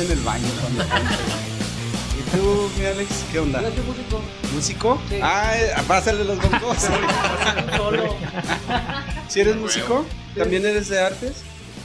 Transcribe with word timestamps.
en 0.00 0.10
el 0.12 0.20
baño. 0.20 0.46
¿Y 2.18 2.36
tú, 2.36 2.70
mi 2.78 2.86
Alex, 2.86 3.24
qué 3.32 3.38
onda? 3.38 3.62
Yo 3.62 3.70
soy 3.70 3.84
músico. 3.84 4.20
¿Músico? 4.54 5.02
Sí. 5.08 5.16
Ah, 5.22 5.52
eh, 5.56 5.70
pásale 5.86 6.24
los 6.24 6.38
bongos. 6.40 6.88
Solo. 7.76 8.16
¿Si 9.28 9.40
eres 9.40 9.56
músico? 9.56 10.04
¿También 10.36 10.64
eres 10.66 10.88
de 10.88 10.98
artes? 11.00 11.42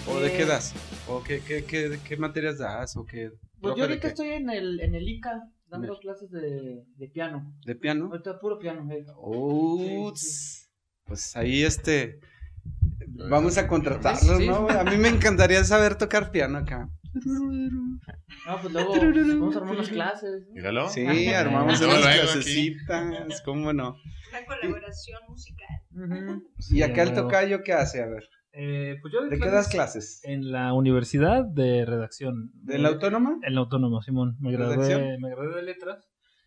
¿O 0.07 0.19
de 0.19 0.27
Eh, 0.27 0.37
qué 0.37 0.45
das? 0.45 0.73
¿O 1.07 1.21
qué, 1.23 1.41
qué, 1.41 1.63
qué, 1.65 1.99
qué 2.03 2.17
materias 2.17 2.57
das? 2.59 2.95
¿O 2.97 3.05
qué? 3.05 3.31
Pues 3.61 3.75
yo 3.75 3.83
ahorita 3.83 4.07
estoy 4.09 4.29
en 4.29 4.49
el, 4.49 4.79
en 4.81 4.95
el 4.95 5.07
ICA 5.07 5.49
dando 5.67 5.93
el- 5.93 5.99
clases 5.99 6.29
de, 6.31 6.83
de 6.95 7.07
piano. 7.09 7.53
¿De 7.65 7.75
piano? 7.75 8.07
Ahorita 8.11 8.39
puro 8.39 8.59
piano, 8.59 8.89
eh. 8.91 9.05
Oh, 9.17 10.11
Sí. 10.15 10.61
Pues 11.05 11.35
ahí 11.35 11.63
este. 11.63 12.19
Vamos 13.29 13.57
a 13.59 13.67
contratarlos, 13.67 14.37
Sí. 14.39 14.47
¿no? 14.47 14.67
A 14.69 14.83
mí 14.83 14.97
me 14.97 15.07
encantaría 15.09 15.63
saber 15.63 15.95
tocar 15.95 16.31
piano 16.31 16.57
acá. 16.57 16.89
No, 17.25 18.61
pues 18.61 18.73
luego 18.73 18.93
vamos 18.93 19.55
a 19.55 19.59
armar 19.59 19.75
unas 19.75 19.89
clases. 19.89 20.47
Míralo. 20.51 20.89
Sí, 20.89 21.05
armamos 21.27 21.79
unas 21.81 22.01
clasecitas, 22.01 23.41
¿cómo 23.43 23.73
no? 23.73 23.95
Una 24.29 24.45
colaboración 24.45 25.19
musical. 25.29 25.67
Ujú. 25.91 26.43
¿Y 26.71 26.81
acá 26.81 27.03
el 27.03 27.13
tocayo 27.13 27.63
qué 27.63 27.73
hace? 27.73 28.01
A 28.03 28.07
ver, 28.07 28.23
Eh, 28.57 28.97
pues 29.01 29.13
yo 29.13 29.21
¿de 29.23 29.29
qué 29.31 29.37
clases 29.37 29.53
das 29.53 29.67
clases? 29.69 30.21
En 30.23 30.51
la 30.51 30.73
universidad 30.73 31.43
de 31.45 31.85
redacción. 31.85 32.51
¿De 32.53 32.77
la 32.79 32.89
autónoma? 32.89 33.37
En 33.43 33.55
la 33.55 33.61
autónoma, 33.61 34.01
Simón. 34.01 34.35
Me 34.39 34.51
gradué, 34.51 35.17
me 35.19 35.29
gradué 35.29 35.55
de 35.55 35.63
letras 35.63 36.05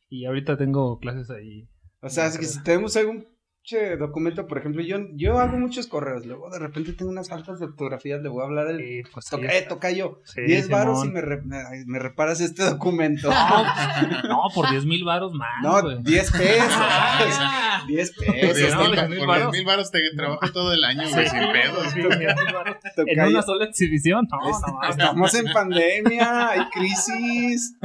y 0.08 0.24
ahorita 0.26 0.56
tengo 0.56 0.98
clases 0.98 1.30
ahí. 1.30 1.68
O 2.00 2.08
sea, 2.08 2.26
es 2.26 2.38
que 2.38 2.46
si 2.46 2.62
tenemos 2.62 2.96
algún 2.96 3.26
che 3.68 3.98
documento, 3.98 4.46
por 4.46 4.56
ejemplo, 4.56 4.80
yo, 4.82 4.96
yo 5.14 5.38
hago 5.38 5.58
muchos 5.58 5.86
correos, 5.88 6.24
luego 6.24 6.48
de 6.48 6.58
repente 6.58 6.94
tengo 6.94 7.10
unas 7.10 7.28
faltas 7.28 7.58
de 7.58 7.66
ortografía, 7.66 8.16
le 8.16 8.30
voy 8.30 8.42
a 8.42 8.46
hablar 8.46 8.68
el... 8.68 8.80
Y, 8.80 9.02
pues, 9.12 9.26
Toca, 9.26 9.50
sí, 9.50 9.56
eh, 9.56 9.66
tocayo, 9.68 10.22
Sí, 10.24 10.40
10 10.40 10.70
varos 10.70 11.04
y 11.04 11.10
me, 11.10 11.20
re- 11.20 11.42
me- 11.42 11.84
me 11.86 11.98
reparas 11.98 12.40
este 12.40 12.62
documento. 12.64 13.28
No, 13.30 14.42
por 14.54 14.70
10 14.70 14.86
mil 14.86 15.04
varos 15.04 15.34
más. 15.34 15.62
No, 15.62 15.82
güey. 15.82 16.02
10 16.02 16.32
pesos. 16.32 16.66
Ah, 16.70 17.82
10 17.86 18.12
Por 18.12 18.34
pesos. 18.34 18.56
10 18.56 18.74
no, 18.74 18.80
mil 19.08 19.18
por 19.18 19.26
varos. 19.28 19.52
10 19.52 19.60
mil 19.60 19.66
baros 19.66 19.90
te 19.90 20.00
trabajo 20.16 20.50
todo 20.52 20.72
el 20.72 20.82
año, 20.84 21.02
güey, 21.10 21.28
sin 21.28 21.52
pedos. 21.52 21.86
Sí, 21.92 22.00
10,000 22.00 22.26
varos. 22.54 22.76
En 22.96 23.20
una 23.26 23.42
sola 23.42 23.64
exhibición. 23.66 24.26
No, 24.30 24.48
Es- 24.50 24.56
no. 24.66 24.88
Estamos 24.88 25.34
en 25.34 25.52
pandemia, 25.52 26.48
hay 26.52 26.60
crisis. 26.70 27.76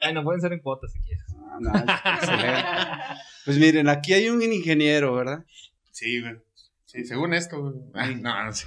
Bueno, 0.00 0.22
pueden 0.22 0.40
ser 0.40 0.52
en 0.52 0.60
cuotas 0.60 0.92
si 0.92 1.00
quieres. 1.00 1.24
Ah, 1.50 1.56
no, 1.58 1.70
excelente. 2.14 2.64
Pues 3.46 3.56
miren, 3.58 3.88
aquí 3.88 4.12
hay 4.12 4.28
un 4.28 4.42
ingeniero, 4.42 5.14
¿verdad? 5.14 5.44
Sí, 5.92 6.20
güey. 6.20 6.34
Sí, 6.84 7.04
según 7.04 7.32
esto, 7.34 7.60
güey. 7.62 7.74
Ah, 7.94 8.06
no, 8.10 8.44
no 8.44 8.52
sé. 8.52 8.66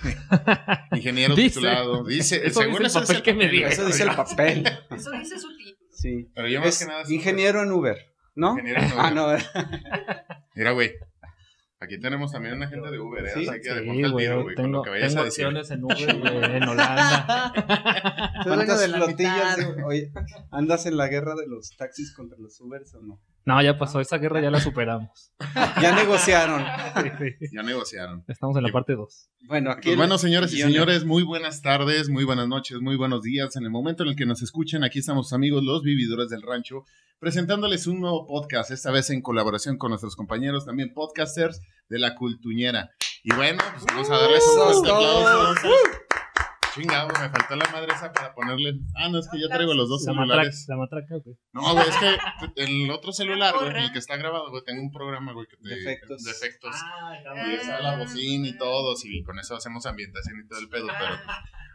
Ingeniero 0.94 1.36
Dice. 1.36 1.50
titulado. 1.50 2.04
Dice, 2.04 2.42
Eso 2.48 2.62
según 2.62 2.80
dice 2.80 2.84
el 2.84 2.86
eso 2.88 3.00
es 3.02 3.08
papel 3.08 3.24
que 3.24 3.34
me 3.34 3.46
papel, 3.46 3.60
güey. 3.60 3.72
Eso 3.74 3.86
dice 3.86 4.04
el 4.04 4.10
papel. 4.16 4.64
Eso 4.96 5.12
dice 5.12 5.38
su 5.40 5.56
título. 5.58 5.78
Sí. 5.92 6.28
Pero 6.34 6.48
yo 6.48 6.60
más 6.62 6.70
Es 6.70 6.80
que 6.80 6.86
nada. 6.86 7.04
ingeniero 7.10 7.62
en 7.64 7.72
Uber, 7.72 7.98
¿no? 8.36 8.52
Ingeniero 8.52 8.82
en 8.82 8.92
Ah, 8.98 9.12
Uber. 9.14 9.44
no. 9.56 9.62
Mira, 10.56 10.72
güey. 10.72 10.92
Aquí 11.82 11.98
tenemos 11.98 12.32
también 12.34 12.56
una 12.56 12.68
gente 12.68 12.92
de 12.92 13.00
Uber, 13.00 13.26
¿eh? 13.26 13.32
Sí, 13.34 13.48
o 13.48 13.52
sea, 13.52 13.54
que 13.62 13.70
Sí, 13.70 13.86
güey, 14.12 14.26
tiro, 14.26 14.44
güey, 14.44 14.56
con 14.56 14.66
tengo, 14.66 14.78
lo 14.80 14.84
que 14.84 14.90
vayas 14.90 15.08
tengo 15.10 15.22
a 15.22 15.26
decir. 15.26 15.46
en 15.46 15.84
Uber, 15.86 16.16
güey, 16.20 16.58
en 16.58 16.64
Holanda. 16.68 17.54
¿Andas 20.52 20.86
en 20.86 20.98
la 20.98 21.08
guerra 21.08 21.36
de 21.36 21.48
los 21.48 21.76
taxis 21.78 22.14
contra 22.14 22.38
los 22.40 22.60
Ubers 22.62 22.94
o 22.96 23.02
no? 23.02 23.20
No, 23.46 23.62
ya 23.64 23.78
pasó, 23.78 24.00
esa 24.00 24.18
guerra 24.18 24.42
ya 24.42 24.52
la 24.52 24.60
superamos. 24.60 25.34
Ya 25.82 25.96
negociaron. 25.96 26.64
Ya 27.52 27.64
negociaron. 27.64 28.24
Estamos 28.28 28.56
en 28.58 28.64
la 28.64 28.72
parte 28.72 28.96
2. 28.96 29.30
Bueno, 29.48 29.72
aquí. 29.72 29.88
Pues 29.90 29.98
bueno, 29.98 30.18
señores 30.18 30.54
y 30.54 30.62
señores, 30.62 31.06
muy 31.06 31.24
buenas 31.24 31.62
tardes, 31.62 32.10
muy 32.10 32.26
buenas 32.26 32.48
noches, 32.48 32.80
muy 32.82 32.98
buenos 32.98 33.24
días. 33.24 33.56
En 33.56 33.64
el 33.64 33.72
momento 33.72 34.04
en 34.04 34.10
el 34.10 34.16
que 34.16 34.26
nos 34.26 34.42
escuchen, 34.42 34.84
aquí 34.84 35.00
estamos 35.00 35.32
amigos, 35.32 35.64
los 35.64 35.82
vividores 35.84 36.30
del 36.30 36.42
rancho, 36.42 36.84
presentándoles 37.20 37.88
un 37.88 38.02
nuevo 38.02 38.28
podcast, 38.28 38.72
esta 38.72 38.92
vez 38.92 39.10
en 39.10 39.22
colaboración 39.22 39.78
con 39.78 39.90
nuestros 39.90 40.16
compañeros, 40.16 40.66
también 40.66 40.94
podcasters 40.94 41.62
de 41.88 42.00
la 42.00 42.16
Cultuñera. 42.16 42.92
Y 43.24 43.34
bueno, 43.34 43.64
pues 43.74 43.86
vamos 43.86 44.10
a 44.10 44.18
darles 44.18 44.44
un 44.54 44.86
Eso 44.86 45.54
es 45.54 46.09
aplauso. 46.84 47.10
Chingado, 47.10 47.30
me 47.32 47.38
faltó 47.38 47.56
la 47.56 47.72
madre 47.72 47.94
esa 47.94 48.12
para 48.12 48.34
ponerle. 48.34 48.80
Ah, 48.96 49.10
no, 49.10 49.20
es 49.20 49.28
que 49.30 49.40
ya 49.40 49.48
traigo 49.50 49.74
los 49.74 49.90
dos 49.90 50.04
La 50.06 50.14
matraca, 50.14 50.52
celulares. 50.52 50.66
la 50.68 50.78
matraca, 50.78 51.16
güey. 51.24 51.36
No, 51.54 51.74
güey, 51.74 51.88
es 51.90 51.96
que 51.98 52.64
el 52.64 52.92
otro 52.92 53.12
celular, 53.12 53.54
güey, 53.60 53.84
el 53.86 53.92
que 53.92 54.00
está 54.00 54.18
grabado, 54.18 54.50
güey, 54.50 54.64
tengo 54.64 54.82
un 54.82 54.92
programa, 54.92 55.34
güey, 55.34 55.48
que 55.48 55.58
te. 55.58 55.70
Defectos. 55.70 56.24
Defectos. 56.24 56.76
Ah, 56.76 57.14
Y 57.48 57.54
está 57.56 57.80
la 57.82 57.98
bocina 57.98 58.48
y 58.48 58.58
todo, 58.58 58.96
y 59.04 59.24
con 59.24 59.38
eso 59.40 59.56
hacemos 59.56 59.86
ambientación 59.86 60.40
y 60.44 60.48
todo 60.48 60.60
el 60.60 60.70
pedo, 60.70 60.88
pero 60.88 61.16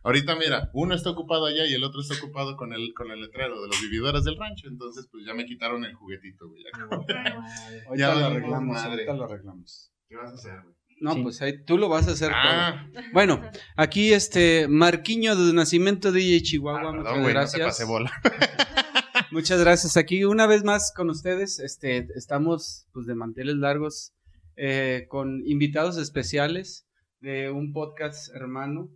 ahorita 0.05 0.37
mira, 0.37 0.71
uno 0.75 0.95
está 0.95 1.11
ocupado 1.11 1.47
allá 1.47 1.65
y 1.67 1.75
el 1.75 1.83
otro 1.85 2.01
está 2.01 2.15
ocupado 2.15 2.57
con 2.57 2.73
el, 2.73 2.93
con 2.95 3.11
el 3.11 3.21
letrero 3.21 3.61
de 3.63 3.69
los 3.69 3.81
vividores 3.81 4.25
del 4.25 4.37
rancho, 4.37 4.69
entonces 4.69 5.09
pues 5.11 5.25
ya 5.27 5.35
me 5.35 5.45
quitaron 5.47 5.85
el 5.85 5.95
juguetito, 5.95 6.49
güey. 6.49 6.63
ya. 6.63 6.85
Ahorita 6.85 7.97
Ya 7.97 8.15
lo 8.15 8.27
arreglamos, 8.27 8.75
madre. 8.77 8.91
ahorita 8.91 9.13
lo 9.15 9.25
arreglamos. 9.25 9.91
¿Qué 10.09 10.17
vas 10.17 10.31
a 10.31 10.35
hacer, 10.35 10.61
güey? 10.63 10.74
No, 11.01 11.15
Sí. 11.15 11.23
pues 11.23 11.43
ahí 11.43 11.65
tú 11.65 11.77
lo 11.79 11.89
vas 11.89 12.09
a 12.09 12.13
hacer 12.13 12.31
Ah, 12.33 12.89
todo. 12.93 13.03
Bueno, 13.13 13.43
aquí 13.77 14.13
este 14.13 14.69
Marquiño 14.69 15.35
de 15.37 15.53
nacimiento 15.53 16.13
DJ 16.13 16.43
Chihuahua, 16.43 16.81
ah, 16.81 16.93
muchas 16.93 17.05
perdón, 17.05 17.23
güey, 17.23 17.35
no 17.35 17.41
te 17.41 17.59
gracias. 17.59 17.67
pasé 17.67 17.85
bola. 17.85 18.13
Muchas 19.31 19.61
gracias. 19.61 19.97
Aquí 19.97 20.25
una 20.25 20.47
vez 20.47 20.63
más 20.65 20.93
con 20.95 21.11
ustedes, 21.11 21.59
este, 21.59 22.07
estamos 22.15 22.87
pues 22.93 23.07
de 23.07 23.15
manteles 23.15 23.57
largos 23.57 24.13
eh, 24.57 25.07
con 25.09 25.43
invitados 25.47 25.97
especiales 25.99 26.87
de 27.21 27.51
un 27.51 27.73
podcast 27.73 28.35
hermano. 28.35 28.91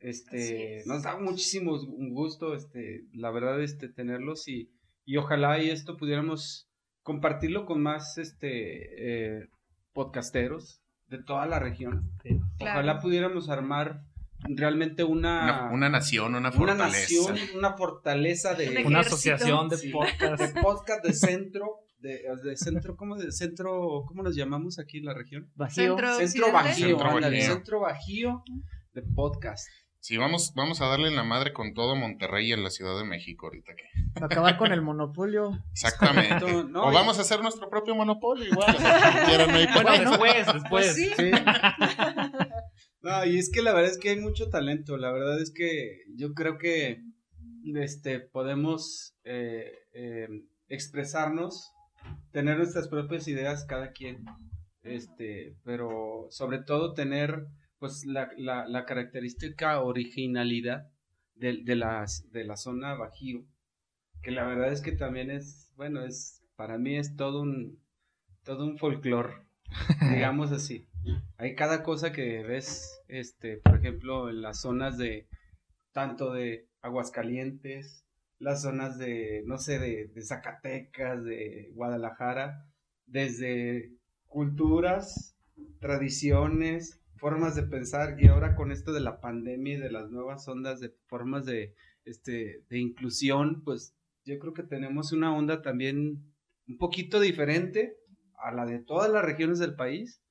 Este, 0.00 0.78
es. 0.78 0.86
nos 0.86 1.02
da 1.02 1.16
muchísimo 1.18 1.78
gusto, 2.12 2.54
este, 2.54 3.02
la 3.12 3.30
verdad, 3.30 3.60
este, 3.62 3.88
tenerlos 3.88 4.48
y, 4.48 4.70
y 5.04 5.16
ojalá 5.16 5.60
y 5.62 5.70
esto 5.70 5.96
pudiéramos 5.96 6.68
compartirlo 7.02 7.64
con 7.66 7.80
más, 7.82 8.16
este, 8.18 9.38
eh, 9.40 9.48
podcasteros 9.92 10.80
de 11.08 11.22
toda 11.22 11.46
la 11.46 11.58
región. 11.58 12.10
Sí. 12.22 12.40
Claro. 12.58 12.80
Ojalá 12.80 13.00
pudiéramos 13.00 13.48
armar 13.48 14.02
realmente 14.48 15.02
Una, 15.04 15.42
una, 15.42 15.70
una 15.72 15.88
nación, 15.88 16.34
una 16.34 16.38
una 16.50 16.52
fortaleza. 16.52 16.86
nación, 17.32 17.36
una 17.56 17.72
fortaleza 17.72 18.54
de, 18.54 18.78
Un 18.80 18.86
Una 18.86 19.00
asociación 19.00 19.68
de 19.68 19.76
Sí. 19.78 19.90
podcast. 19.92 20.40
de 20.42 20.60
podcast 20.62 21.04
de 21.04 21.12
centro, 21.12 21.66
de, 21.98 22.20
de 22.44 22.56
centro, 22.56 22.94
¿cómo 22.96 23.16
de 23.16 23.32
centro, 23.32 24.04
cómo 24.06 24.22
nos 24.22 24.36
llamamos 24.36 24.78
aquí 24.78 24.98
en 24.98 25.06
la 25.06 25.14
región? 25.14 25.50
Bajío. 25.56 25.96
Centro- 25.96 26.14
Centro. 26.28 26.52
Bajío, 26.52 26.86
Centro 26.88 27.06
ándale, 27.08 27.36
Bajío. 27.38 27.54
centro 27.54 27.80
Bajío 27.80 28.44
de 28.92 29.02
podcast. 29.02 29.66
Sí, 30.00 30.16
vamos, 30.16 30.52
vamos 30.54 30.80
a 30.80 30.86
darle 30.86 31.08
en 31.08 31.16
la 31.16 31.24
madre 31.24 31.52
con 31.52 31.74
todo 31.74 31.96
Monterrey 31.96 32.52
en 32.52 32.62
la 32.62 32.70
Ciudad 32.70 32.96
de 32.96 33.04
México 33.04 33.46
ahorita 33.46 33.72
que. 33.74 34.24
Acabar 34.24 34.56
con 34.56 34.72
el 34.72 34.80
monopolio. 34.80 35.58
Exactamente. 35.72 36.64
No, 36.70 36.84
o 36.84 36.92
vamos 36.92 37.18
a 37.18 37.22
hacer 37.22 37.40
nuestro 37.42 37.68
propio 37.68 37.94
monopolio 37.94 38.46
igual. 38.46 38.76
no 38.78 39.82
Bueno, 39.82 40.10
después, 40.10 40.46
después. 40.46 40.64
Pues 40.70 40.94
sí. 40.94 41.10
Sí. 41.16 41.30
No, 43.00 43.24
y 43.24 43.38
es 43.38 43.50
que 43.50 43.62
la 43.62 43.72
verdad 43.72 43.92
es 43.92 43.98
que 43.98 44.10
hay 44.10 44.20
mucho 44.20 44.50
talento. 44.50 44.96
La 44.96 45.12
verdad 45.12 45.40
es 45.40 45.52
que 45.52 46.02
yo 46.16 46.34
creo 46.34 46.58
que 46.58 47.00
este 47.76 48.20
podemos 48.20 49.14
eh, 49.24 49.70
eh, 49.92 50.28
expresarnos, 50.68 51.72
tener 52.32 52.58
nuestras 52.58 52.88
propias 52.88 53.28
ideas 53.28 53.64
cada 53.66 53.92
quien, 53.92 54.24
este, 54.82 55.56
pero 55.64 56.26
sobre 56.30 56.58
todo 56.58 56.94
tener 56.94 57.46
pues 57.78 58.04
la, 58.04 58.30
la, 58.36 58.66
la 58.66 58.84
característica 58.84 59.80
originalidad 59.80 60.90
de, 61.34 61.62
de, 61.62 61.76
las, 61.76 62.30
de 62.32 62.44
la 62.44 62.56
zona 62.56 62.94
Bajío, 62.94 63.44
que 64.22 64.30
la 64.30 64.44
verdad 64.44 64.72
es 64.72 64.80
que 64.80 64.92
también 64.92 65.30
es, 65.30 65.72
bueno, 65.76 66.04
es 66.04 66.42
para 66.56 66.78
mí 66.78 66.96
es 66.96 67.16
todo 67.16 67.42
un 67.42 67.78
todo 68.42 68.64
un 68.64 68.78
folclore, 68.78 69.34
digamos 70.10 70.52
así. 70.52 70.88
Hay 71.36 71.54
cada 71.54 71.82
cosa 71.82 72.12
que 72.12 72.42
ves, 72.42 73.02
este, 73.08 73.58
por 73.58 73.76
ejemplo, 73.76 74.30
en 74.30 74.40
las 74.40 74.62
zonas 74.62 74.96
de 74.96 75.28
tanto 75.92 76.32
de 76.32 76.66
Aguascalientes, 76.80 78.06
las 78.38 78.62
zonas 78.62 78.98
de, 78.98 79.42
no 79.46 79.58
sé, 79.58 79.78
de, 79.78 80.08
de 80.08 80.22
Zacatecas, 80.22 81.22
de 81.24 81.70
Guadalajara, 81.74 82.66
desde 83.06 83.92
culturas, 84.26 85.36
tradiciones, 85.80 86.97
formas 87.18 87.54
de 87.54 87.64
pensar, 87.64 88.16
y 88.18 88.28
ahora 88.28 88.54
con 88.54 88.72
esto 88.72 88.92
de 88.92 89.00
la 89.00 89.20
pandemia 89.20 89.74
y 89.74 89.80
de 89.80 89.90
las 89.90 90.10
nuevas 90.10 90.46
ondas 90.48 90.80
de 90.80 90.94
formas 91.06 91.44
de, 91.44 91.74
este, 92.04 92.64
de 92.68 92.78
inclusión, 92.78 93.62
pues 93.62 93.94
yo 94.24 94.38
creo 94.38 94.54
que 94.54 94.62
tenemos 94.62 95.12
una 95.12 95.34
onda 95.36 95.62
también 95.62 96.32
un 96.66 96.78
poquito 96.78 97.20
diferente 97.20 97.96
a 98.38 98.52
la 98.52 98.66
de 98.66 98.78
todas 98.78 99.10
las 99.10 99.24
regiones 99.24 99.58
del 99.58 99.74
país, 99.74 100.22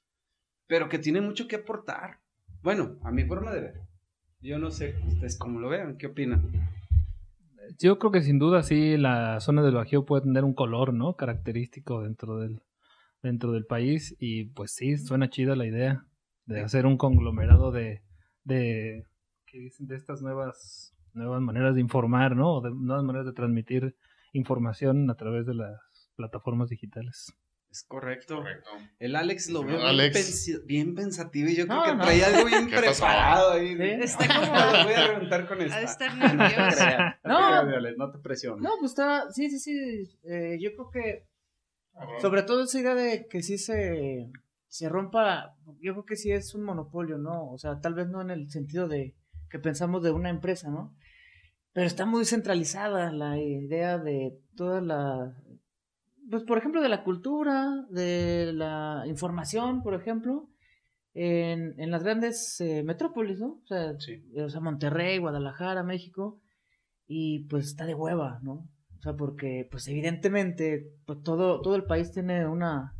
pero 0.67 0.89
que 0.89 0.99
tiene 0.99 1.21
mucho 1.21 1.47
que 1.47 1.57
aportar. 1.57 2.19
Bueno, 2.61 2.97
a 3.03 3.11
mi 3.11 3.23
forma 3.25 3.53
de 3.53 3.61
ver. 3.61 3.81
Yo 4.41 4.59
no 4.59 4.71
sé 4.71 4.95
ustedes 5.07 5.37
cómo 5.37 5.59
lo 5.59 5.69
vean, 5.69 5.97
¿qué 5.97 6.07
opinan? 6.07 6.51
Yo 7.79 7.99
creo 7.99 8.11
que 8.11 8.21
sin 8.21 8.39
duda 8.39 8.63
sí 8.63 8.97
la 8.97 9.39
zona 9.39 9.61
del 9.61 9.75
Bajío 9.75 10.05
puede 10.05 10.23
tener 10.23 10.43
un 10.43 10.53
color, 10.53 10.93
¿no? 10.93 11.15
Característico 11.15 12.03
dentro 12.03 12.37
del, 12.37 12.61
dentro 13.21 13.51
del 13.51 13.65
país 13.65 14.15
y 14.19 14.45
pues 14.45 14.71
sí, 14.71 14.97
suena 14.97 15.29
chida 15.29 15.55
la 15.55 15.65
idea 15.65 16.06
de 16.47 16.61
hacer 16.61 16.85
un 16.85 16.97
conglomerado 16.97 17.71
de, 17.71 18.01
de, 18.43 19.05
¿qué 19.45 19.59
dicen? 19.59 19.85
de 19.87 19.95
estas 19.95 20.21
nuevas, 20.21 20.95
nuevas 21.13 21.41
maneras 21.41 21.75
de 21.75 21.81
informar, 21.81 22.35
¿no? 22.35 22.55
O 22.55 22.61
de 22.61 22.71
nuevas 22.71 23.03
maneras 23.03 23.25
de 23.27 23.33
transmitir 23.33 23.95
información 24.33 25.09
a 25.11 25.15
través 25.15 25.45
de 25.45 25.53
las 25.53 26.09
plataformas 26.15 26.69
digitales. 26.69 27.33
Es 27.69 27.83
correcto. 27.83 28.37
Correcto. 28.37 28.69
El 28.97 29.15
Alex 29.17 29.49
lo 29.49 29.61
veo 29.61 29.77
bien, 30.65 30.95
pensativo 30.95 31.49
y 31.49 31.55
yo 31.55 31.65
No, 31.65 31.81
creo 31.83 31.93
que 31.93 31.97
no. 31.97 32.03
traía 32.05 32.27
algo 32.27 32.45
bien 32.45 32.69
preparado 32.69 33.51
ahí. 33.51 33.75
Sí. 33.75 33.83
Está 33.83 34.27
como- 34.27 34.55
Lo 34.55 34.83
voy 34.85 34.93
a 34.93 35.07
reventar 35.07 35.47
con 35.47 35.61
esta. 35.61 35.77
de 35.79 35.85
estar 35.85 36.15
nervioso. 36.17 36.83
no, 37.25 37.65
No. 37.65 37.71
te 37.81 37.97
no 37.97 38.11
te 38.11 38.17
presiones. 38.19 38.63
No, 38.63 38.69
pues 38.79 38.91
está, 38.91 39.29
sí, 39.31 39.49
sí, 39.49 39.59
sí. 39.59 40.17
eh, 40.23 40.57
yo 40.61 40.71
creo 40.75 40.89
que 40.91 41.25
Sobre 42.21 42.43
todo 42.43 42.63
esa 42.63 42.79
idea 42.79 42.95
de 42.95 43.27
que 43.27 43.43
sí 43.43 43.57
se, 43.57 44.31
se 44.77 44.89
rompa, 44.89 45.55
yo 45.81 45.93
creo 45.93 46.05
que 46.05 46.15
sí 46.15 46.31
es 46.31 46.53
un 46.53 46.63
monopolio, 46.63 47.17
¿no? 47.17 47.49
O 47.51 47.57
sea, 47.57 47.79
tal 47.79 47.95
vez 47.95 48.07
no 48.07 48.21
en 48.21 48.29
el 48.29 48.49
sentido 48.51 48.87
de 48.87 49.15
que 49.49 49.57
pensamos 49.59 50.03
de 50.03 50.11
una 50.11 50.29
empresa, 50.29 50.69
¿no? 50.69 50.95
Pero 51.73 51.87
está 51.87 52.05
muy 52.05 52.25
centralizada 52.25 53.11
la 53.11 53.39
idea 53.39 53.97
de 53.97 54.39
toda 54.55 54.81
la, 54.81 55.33
pues 56.29 56.43
por 56.43 56.57
ejemplo, 56.59 56.81
de 56.81 56.89
la 56.89 57.03
cultura, 57.03 57.85
de 57.89 58.51
la 58.53 59.03
información, 59.07 59.81
por 59.81 59.95
ejemplo, 59.95 60.49
en, 61.15 61.73
en 61.79 61.89
las 61.89 62.03
grandes 62.03 62.61
eh, 62.61 62.83
metrópolis, 62.83 63.39
¿no? 63.39 63.59
O 63.63 63.67
sea, 63.67 63.99
Sí. 63.99 64.23
o 64.39 64.49
sea, 64.49 64.59
Monterrey, 64.61 65.17
Guadalajara, 65.17 65.81
México, 65.83 66.39
y 67.07 67.47
pues 67.47 67.65
está 67.65 67.85
de 67.85 67.95
hueva, 67.95 68.39
¿no? 68.43 68.69
O 68.97 69.01
sea, 69.01 69.15
porque 69.15 69.67
pues 69.71 69.87
evidentemente 69.87 70.91
pues 71.05 71.23
todo, 71.23 71.61
todo 71.61 71.75
el 71.75 71.85
país 71.85 72.11
tiene 72.11 72.47
una, 72.47 72.93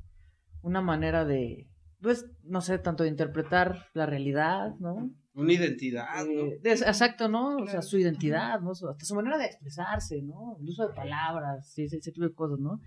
una 0.67 0.81
manera 0.81 1.25
de, 1.25 1.67
pues, 2.01 2.25
no 2.43 2.61
sé, 2.61 2.77
tanto 2.79 3.03
de 3.03 3.09
interpretar 3.09 3.87
la 3.93 4.05
realidad, 4.05 4.75
¿no? 4.79 5.09
Una 5.33 5.53
identidad, 5.53 6.25
¿no? 6.25 6.31
Eh, 6.31 6.59
de- 6.61 6.71
exacto, 6.71 7.27
¿no? 7.29 7.57
O 7.57 7.67
sea, 7.67 7.81
su 7.81 7.97
identidad, 7.97 8.59
¿no? 8.61 8.71
Hasta 8.71 8.95
su 9.05 9.15
manera 9.15 9.37
de 9.37 9.45
expresarse, 9.45 10.21
¿no? 10.23 10.57
El 10.59 10.69
uso 10.69 10.87
de 10.87 10.93
palabras, 10.95 11.71
sí, 11.71 11.83
ese, 11.83 11.97
ese 11.97 12.11
tipo 12.11 12.25
de 12.27 12.33
cosas, 12.33 12.59
¿no? 12.59 12.81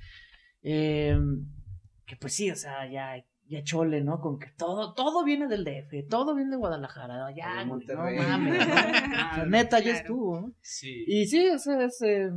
Eh, 0.63 1.17
que 2.07 2.17
pues 2.17 2.35
sí, 2.35 2.51
o 2.51 2.57
sea, 2.57 2.91
ya, 2.91 3.15
ya 3.47 3.63
chole, 3.63 4.03
¿no? 4.03 4.21
Con 4.21 4.39
que 4.39 4.49
todo, 4.59 4.95
todo 4.95 5.25
viene 5.25 5.47
del 5.47 5.65
DF, 5.65 6.09
todo 6.09 6.35
viene 6.35 6.51
de 6.51 6.57
Guadalajara, 6.57 7.33
ya, 7.37 7.65
De 7.65 7.95
güey, 7.95 8.17
no 8.17 8.29
mames, 8.29 8.69
¿no? 8.69 8.75
O 9.33 9.35
sea, 9.37 9.47
neta, 9.47 9.79
ya 9.81 9.93
estuvo, 9.93 10.41
¿no? 10.41 10.53
Sí. 10.61 11.05
Y 11.07 11.27
sí, 11.27 11.49
o 11.49 11.59
sea, 11.59 11.85
es, 11.85 12.03
eh, 12.03 12.31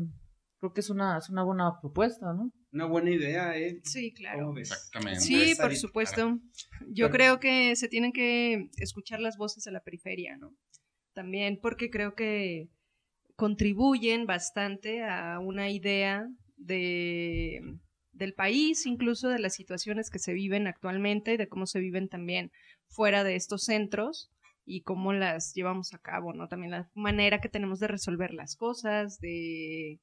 creo 0.60 0.74
que 0.74 0.82
es 0.82 0.90
una, 0.92 1.18
es 1.18 1.30
una 1.30 1.44
buena 1.44 1.80
propuesta, 1.82 2.34
¿no? 2.34 2.52
Una 2.74 2.86
buena 2.86 3.12
idea, 3.12 3.56
¿eh? 3.56 3.80
Sí, 3.84 4.12
claro. 4.14 4.58
Exactamente. 4.58 5.20
Sí, 5.20 5.54
por 5.56 5.76
supuesto. 5.76 6.40
Yo 6.88 7.12
creo 7.12 7.40
que 7.40 7.76
se 7.76 7.88
tienen 7.88 8.12
que 8.12 8.70
escuchar 8.78 9.20
las 9.20 9.38
voces 9.38 9.64
de 9.64 9.72
la 9.72 9.84
periferia, 9.84 10.38
¿no? 10.38 10.56
También 11.14 11.60
porque 11.62 11.92
creo 11.92 12.16
que 12.16 12.70
contribuyen 13.36 14.26
bastante 14.26 15.04
a 15.04 15.40
una 15.40 15.70
idea 15.70 16.28
de 16.58 17.62
del 18.12 18.34
país, 18.34 18.86
incluso 18.86 19.28
de 19.28 19.40
las 19.40 19.56
situaciones 19.56 20.10
que 20.10 20.20
se 20.20 20.34
viven 20.34 20.68
actualmente 20.68 21.34
y 21.34 21.38
de 21.38 21.48
cómo 21.48 21.66
se 21.66 21.80
viven 21.80 22.10
también 22.10 22.52
fuera 22.88 23.24
de 23.24 23.36
estos 23.36 23.64
centros 23.64 24.32
y 24.66 24.82
cómo 24.82 25.14
las 25.14 25.54
llevamos 25.54 25.94
a 25.94 25.98
cabo, 25.98 26.32
¿no? 26.34 26.48
También 26.48 26.72
la 26.72 26.90
manera 26.94 27.42
que 27.42 27.50
tenemos 27.50 27.80
de 27.80 27.88
resolver 27.88 28.34
las 28.34 28.56
cosas, 28.56 29.20
de 29.20 30.00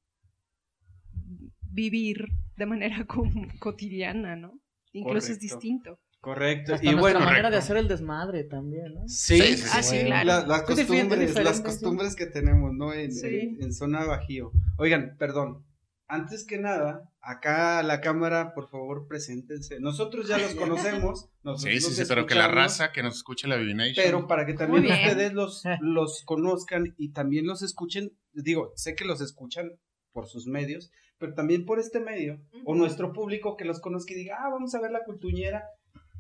vivir 1.71 2.27
de 2.61 2.67
manera 2.67 3.05
co- 3.09 3.25
cotidiana, 3.59 4.37
¿no? 4.37 4.53
Incluso 4.93 5.33
es 5.33 5.39
Correcto. 5.39 5.43
distinto. 5.43 5.99
Correcto. 6.21 6.75
Hasta 6.75 6.87
y 6.91 6.95
bueno, 6.95 7.21
manera 7.21 7.37
de 7.37 7.43
Correcto. 7.45 7.59
hacer 7.59 7.77
el 7.79 7.89
desmadre 7.89 8.45
también, 8.45 8.93
¿no? 8.95 9.09
sí, 9.09 9.41
Sí, 9.41 9.57
sí, 9.57 9.65
Ah, 9.73 9.83
sí, 9.83 10.05
claro. 10.05 10.47
la- 10.47 10.65
costumbres, 10.65 11.35
las 11.43 11.57
sí. 11.57 11.63
costumbres 11.63 12.15
que 12.15 12.27
tenemos, 12.27 12.73
¿no? 12.75 12.93
En, 12.93 13.11
Sí. 13.13 13.27
en- 13.27 13.63
en 13.63 13.73
zona 13.73 14.05
bajío. 14.05 14.53
Oigan, 14.77 15.17
perdón. 15.19 15.65
Antes 16.07 16.45
que 16.45 16.59
nada, 16.59 17.09
acá 17.23 17.79
a 17.79 17.83
la 17.85 18.01
cámara, 18.01 18.53
por 18.53 18.69
favor, 18.69 19.07
preséntense. 19.09 19.79
Nosotros 19.81 20.27
ya 20.29 20.37
los 20.39 20.55
conocemos. 21.07 21.31
Sí, 21.57 21.81
sí, 21.81 21.93
sí, 21.95 22.03
pero 22.09 22.27
que 22.27 22.35
la 22.35 22.49
raza 22.49 22.91
que 22.93 23.03
nos 23.03 23.15
escuche 23.17 23.47
la 23.49 23.57
Divination. 23.57 24.05
Pero 24.05 24.27
para 24.27 24.45
que 24.45 24.55
también 24.55 24.85
ustedes 24.87 25.33
los, 25.33 25.63
los 25.81 26.23
conozcan 26.27 26.95
y 26.99 27.13
también 27.13 27.47
los 27.47 27.63
escuchen, 27.63 28.13
digo, 28.35 28.73
sé 28.77 28.95
que 28.97 29.05
los 29.07 29.21
escuchan 29.23 29.71
por 30.13 30.27
sus 30.27 30.47
medios, 30.49 30.91
pero 31.21 31.35
también 31.35 31.65
por 31.65 31.79
este 31.79 32.01
medio, 32.01 32.41
o 32.65 32.75
nuestro 32.75 33.13
público 33.13 33.57
que 33.57 33.65
los 33.65 33.79
conozca 33.81 34.13
y 34.15 34.17
diga, 34.17 34.39
ah, 34.41 34.49
vamos 34.51 34.75
a 34.75 34.81
ver 34.81 34.91
la 34.91 35.05
cultuñera, 35.05 35.63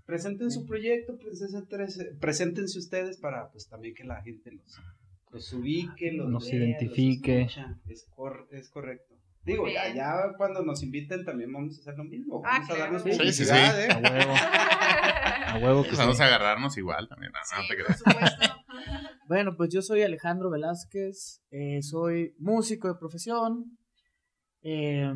presenten 0.06 0.50
su 0.50 0.67
proyecto, 0.67 1.14
presenten- 1.19 2.19
preséntense 2.20 2.79
ustedes 2.79 3.19
para, 3.19 3.50
pues, 3.50 3.67
también 3.69 3.94
que 3.94 4.05
la 4.05 4.23
gente 4.23 4.52
los, 4.52 4.79
los 5.32 5.52
ubique, 5.55 6.12
los 6.12 6.29
Nos 6.29 6.50
vea, 6.50 6.55
identifique. 6.56 7.44
los 7.44 7.56
es, 7.88 8.06
cor- 8.14 8.47
es 8.52 8.69
correcto. 8.70 9.14
Digo, 9.43 9.67
ya, 9.69 10.35
cuando 10.37 10.62
nos 10.62 10.82
inviten 10.82 11.25
también 11.25 11.50
vamos 11.50 11.79
a 11.79 11.81
hacer 11.81 11.96
lo 11.96 12.05
mismo, 12.05 12.43
Ah, 12.44 12.58
vamos 12.58 12.70
a 12.70 12.75
claro. 12.75 12.93
darnos 12.93 13.35
Sí, 13.35 13.44
sí. 13.44 13.50
¿eh? 13.50 13.88
A 13.91 13.99
huevo, 13.99 14.35
a 15.46 15.58
huevo 15.64 15.82
que 15.82 15.88
Pues 15.88 15.99
vamos 15.99 16.20
a 16.20 16.26
agarrarnos 16.26 16.76
igual 16.76 17.08
también. 17.08 17.32
No, 17.32 17.67
te 17.67 17.75
por 17.75 17.85
creas. 17.85 18.03
Bueno, 19.29 19.56
pues 19.56 19.70
yo 19.73 19.81
soy 19.81 20.03
Alejandro 20.03 20.50
Velázquez, 20.50 21.41
eh, 21.53 21.82
soy 21.82 22.35
músico 22.38 22.88
de 22.88 22.96
profesión. 22.99 23.79
Eh, 24.62 25.12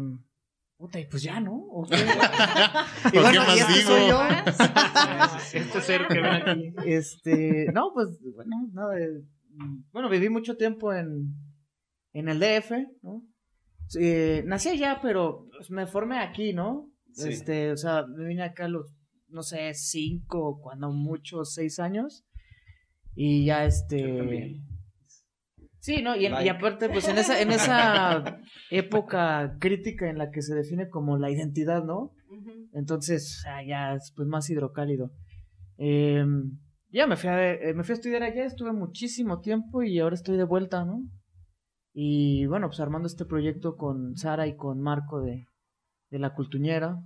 puta, 0.76 1.00
y 1.00 1.06
pues 1.06 1.22
ya, 1.22 1.40
¿no? 1.40 1.54
¿O 1.54 1.86
qué? 1.86 1.96
¿Por 1.96 2.04
Y 3.06 3.10
qué 3.10 3.20
bueno, 3.20 3.40
más 3.40 3.56
y 3.56 3.60
este 3.60 3.72
digo? 3.78 3.88
soy 3.90 4.08
yo. 4.08 4.20
Este 5.60 5.80
ser 5.80 6.06
que 6.08 6.20
ven 6.20 6.26
aquí. 6.26 6.74
Este, 6.86 7.66
no, 7.72 7.92
pues, 7.94 8.18
bueno, 8.34 8.68
nada, 8.72 8.98
eh, 8.98 9.22
bueno, 9.92 10.08
viví 10.08 10.28
mucho 10.28 10.56
tiempo 10.56 10.92
en, 10.92 11.34
en 12.12 12.28
el 12.28 12.40
DF, 12.40 12.72
¿no? 13.02 13.22
Eh, 14.00 14.42
nací 14.46 14.70
allá, 14.70 14.98
pero 15.02 15.48
pues, 15.56 15.70
me 15.70 15.86
formé 15.86 16.18
aquí, 16.18 16.52
¿no? 16.52 16.90
Sí. 17.12 17.28
Este, 17.28 17.70
o 17.70 17.76
sea, 17.76 18.06
me 18.06 18.24
vine 18.26 18.42
acá 18.42 18.64
a 18.64 18.68
los, 18.68 18.92
no 19.28 19.42
sé, 19.42 19.72
cinco, 19.74 20.60
cuando 20.60 20.90
mucho, 20.90 21.44
seis 21.44 21.78
años. 21.78 22.24
Y 23.14 23.44
ya, 23.44 23.64
este... 23.64 24.00
Yo 24.00 24.16
también. 24.16 24.73
Sí, 25.84 26.00
¿no? 26.00 26.16
Y, 26.16 26.24
en- 26.24 26.42
y 26.42 26.48
aparte, 26.48 26.88
pues 26.88 27.06
en 27.08 27.18
esa, 27.18 27.42
en 27.42 27.50
esa 27.52 28.40
época 28.70 29.56
crítica 29.60 30.08
en 30.08 30.16
la 30.16 30.30
que 30.30 30.40
se 30.40 30.54
define 30.54 30.88
como 30.88 31.18
la 31.18 31.30
identidad, 31.30 31.84
¿no? 31.84 32.12
Entonces, 32.72 33.44
ya 33.66 33.92
es 33.94 34.10
pues, 34.16 34.26
más 34.26 34.48
hidrocálido. 34.48 35.10
Eh, 35.76 36.24
ya 36.90 37.06
me 37.06 37.16
fui, 37.16 37.28
a, 37.28 37.52
eh, 37.52 37.74
me 37.74 37.84
fui 37.84 37.92
a 37.92 37.96
estudiar 37.96 38.22
allá, 38.22 38.46
estuve 38.46 38.72
muchísimo 38.72 39.40
tiempo 39.40 39.82
y 39.82 39.98
ahora 39.98 40.14
estoy 40.14 40.38
de 40.38 40.44
vuelta, 40.44 40.86
¿no? 40.86 41.02
Y 41.92 42.46
bueno, 42.46 42.68
pues 42.68 42.80
armando 42.80 43.06
este 43.06 43.26
proyecto 43.26 43.76
con 43.76 44.16
Sara 44.16 44.46
y 44.46 44.56
con 44.56 44.80
Marco 44.80 45.20
de, 45.20 45.46
de 46.10 46.18
La 46.18 46.32
Cultuñera. 46.34 46.96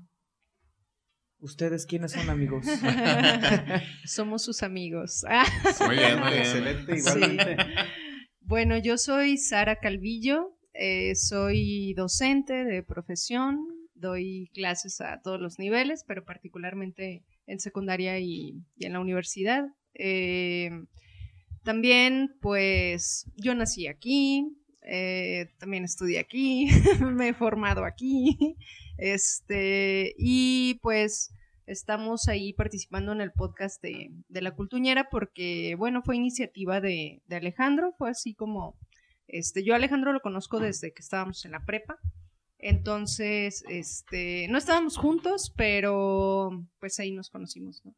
¿Ustedes 1.41 1.85
quiénes 1.85 2.13
son, 2.13 2.31
amigos? 2.31 2.65
Somos 4.05 4.45
sus 4.45 4.63
amigos. 4.63 5.25
Muy 5.87 5.97
bien, 5.97 6.21
muy 6.21 6.31
bien. 6.31 6.43
Excelente, 6.43 6.97
Sí. 7.01 7.21
Bueno, 8.49 8.79
yo 8.79 8.97
soy 8.97 9.37
Sara 9.37 9.77
Calvillo, 9.77 10.57
eh, 10.73 11.15
soy 11.17 11.93
docente 11.93 12.65
de 12.65 12.83
profesión, 12.83 13.59
doy 13.95 14.49
clases 14.55 15.03
a 15.03 15.21
todos 15.21 15.39
los 15.39 15.59
niveles, 15.59 16.03
pero 16.09 16.25
particularmente 16.25 17.25
en 17.47 17.61
secundaria 17.61 18.19
y, 18.21 18.55
y 18.75 18.87
en 18.87 18.95
la 18.95 19.01
universidad. 19.01 19.67
Eh, 19.93 20.71
también, 21.63 22.39
pues, 22.41 23.27
yo 23.37 23.55
nací 23.55 23.87
aquí, 23.87 24.49
eh, 24.81 25.51
también 25.59 25.85
estudié 25.85 26.19
aquí, 26.19 26.69
me 27.03 27.29
he 27.29 27.35
formado 27.35 27.85
aquí, 27.85 28.57
este, 28.97 30.15
y 30.17 30.81
pues 30.81 31.35
estamos 31.69 32.29
ahí 32.29 32.53
participando 32.53 33.13
en 33.13 33.21
el 33.21 33.33
podcast 33.33 33.83
de, 33.83 34.11
de 34.29 34.43
La 34.43 34.55
Cultuñera 34.55 35.09
porque, 35.11 35.75
bueno, 35.77 36.03
fue 36.03 36.17
iniciativa 36.17 36.81
de, 36.81 37.23
de 37.27 37.37
Alejandro, 37.37 37.95
fue 37.99 38.11
así 38.11 38.35
como, 38.35 38.77
este, 39.27 39.63
yo 39.63 39.75
Alejandro 39.75 40.13
lo 40.13 40.21
conozco 40.21 40.61
desde 40.61 40.93
que 40.93 41.03
estábamos 41.03 41.45
en 41.45 41.53
la 41.53 41.65
prepa, 41.65 41.99
entonces, 42.59 43.63
este, 43.69 44.49
no 44.49 44.59
estábamos 44.59 44.97
juntos, 44.97 45.53
pero 45.57 46.51
pues 46.81 46.99
ahí 46.99 47.13
nos 47.13 47.31
conocimos, 47.31 47.85
¿no? 47.85 47.95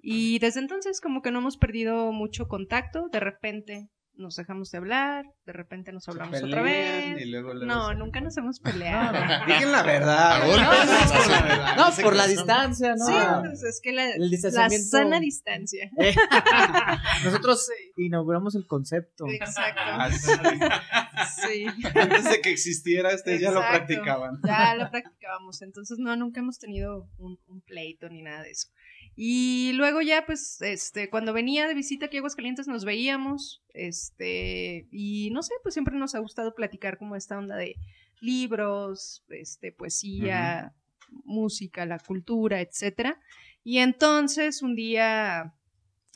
Y 0.00 0.38
desde 0.40 0.60
entonces 0.60 1.00
como 1.00 1.22
que 1.22 1.30
no 1.30 1.38
hemos 1.38 1.56
perdido 1.56 2.12
mucho 2.12 2.48
contacto, 2.48 3.08
de 3.08 3.20
repente 3.20 3.88
nos 4.16 4.36
dejamos 4.36 4.70
de 4.70 4.78
hablar, 4.78 5.24
de 5.44 5.52
repente 5.52 5.92
nos 5.92 6.08
hablamos 6.08 6.40
otra 6.42 6.62
vez. 6.62 7.20
y 7.20 7.24
luego- 7.26 7.52
luego 7.54 7.66
No, 7.66 7.94
nunca 7.94 8.20
nos 8.20 8.36
hemos 8.36 8.60
peleado. 8.60 9.18
Digan 9.46 9.72
la 9.72 9.82
verdad. 9.82 10.40
No, 10.40 10.56
no, 10.56 10.56
por 11.12 11.28
la 11.28 11.40
verdad. 11.42 11.76
no, 11.76 11.92
sé 11.92 12.02
por 12.02 12.16
la 12.16 12.26
distancia, 12.26 12.94
¿no? 12.96 13.06
Sí, 13.06 13.12
pues 13.40 13.62
es 13.64 13.80
que 13.82 13.92
la, 13.92 14.10
El 14.10 14.20
la 14.22 14.28
distanciamiento. 14.28 14.86
sana 14.88 15.20
distancia. 15.20 15.90
eh, 15.98 16.14
Nosotros 17.24 17.68
inauguramos 17.96 18.54
el 18.54 18.66
concepto. 18.66 19.26
Exacto. 19.28 19.80
Ah, 19.84 20.10
Sí. 21.26 21.66
Antes 21.94 22.24
de 22.24 22.40
que 22.40 22.50
existiera, 22.50 23.14
ustedes 23.14 23.40
ya 23.40 23.50
lo 23.50 23.60
Exacto. 23.60 23.86
practicaban. 23.86 24.38
Ya 24.46 24.74
lo 24.74 24.90
practicábamos, 24.90 25.62
entonces 25.62 25.98
no, 25.98 26.16
nunca 26.16 26.40
hemos 26.40 26.58
tenido 26.58 27.08
un, 27.18 27.38
un 27.46 27.60
pleito 27.62 28.08
ni 28.08 28.22
nada 28.22 28.42
de 28.42 28.50
eso. 28.50 28.68
Y 29.16 29.72
luego 29.74 30.02
ya, 30.02 30.26
pues, 30.26 30.60
este, 30.62 31.08
cuando 31.08 31.32
venía 31.32 31.68
de 31.68 31.74
visita 31.74 32.06
aquí 32.06 32.16
a 32.16 32.20
Aguascalientes 32.20 32.66
nos 32.66 32.84
veíamos, 32.84 33.62
este, 33.72 34.88
y 34.90 35.30
no 35.30 35.42
sé, 35.42 35.54
pues 35.62 35.74
siempre 35.74 35.96
nos 35.96 36.14
ha 36.14 36.18
gustado 36.18 36.54
platicar 36.54 36.98
como 36.98 37.14
esta 37.14 37.38
onda 37.38 37.56
de 37.56 37.76
libros, 38.20 39.24
este, 39.28 39.70
poesía, 39.72 40.74
música, 41.24 41.86
la 41.86 41.98
cultura, 41.98 42.60
etcétera. 42.60 43.20
Y 43.62 43.78
entonces 43.78 44.62
un 44.62 44.74
día 44.74 45.54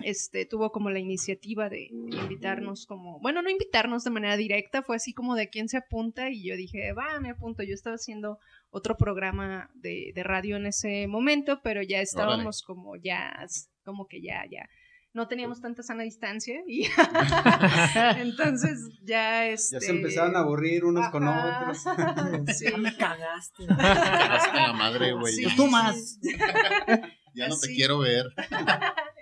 este, 0.00 0.46
tuvo 0.46 0.70
como 0.72 0.90
la 0.90 0.98
iniciativa 0.98 1.68
de 1.68 1.88
invitarnos 1.90 2.86
como, 2.86 3.18
bueno, 3.20 3.42
no 3.42 3.50
invitarnos 3.50 4.04
de 4.04 4.10
manera 4.10 4.36
directa, 4.36 4.82
fue 4.82 4.96
así 4.96 5.12
como 5.12 5.34
de 5.34 5.48
quién 5.48 5.68
se 5.68 5.76
apunta 5.78 6.30
y 6.30 6.44
yo 6.48 6.56
dije, 6.56 6.92
va, 6.92 7.18
me 7.20 7.30
apunto. 7.30 7.62
Yo 7.62 7.74
estaba 7.74 7.96
haciendo 7.96 8.38
otro 8.70 8.96
programa 8.96 9.70
de, 9.74 10.12
de 10.14 10.22
radio 10.22 10.56
en 10.56 10.66
ese 10.66 11.06
momento, 11.08 11.60
pero 11.62 11.82
ya 11.82 12.00
estábamos 12.00 12.62
como 12.62 12.96
ya, 12.96 13.32
como 13.84 14.06
que 14.06 14.20
ya, 14.20 14.44
ya, 14.50 14.68
no 15.14 15.26
teníamos 15.26 15.60
tanta 15.62 15.82
sana 15.82 16.02
distancia 16.04 16.60
y 16.68 16.82
entonces 18.18 18.78
ya 19.02 19.46
este... 19.46 19.76
Ya 19.76 19.80
se 19.80 19.90
empezaron 19.90 20.36
a 20.36 20.40
aburrir 20.40 20.84
unos 20.84 21.08
con 21.10 21.26
otros. 21.26 21.84
Sí. 22.54 22.66
Me 22.76 22.94
cagaste. 22.96 23.66
Cagaste 23.66 24.56
la 24.56 24.72
madre, 24.74 25.12
güey. 25.12 25.32
Sí, 25.32 25.44
Ya- 25.44 25.56
Tú 25.56 25.66
más. 25.66 26.18
Ya 27.34 27.48
no 27.48 27.58
te 27.58 27.68
Sí. 27.68 27.74
quiero 27.76 27.98
ver. 27.98 28.26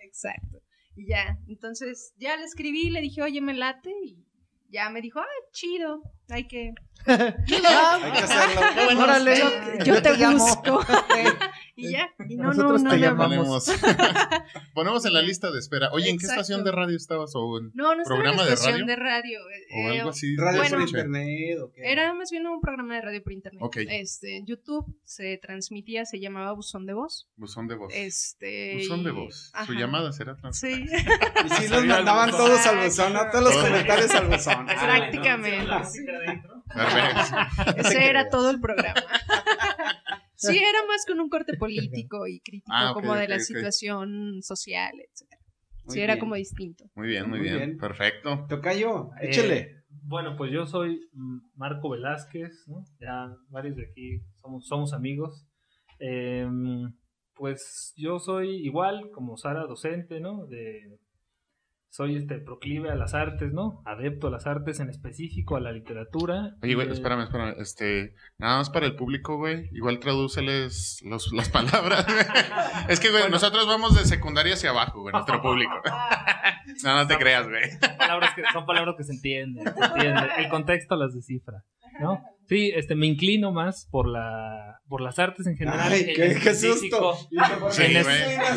Exacto. 0.02 0.55
Y 0.96 1.08
ya, 1.08 1.38
entonces 1.46 2.14
ya 2.16 2.36
le 2.36 2.44
escribí, 2.44 2.90
le 2.90 3.00
dije, 3.02 3.22
oye, 3.22 3.40
me 3.40 3.54
late, 3.54 3.90
y 4.02 4.24
ya 4.70 4.88
me 4.90 5.00
dijo, 5.02 5.20
ah, 5.20 5.26
chido, 5.52 6.02
hay 6.30 6.48
que... 6.48 6.72
Hay 7.06 8.12
que 8.12 8.18
hacerlo. 8.18 8.60
Órale, 9.02 9.38
yo, 9.38 9.48
yo 9.78 9.84
yo 9.84 9.94
te 10.02 10.10
te 10.10 10.16
llamo. 10.16 10.38
busco. 10.38 10.80
y 11.76 11.92
ya, 11.92 12.10
y 12.28 12.36
no, 12.36 12.44
Nosotros 12.44 12.82
no, 12.82 12.88
no 12.90 12.94
te 12.96 13.00
llamamos. 13.00 13.70
Ponemos, 14.74 15.04
en 15.04 15.12
la 15.12 15.20
lista 15.22 15.50
de 15.50 15.58
espera. 15.58 15.90
Oye, 15.92 16.08
¿en 16.10 16.18
qué 16.18 16.24
estación 16.26 16.64
de 16.64 16.72
radio 16.72 16.96
estabas? 16.96 17.32
¿O 17.34 17.58
en- 17.58 17.70
No, 17.74 17.94
no 17.94 18.02
estaba 18.02 18.16
en 18.16 18.22
¿Programa 18.22 18.42
la 18.42 18.48
de 18.48 18.54
estación 18.54 18.80
radio? 18.80 18.86
de 18.86 18.96
radio. 18.96 19.38
o 19.44 19.48
eh, 19.90 19.98
algo 19.98 20.10
así? 20.10 20.36
Radio 20.36 20.60
Bueno. 20.60 20.76
por 20.78 20.86
internet 20.88 21.58
o 21.62 21.72
qué. 21.72 21.92
Era 21.92 22.14
más 22.14 22.30
bien 22.30 22.46
un 22.46 22.60
programa 22.60 22.94
de 22.96 23.00
radio 23.02 23.22
por 23.22 23.32
internet. 23.32 23.62
Ok. 23.62 23.76
Este, 23.88 24.36
en 24.38 24.46
YouTube 24.46 24.86
se 25.04 25.36
transmitía, 25.38 26.04
se 26.06 26.18
llamaba 26.18 26.52
Buzón 26.52 26.86
de 26.86 26.94
Voz. 26.94 27.28
Buzón 27.36 27.68
de 27.68 27.74
voz. 27.74 27.92
Este. 27.94 28.76
Buzón 28.78 29.04
de 29.04 29.10
voz. 29.10 29.52
Su 29.66 29.74
llamada 29.74 30.12
será 30.12 30.34
trans. 30.36 30.58
Sí, 30.58 30.68
Y 31.44 31.48
sí 31.50 31.68
los 31.68 31.84
mandaban 31.84 32.30
todos 32.30 32.66
al 32.66 32.84
buzón, 32.84 33.12
¿no? 33.12 33.20
Todos 33.30 33.44
los 33.44 33.56
comentarios 33.56 34.10
al 34.12 34.28
buzón. 34.28 34.66
prácticamente. 34.66 35.66
Ese 37.76 38.06
era 38.08 38.28
todo 38.28 38.50
el 38.50 38.60
programa. 38.60 38.94
Sí, 40.36 40.56
era 40.56 40.86
más 40.86 41.04
con 41.06 41.18
un 41.20 41.28
corte 41.28 41.56
político 41.56 42.26
y 42.26 42.40
crítico, 42.40 42.72
Ah, 42.74 42.90
como 42.94 43.14
de 43.14 43.26
la 43.28 43.36
ok. 43.36 43.40
situación 43.42 44.42
social, 44.42 44.92
etc. 45.00 45.28
Muy 45.84 45.94
Sí, 45.94 46.00
era 46.00 46.18
como 46.18 46.34
distinto. 46.34 46.84
Muy 46.94 47.08
bien, 47.08 47.28
muy, 47.28 47.38
Muy 47.38 47.48
bien. 47.48 47.56
bien. 47.56 47.78
Perfecto. 47.78 48.46
Tocayo, 48.48 49.10
Eh, 49.20 49.28
échele. 49.28 49.76
Bueno, 49.88 50.36
pues 50.36 50.52
yo 50.52 50.66
soy 50.66 51.00
Marco 51.54 51.90
Velázquez, 51.90 52.66
¿no? 52.68 52.84
Ya 53.00 53.34
varios 53.48 53.76
de 53.76 53.86
aquí 53.90 54.20
somos, 54.40 54.66
somos 54.66 54.92
amigos. 54.92 55.46
Em, 55.98 56.92
pues 57.34 57.92
yo 57.96 58.18
soy 58.18 58.64
igual 58.66 59.10
como 59.10 59.36
Sara, 59.36 59.64
docente, 59.66 60.20
¿no? 60.20 60.46
De, 60.46 60.98
soy 61.90 62.16
este 62.16 62.38
proclive 62.38 62.90
a 62.90 62.94
las 62.94 63.14
artes, 63.14 63.52
¿no? 63.52 63.82
Adepto 63.84 64.26
a 64.26 64.30
las 64.30 64.46
artes, 64.46 64.80
en 64.80 64.90
específico 64.90 65.56
a 65.56 65.60
la 65.60 65.72
literatura. 65.72 66.56
Oye, 66.62 66.74
güey, 66.74 66.90
espérame, 66.90 67.22
espérame. 67.22 67.54
Este, 67.58 68.14
nada 68.38 68.58
más 68.58 68.70
para 68.70 68.86
el 68.86 68.96
público, 68.96 69.36
güey. 69.36 69.70
Igual 69.72 69.98
tradúceles 69.98 71.00
los, 71.04 71.32
las 71.34 71.48
palabras. 71.48 72.04
güey. 72.06 72.26
es 72.88 73.00
que, 73.00 73.10
güey, 73.10 73.30
nosotros 73.30 73.66
vamos 73.66 73.96
de 73.96 74.04
secundaria 74.04 74.54
hacia 74.54 74.70
abajo, 74.70 75.00
güey, 75.00 75.12
nuestro 75.12 75.40
público. 75.40 75.72
no, 76.84 76.96
no 76.96 77.06
te 77.06 77.16
creas, 77.16 77.48
güey. 77.48 77.62
palabras 77.96 78.34
que, 78.34 78.42
son 78.52 78.66
palabras 78.66 78.94
que 78.96 79.04
se 79.04 79.12
entienden, 79.12 79.64
se 79.64 79.84
entienden. 79.84 80.30
El 80.38 80.48
contexto 80.48 80.96
las 80.96 81.14
descifra, 81.14 81.64
¿no? 82.00 82.22
Sí, 82.48 82.70
este, 82.76 82.94
me 82.94 83.06
inclino 83.06 83.50
más 83.50 83.88
por 83.90 84.06
la, 84.08 84.80
por 84.88 85.00
las 85.00 85.18
artes 85.18 85.46
en 85.48 85.56
general. 85.56 85.80
Ay, 85.92 86.00
en 86.00 86.06
qué, 86.06 86.14
qué 86.14 86.26
específico- 86.28 87.14
susto. 87.16 87.70
Sí, 87.72 87.82
en, 87.86 87.96
es- 87.96 88.06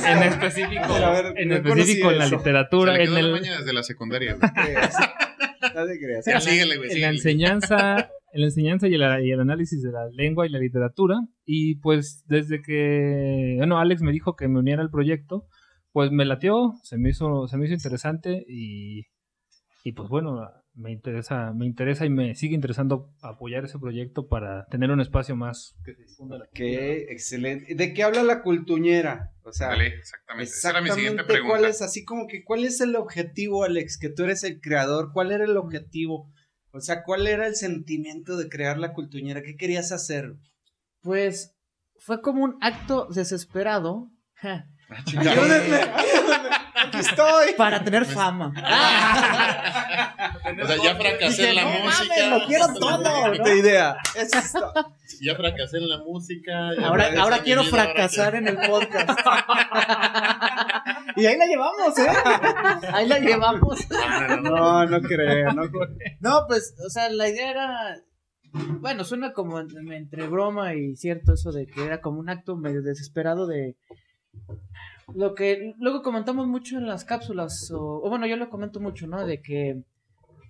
en 0.06 0.24
específico, 0.24 0.94
A 0.94 1.12
ver, 1.22 1.34
en 1.38 1.52
específico 1.54 2.12
en 2.12 2.18
la 2.20 2.28
literatura, 2.28 3.02
en 3.02 3.14
la 3.14 3.20
el, 3.20 3.34
desde 3.42 3.74
la 3.74 3.82
secundaria, 3.84 4.36
güey. 4.36 4.52
No 5.76 5.86
te 5.86 6.00
creas. 6.00 6.26
Ya, 6.26 6.40
síguele, 6.40 6.78
güey, 6.78 6.92
en 6.92 7.02
la 7.02 7.10
enseñanza, 7.10 8.10
en 8.32 8.42
la 8.42 8.48
enseñanza 8.48 8.88
y, 8.88 8.98
la- 8.98 9.22
y 9.22 9.32
el 9.32 9.40
análisis 9.40 9.82
de 9.84 9.92
la 9.92 10.08
lengua 10.12 10.46
y 10.46 10.50
la 10.50 10.60
literatura. 10.60 11.16
Y 11.46 11.76
pues 11.80 12.24
desde 12.28 12.62
que, 12.62 13.56
bueno, 13.58 13.80
Alex 13.80 14.02
me 14.02 14.12
dijo 14.12 14.36
que 14.36 14.48
me 14.48 14.60
uniera 14.60 14.82
al 14.82 14.90
proyecto, 14.90 15.48
pues 15.92 16.12
me 16.12 16.26
latió, 16.26 16.74
se 16.84 16.98
me 16.98 17.10
hizo, 17.10 17.48
se 17.48 17.58
me 17.58 17.66
hizo 17.66 17.74
interesante 17.74 18.46
y, 18.48 19.08
y 19.84 19.92
pues 19.94 20.10
bueno, 20.10 20.40
me 20.80 20.92
interesa, 20.92 21.52
me 21.54 21.66
interesa 21.66 22.06
y 22.06 22.10
me 22.10 22.36
sigue 22.36 22.56
interesando 22.56 23.12
apoyar 23.22 23.66
ese 23.66 23.78
proyecto 23.80 24.28
para 24.28 24.66
tener 24.68 24.92
un 24.92 25.02
espacio 25.02 25.36
más 25.36 25.76
que 25.84 25.94
se 25.94 26.04
difunda 26.04 26.38
la 26.38 26.46
cultura. 26.46 26.54
Qué 26.54 27.08
excelente. 27.10 27.76
¿De 27.76 27.94
qué 27.94 28.04
habla 28.04 28.24
la 28.24 28.42
cultuñera? 28.42 29.32
O 29.44 29.52
sea, 29.52 29.68
Vale, 29.70 29.88
exactamente. 29.88 30.52
Esa 30.52 30.70
era 30.70 30.82
mi 30.82 30.90
siguiente 30.90 31.22
exactamente 31.22 31.34
pregunta. 31.34 31.58
cuál 31.60 31.70
es, 31.70 31.82
así 31.82 32.06
como 32.06 32.28
que, 32.28 32.44
¿cuál 32.44 32.64
es 32.64 32.80
el 32.80 32.96
objetivo, 32.96 33.64
Alex? 33.66 33.98
Que 34.00 34.10
tú 34.10 34.24
eres 34.24 34.44
el 34.44 34.62
creador, 34.62 35.12
¿cuál 35.14 35.32
era 35.32 35.44
el 35.44 35.58
objetivo? 35.58 36.32
O 36.72 36.80
sea, 36.80 37.04
¿cuál 37.04 37.28
era 37.28 37.46
el 37.48 37.56
sentimiento 37.56 38.38
de 38.38 38.48
crear 38.48 38.78
la 38.78 38.94
cultuñera? 38.94 39.42
¿Qué 39.42 39.56
querías 39.58 39.92
hacer? 39.92 40.36
Pues 41.02 41.56
fue 41.98 42.22
como 42.22 42.44
un 42.44 42.58
acto 42.62 43.08
desesperado 43.14 44.12
ja, 44.36 44.66
Ah, 44.90 45.04
chingada. 45.04 45.32
Ayúdenme, 45.34 45.76
ayúdenme, 45.76 46.50
aquí 46.86 46.98
estoy. 47.00 47.54
para 47.58 47.84
tener 47.84 48.06
fama. 48.06 48.54
O 50.62 50.68
sea, 50.68 50.78
ya 50.84 50.96
fracasé 50.96 51.28
Dije, 51.30 51.50
en 51.50 51.56
la 51.56 51.64
"No 51.64 51.70
música. 51.84 52.06
mames, 52.10 52.30
lo 52.42 52.48
quiero 52.48 52.66
todo, 52.80 53.34
¿no? 53.36 53.56
Idea. 53.56 53.98
Es 54.16 54.34
esto. 54.34 54.74
Ya 55.22 55.36
fracasé 55.36 55.78
en 55.78 55.90
la 55.90 55.98
música. 56.00 56.70
Ahora, 56.84 57.10
ahora 57.20 57.40
quiero 57.40 57.62
ahora 57.62 57.72
fracasar 57.72 58.36
en 58.36 58.48
el 58.48 58.58
podcast. 58.58 59.10
y 61.16 61.26
ahí 61.26 61.38
la 61.38 61.46
llevamos, 61.46 61.98
¿eh? 61.98 62.08
Ahí 62.94 63.08
la 63.08 63.20
llevamos. 63.20 63.80
No, 63.90 64.28
no, 64.28 64.38
no. 64.38 64.50
No, 64.56 64.86
no 64.86 65.02
creo, 65.02 65.52
no 65.54 65.64
creo. 65.70 65.88
No, 66.20 66.42
pues, 66.48 66.76
o 66.86 66.90
sea, 66.90 67.10
la 67.10 67.28
idea 67.30 67.52
era. 67.52 67.96
Bueno, 68.52 69.04
suena 69.04 69.32
como 69.34 69.60
en- 69.60 69.92
entre 69.92 70.28
broma 70.28 70.74
y 70.74 70.96
cierto 70.96 71.34
eso 71.34 71.52
de 71.52 71.68
que 71.68 71.86
era 71.86 72.02
como 72.02 72.20
un 72.20 72.30
acto 72.30 72.56
medio 72.56 72.82
desesperado 72.82 73.46
de. 73.48 73.76
Lo 75.16 75.34
que 75.36 75.74
luego 75.80 76.02
comentamos 76.02 76.48
mucho 76.48 76.78
en 76.78 76.88
las 76.88 77.06
cápsulas, 77.06 77.72
o, 77.72 78.02
o 78.04 78.10
bueno, 78.10 78.26
yo 78.28 78.36
lo 78.38 78.50
comento 78.50 78.80
mucho, 78.80 79.08
¿no? 79.08 79.26
De 79.26 79.42
que, 79.42 79.82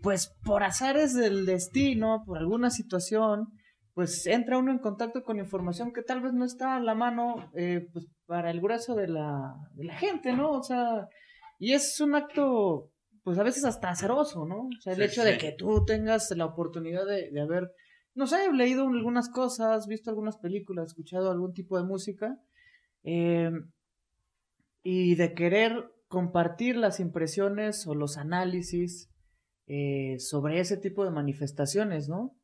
pues, 0.01 0.35
por 0.43 0.63
azares 0.63 1.13
del 1.13 1.45
destino, 1.45 2.23
por 2.25 2.37
alguna 2.37 2.69
situación, 2.69 3.47
pues 3.93 4.25
entra 4.27 4.57
uno 4.57 4.71
en 4.71 4.79
contacto 4.79 5.23
con 5.23 5.39
información 5.39 5.91
que 5.91 6.01
tal 6.03 6.21
vez 6.21 6.31
no 6.33 6.45
está 6.45 6.75
a 6.77 6.79
la 6.79 6.95
mano, 6.95 7.49
eh, 7.53 7.87
pues, 7.91 8.07
para 8.25 8.49
el 8.51 8.61
grueso 8.61 8.95
de 8.95 9.07
la, 9.07 9.55
de 9.73 9.83
la 9.85 9.95
gente, 9.97 10.31
¿no? 10.33 10.51
O 10.51 10.63
sea, 10.63 11.07
y 11.57 11.73
es 11.73 11.99
un 11.99 12.15
acto, 12.15 12.91
pues, 13.23 13.37
a 13.37 13.43
veces 13.43 13.65
hasta 13.65 13.89
azaroso, 13.89 14.45
¿no? 14.45 14.67
O 14.67 14.81
sea, 14.81 14.93
el 14.93 14.99
Sí, 14.99 15.03
hecho 15.05 15.23
sí. 15.23 15.27
de 15.31 15.37
que 15.37 15.51
tú 15.51 15.83
tengas 15.85 16.31
la 16.31 16.45
oportunidad 16.45 17.05
de, 17.05 17.29
de 17.31 17.41
haber, 17.41 17.71
no 18.15 18.25
sé, 18.27 18.51
leído 18.53 18.87
algunas 18.87 19.29
cosas, 19.29 19.87
visto 19.87 20.09
algunas 20.09 20.37
películas, 20.37 20.87
escuchado 20.87 21.29
algún 21.31 21.51
tipo 21.53 21.77
de 21.77 21.83
música, 21.83 22.37
eh, 23.03 23.51
y 24.83 25.15
de 25.15 25.33
querer 25.33 25.91
compartir 26.07 26.75
las 26.75 26.99
impresiones 26.99 27.85
o 27.87 27.95
los 27.95 28.17
análisis 28.17 29.09
eh, 29.67 30.15
sobre 30.19 30.59
ese 30.59 30.77
tipo 30.77 31.05
de 31.05 31.11
manifestaciones, 31.11 32.09
¿no? 32.09 32.35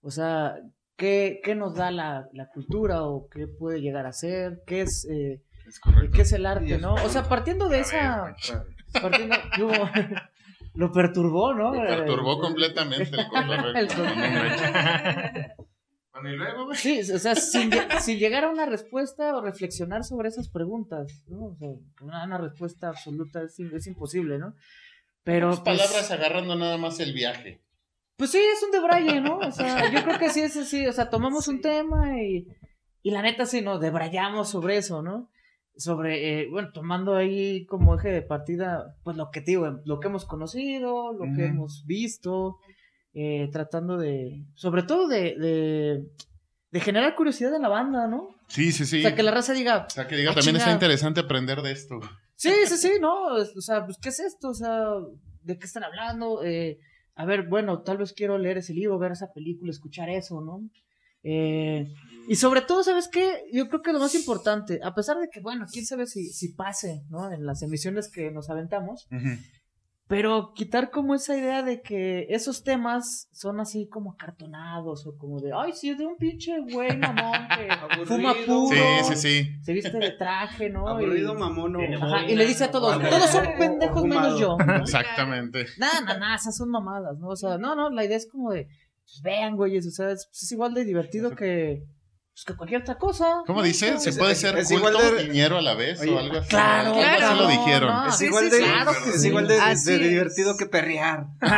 O 0.00 0.10
sea, 0.10 0.54
¿qué, 0.96 1.40
qué 1.42 1.54
nos 1.54 1.74
da 1.74 1.90
la, 1.90 2.28
la 2.32 2.48
cultura 2.48 3.02
o 3.02 3.28
qué 3.28 3.46
puede 3.48 3.80
llegar 3.80 4.06
a 4.06 4.12
ser? 4.12 4.62
¿Qué 4.66 4.82
es, 4.82 5.04
eh, 5.10 5.42
Es 5.66 5.80
qué 6.12 6.22
es 6.22 6.32
el 6.32 6.46
arte, 6.46 6.78
no? 6.78 6.94
O 6.94 7.08
sea, 7.08 7.24
partiendo 7.28 7.68
de 7.68 7.80
esa... 7.80 8.34
Partiendo. 8.92 9.36
Lo 10.74 10.92
perturbó, 10.92 11.54
¿no? 11.54 11.74
Lo 11.74 11.80
perturbó 11.80 12.40
completamente 12.40 13.16
el. 13.16 13.76
El. 13.76 13.88
Bueno, 16.20 16.34
y 16.34 16.38
luego, 16.38 16.64
güey. 16.66 16.76
Sí, 16.76 17.00
o 17.12 17.18
sea, 17.18 17.34
sin, 17.34 17.70
sin 18.00 18.18
llegar 18.18 18.44
a 18.44 18.50
una 18.50 18.66
respuesta 18.66 19.36
o 19.36 19.40
reflexionar 19.40 20.04
sobre 20.04 20.28
esas 20.28 20.48
preguntas, 20.48 21.22
¿no? 21.28 21.46
O 21.46 21.56
sea, 21.56 21.68
una, 22.02 22.24
una 22.24 22.38
respuesta 22.38 22.88
absoluta 22.88 23.42
es, 23.42 23.58
im- 23.58 23.74
es 23.74 23.86
imposible, 23.86 24.38
¿no? 24.38 24.54
Pero, 25.24 25.48
pues, 25.50 25.60
palabras 25.60 26.10
agarrando 26.10 26.56
nada 26.56 26.76
más 26.78 27.00
el 27.00 27.12
viaje. 27.12 27.60
pues 28.16 28.30
sí, 28.30 28.38
es 28.38 28.62
un 28.62 28.70
debraye, 28.70 29.20
¿no? 29.20 29.38
O 29.38 29.50
sea, 29.52 29.90
yo 29.92 30.02
creo 30.04 30.18
que 30.18 30.30
sí 30.30 30.40
es 30.40 30.56
así, 30.56 30.86
o 30.86 30.92
sea, 30.92 31.10
tomamos 31.10 31.48
un 31.48 31.60
tema 31.60 32.20
y, 32.22 32.46
y 33.02 33.10
la 33.10 33.22
neta 33.22 33.46
sí 33.46 33.60
nos 33.60 33.80
debrayamos 33.80 34.48
sobre 34.50 34.76
eso, 34.78 35.02
¿no? 35.02 35.30
sobre, 35.76 36.40
eh, 36.42 36.48
bueno, 36.50 36.70
tomando 36.72 37.14
ahí 37.14 37.64
como 37.66 37.94
eje 37.94 38.08
de 38.10 38.22
partida, 38.22 38.96
pues 39.04 39.16
lo 39.16 39.30
que 39.30 39.40
te 39.42 39.52
digo, 39.52 39.78
lo 39.84 40.00
que 40.00 40.08
hemos 40.08 40.24
conocido, 40.24 41.12
lo 41.12 41.32
que 41.36 41.44
hemos 41.46 41.84
visto, 41.86 42.56
eh, 43.14 43.48
tratando 43.52 43.96
de, 43.96 44.44
sobre 44.54 44.82
todo 44.82 45.08
de, 45.08 45.34
de, 45.36 46.04
de 46.70 46.80
generar 46.80 47.14
curiosidad 47.14 47.54
en 47.54 47.62
la 47.62 47.68
banda, 47.68 48.06
¿no? 48.06 48.28
Sí, 48.48 48.72
sí, 48.72 48.84
sí. 48.86 49.00
O 49.00 49.02
sea, 49.02 49.14
que 49.14 49.22
la 49.22 49.30
raza 49.30 49.52
diga, 49.52 49.86
O 49.86 49.90
sea, 49.90 50.06
que 50.06 50.16
diga, 50.16 50.30
Ah, 50.30 50.34
también 50.34 50.56
está 50.56 50.72
interesante 50.72 51.20
aprender 51.20 51.60
de 51.62 51.72
esto. 51.72 52.00
Sí, 52.36 52.52
sí, 52.66 52.76
sí, 52.76 52.92
no, 53.00 53.34
o 53.34 53.60
sea, 53.60 53.84
pues, 53.84 53.98
¿qué 54.00 54.10
es 54.10 54.20
esto? 54.20 54.48
O 54.50 54.54
sea, 54.54 54.90
¿de 55.42 55.58
qué 55.58 55.66
están 55.66 55.84
hablando? 55.84 56.42
Eh, 56.44 56.78
a 57.16 57.24
ver, 57.24 57.48
bueno, 57.48 57.82
tal 57.82 57.96
vez 57.98 58.12
quiero 58.12 58.38
leer 58.38 58.58
ese 58.58 58.72
libro, 58.74 58.98
ver 58.98 59.12
esa 59.12 59.32
película, 59.32 59.70
escuchar 59.72 60.08
eso, 60.08 60.40
¿no? 60.40 60.60
Eh, 61.24 61.92
y 62.28 62.36
sobre 62.36 62.60
todo, 62.60 62.84
¿sabes 62.84 63.08
qué? 63.08 63.42
Yo 63.52 63.68
creo 63.68 63.82
que 63.82 63.92
lo 63.92 63.98
más 63.98 64.14
importante, 64.14 64.78
a 64.84 64.94
pesar 64.94 65.18
de 65.18 65.28
que, 65.28 65.40
bueno, 65.40 65.66
quién 65.70 65.84
sabe 65.84 66.06
si, 66.06 66.28
si 66.28 66.52
pase, 66.54 67.02
¿no? 67.10 67.32
En 67.32 67.44
las 67.44 67.60
emisiones 67.62 68.08
que 68.08 68.30
nos 68.30 68.50
aventamos, 68.50 69.08
Ujú. 69.10 69.30
Pero 70.08 70.52
quitar 70.54 70.90
como 70.90 71.14
esa 71.14 71.36
idea 71.36 71.62
de 71.62 71.82
que 71.82 72.26
esos 72.30 72.64
temas 72.64 73.28
son 73.30 73.60
así 73.60 73.86
como 73.88 74.12
acartonados 74.12 75.06
o 75.06 75.16
como 75.18 75.38
de, 75.40 75.52
ay, 75.54 75.72
sí, 75.74 75.94
de 75.94 76.06
un 76.06 76.16
pinche 76.16 76.58
güey 76.72 76.96
mamón 76.96 77.46
que 77.56 77.68
fuma 78.06 78.32
puro, 78.46 78.68
Sí, 78.70 79.14
sí, 79.14 79.16
sí. 79.16 79.50
se 79.62 79.72
viste 79.74 79.98
de 79.98 80.12
traje, 80.12 80.70
¿no? 80.70 80.88
Aburrido, 80.88 81.34
Y- 81.34 81.38
mamón. 81.38 81.76
o- 81.76 81.80
Ajá, 82.06 82.24
y 82.26 82.34
le 82.34 82.46
dice 82.46 82.64
a 82.64 82.70
todos, 82.70 82.98
todos 83.00 83.30
son 83.30 83.44
pendejos 83.58 84.04
menos 84.04 84.40
yo. 84.40 84.56
¿no? 84.56 84.76
Exactamente. 84.76 85.66
Nada, 85.78 86.00
nada, 86.00 86.18
nada, 86.18 86.36
esas 86.36 86.56
son 86.56 86.70
mamadas, 86.70 87.18
¿no? 87.18 87.28
O 87.28 87.36
sea, 87.36 87.58
no, 87.58 87.74
no, 87.76 87.90
la 87.90 88.04
idea 88.04 88.16
es 88.16 88.26
como 88.30 88.50
de, 88.50 88.66
pues 89.04 89.20
vean, 89.22 89.56
güeyes, 89.56 89.86
o 89.86 89.90
sea, 89.90 90.10
es, 90.10 90.28
es 90.32 90.52
igual 90.52 90.72
de 90.74 90.84
divertido 90.84 91.36
que, 91.36 91.84
pues, 92.38 92.44
que 92.44 92.56
cualquier 92.56 92.82
otra 92.82 92.96
cosa. 92.98 93.42
¿Cómo 93.46 93.60
¿no? 93.60 93.64
dice? 93.66 93.98
¿Se 93.98 94.12
puede 94.12 94.32
es- 94.32 94.40
ser 94.40 94.56
es 94.58 94.68
culto 94.68 94.78
igual 94.88 94.92
de- 94.94 94.98
a 95.46 95.60
la 95.60 95.74
vez 95.74 96.00
Oye, 96.00 96.10
o 96.12 96.18
algo 96.18 96.38
así? 96.38 96.48
Claro, 96.50 96.90
Algo 96.90 97.00
así 97.00 97.16
claro. 97.16 97.40
lo 97.42 97.48
dijeron. 97.48 97.88
No, 97.94 98.06
Es 98.08 98.16
Sí, 98.16 98.24
igual 98.26 98.44
sí, 98.44 98.50
de, 98.50 98.56
sí. 98.58 98.62
Claro 98.64 98.90
es 98.90 99.20
sí. 99.22 99.28
igual 99.28 99.48
de, 99.48 99.54
de 99.54 99.60
Así 99.60 99.92
es. 99.92 100.00
divertido 100.00 100.56
que 100.56 100.66
perrear. 100.66 101.26
Sí, 101.40 101.48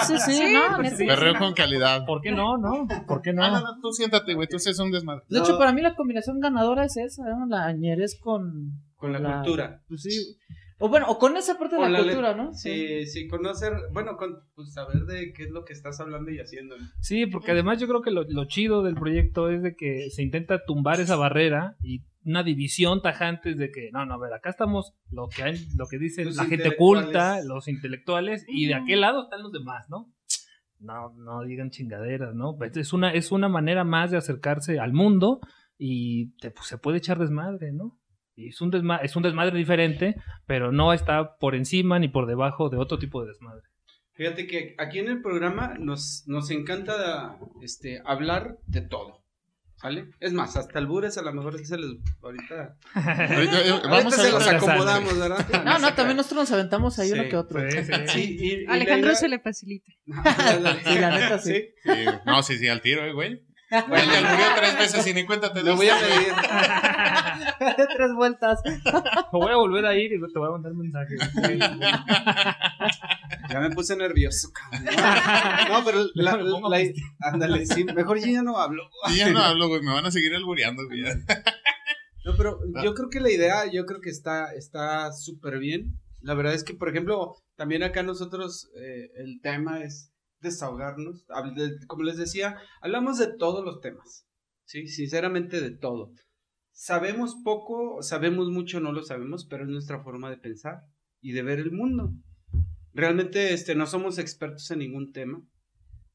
sí, 0.06 0.18
sí, 0.24 0.32
Sí, 0.32 0.52
no. 0.54 1.06
Perreo 1.06 1.38
con 1.38 1.52
calidad. 1.54 2.06
¿Por 2.06 2.22
qué 2.22 2.30
no? 2.32 2.56
¿No? 2.56 2.86
¿Por 3.06 3.20
qué 3.20 3.32
no? 3.32 3.44
Ah, 3.44 3.50
no, 3.50 3.60
no, 3.60 3.80
tú 3.82 3.92
siéntate, 3.92 4.32
güey. 4.34 4.48
Tú 4.48 4.58
sí 4.58 4.70
es 4.70 4.78
un 4.78 4.90
desmadre. 4.90 5.22
De 5.28 5.38
hecho, 5.40 5.52
No. 5.52 5.58
para 5.58 5.72
mí 5.72 5.82
la 5.82 5.94
combinación 5.94 6.40
ganadora 6.40 6.84
es 6.86 6.96
esa, 6.96 7.22
¿no? 7.24 7.46
La 7.46 7.72
ñerez 7.72 8.18
con... 8.18 8.80
Con 8.96 9.12
la, 9.12 9.18
La- 9.18 9.34
cultura. 9.42 9.80
Pues 9.88 10.02
sí. 10.02 10.36
O 10.82 10.88
bueno, 10.88 11.06
o 11.08 11.18
con 11.18 11.36
esa 11.36 11.58
parte 11.58 11.76
de 11.76 11.88
la, 11.88 12.02
cultura, 12.02 12.34
¿no? 12.34 12.54
Sí, 12.54 13.06
sí, 13.06 13.28
conocer, 13.28 13.74
bueno, 13.92 14.16
con, 14.16 14.40
pues 14.54 14.72
saber 14.72 15.04
de 15.04 15.32
qué 15.34 15.44
es 15.44 15.50
lo 15.50 15.64
que 15.66 15.74
estás 15.74 16.00
hablando 16.00 16.30
y 16.30 16.40
haciendo. 16.40 16.74
Sí, 17.00 17.26
porque 17.26 17.50
además 17.52 17.78
yo 17.78 17.86
creo 17.86 18.00
que 18.00 18.10
lo, 18.10 18.24
lo 18.24 18.46
chido 18.46 18.82
del 18.82 18.94
proyecto 18.94 19.50
es 19.50 19.62
de 19.62 19.76
que 19.76 20.08
se 20.10 20.22
intenta 20.22 20.64
tumbar 20.64 20.98
esa 21.00 21.16
barrera 21.16 21.76
y 21.82 22.02
una 22.24 22.42
división 22.42 23.02
tajante 23.02 23.54
de 23.54 23.70
que, 23.70 23.90
no, 23.92 24.06
no, 24.06 24.14
a 24.14 24.18
ver, 24.18 24.32
acá 24.32 24.48
estamos 24.48 24.94
lo 25.10 25.28
que 25.28 25.42
hay, 25.42 25.58
lo 25.76 25.86
que 25.86 25.98
dice 25.98 26.24
Los 26.24 26.36
la 26.36 26.46
gente 26.46 26.74
culta, 26.76 27.42
los 27.44 27.68
intelectuales, 27.68 28.44
y 28.48 28.66
de 28.66 28.74
aquel 28.74 29.02
lado 29.02 29.24
están 29.24 29.42
los 29.42 29.52
demás, 29.52 29.84
¿no? 29.90 30.12
No, 30.78 31.12
no 31.14 31.42
digan 31.42 31.68
chingaderas, 31.70 32.34
¿no? 32.34 32.56
Pues 32.56 32.74
Es 32.76 32.94
una, 32.94 33.12
es 33.12 33.32
una 33.32 33.48
manera 33.50 33.84
más 33.84 34.10
de 34.10 34.16
acercarse 34.16 34.78
al 34.80 34.94
mundo 34.94 35.40
y 35.76 36.34
te- 36.38 36.50
pues, 36.50 36.68
se 36.68 36.78
puede 36.78 36.98
echar 36.98 37.18
desmadre, 37.18 37.72
¿no? 37.72 37.98
Y 38.36 38.48
es 38.48 38.60
un, 38.60 38.70
desma- 38.72 39.00
es 39.02 39.16
un 39.16 39.22
desmadre 39.22 39.56
diferente, 39.58 40.16
pero 40.46 40.72
no 40.72 40.92
está 40.92 41.36
por 41.36 41.54
encima 41.54 41.98
ni 41.98 42.08
por 42.08 42.26
debajo 42.26 42.68
de 42.70 42.78
otro 42.78 42.98
tipo 42.98 43.20
de 43.22 43.28
desmadre. 43.28 43.62
Fíjate 44.14 44.46
que 44.46 44.74
aquí 44.78 44.98
en 44.98 45.08
el 45.08 45.22
programa 45.22 45.74
nos, 45.78 46.24
nos 46.26 46.50
encanta 46.50 47.36
este, 47.62 48.00
hablar 48.04 48.56
de 48.66 48.82
todo. 48.82 49.20
¿Sale? 49.76 50.10
Es 50.20 50.34
más, 50.34 50.58
hasta 50.58 50.78
albures 50.78 51.16
a 51.16 51.22
lo 51.22 51.32
mejor 51.32 51.58
se 51.64 51.78
les. 51.78 51.90
Ahorita. 52.22 52.76
Ahorita, 52.94 53.60
eh, 53.64 53.70
Ahorita 53.70 53.88
Vamos 53.88 54.12
a 54.18 54.22
se 54.22 54.30
los 54.30 54.44
la 54.44 54.52
acomodamos, 54.58 55.18
¿verdad? 55.18 55.46
No, 55.64 55.78
no, 55.78 55.94
también 55.94 56.18
nosotros 56.18 56.40
nos 56.40 56.52
aventamos 56.52 56.98
ahí 56.98 57.08
Sí. 57.08 57.14
uno 57.14 57.28
que 57.30 57.36
otro. 57.38 57.60
Sí, 58.08 58.36
y- 58.38 58.44
y 58.46 58.66
la 58.66 58.74
Alejandro 58.74 59.08
idea- 59.08 59.18
se 59.18 59.28
le 59.28 59.38
facilita. 59.38 59.90
Sí, 60.04 60.98
la 60.98 61.10
neta, 61.18 61.38
sí. 61.38 61.64
Sí. 61.82 61.90
No, 62.26 62.42
sí, 62.42 62.58
sí, 62.58 62.68
al 62.68 62.82
tiro, 62.82 63.04
eh, 63.06 63.12
güey. 63.14 63.40
Güey, 63.70 64.02
ya 64.06 64.20
murió 64.30 64.46
tres 64.56 64.78
veces 64.78 65.06
y 65.06 65.14
ni 65.14 65.24
cuenta 65.24 65.52
te 65.52 65.62
Lo 65.62 65.76
voy 65.76 65.88
a 65.88 65.96
güey. 65.98 66.10
medir. 66.10 66.32
Tres 67.96 68.12
vueltas. 68.16 68.60
voy 69.32 69.52
a 69.52 69.56
volver 69.56 69.86
a 69.86 69.94
ir 69.94 70.12
y 70.12 70.20
te 70.20 70.38
voy 70.38 70.48
a 70.48 70.52
mandar 70.52 70.72
mensaje. 70.74 71.14
Ya 73.48 73.60
me 73.60 73.70
puse 73.70 73.96
nervioso, 73.96 74.48
cabrón. 74.52 74.84
No, 75.70 75.84
pero 75.84 76.04
la, 76.14 76.36
Me 76.36 76.94
ándale, 77.20 77.66
sí, 77.66 77.84
mejor 77.84 78.18
yo 78.18 78.26
ya 78.26 78.42
no 78.42 78.58
hablo. 78.58 78.82
Y 79.10 79.16
ya 79.16 79.30
no 79.30 79.40
hablo, 79.40 79.68
güey. 79.68 79.82
Me 79.82 79.92
van 79.92 80.06
a 80.06 80.10
seguir 80.10 80.34
albureando, 80.34 80.86
güey. 80.86 81.02
No, 82.24 82.36
pero 82.36 82.58
yo 82.84 82.94
creo 82.94 83.08
que 83.08 83.20
la 83.20 83.30
idea, 83.30 83.70
yo 83.70 83.86
creo 83.86 84.00
que 84.00 84.10
está 84.10 84.52
está 84.52 85.12
súper 85.12 85.58
bien. 85.58 86.00
La 86.20 86.34
verdad 86.34 86.54
es 86.54 86.64
que, 86.64 86.74
por 86.74 86.88
ejemplo, 86.88 87.34
también 87.56 87.82
acá 87.82 88.02
nosotros 88.02 88.68
eh, 88.76 89.10
el 89.16 89.40
tema 89.42 89.82
es 89.82 90.12
desahogarnos. 90.40 91.24
Como 91.86 92.02
les 92.04 92.16
decía, 92.16 92.58
hablamos 92.80 93.18
de 93.18 93.36
todos 93.36 93.64
los 93.64 93.80
temas. 93.80 94.26
Sí, 94.64 94.86
sinceramente 94.88 95.60
de 95.60 95.70
todo. 95.76 96.12
Sabemos 96.72 97.36
poco, 97.44 98.02
sabemos 98.02 98.48
mucho, 98.50 98.80
no 98.80 98.92
lo 98.92 99.02
sabemos, 99.02 99.46
pero 99.46 99.64
es 99.64 99.70
nuestra 99.70 100.02
forma 100.02 100.30
de 100.30 100.38
pensar 100.38 100.82
y 101.20 101.32
de 101.32 101.42
ver 101.42 101.58
el 101.58 101.72
mundo. 101.72 102.12
Realmente 102.92 103.52
este, 103.52 103.74
no 103.74 103.86
somos 103.86 104.18
expertos 104.18 104.70
en 104.70 104.78
ningún 104.80 105.12
tema, 105.12 105.42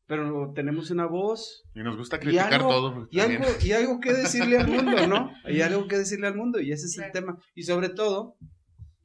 pero 0.08 0.52
tenemos 0.54 0.90
una 0.92 1.06
voz 1.06 1.64
Y 1.74 1.80
nos 1.84 1.98
gusta 1.98 2.18
y 2.18 2.20
criticar 2.20 2.54
algo, 2.54 2.70
todo. 2.70 3.08
y, 3.12 3.20
algo, 3.20 3.46
y 3.64 3.72
algo 3.74 4.00
que 4.00 4.14
decirle 4.14 4.58
al 4.58 4.68
mundo, 4.68 5.08
¿no? 5.08 5.32
Hay 5.44 5.62
algo 5.62 5.88
que 5.88 5.98
decirle 5.98 6.28
al 6.28 6.36
mundo 6.36 6.60
y 6.60 6.72
ese 6.72 6.86
es 6.88 6.98
el 6.98 7.12
tema. 7.12 7.38
Y 7.54 7.64
sobre 7.64 7.90
todo, 7.90 8.38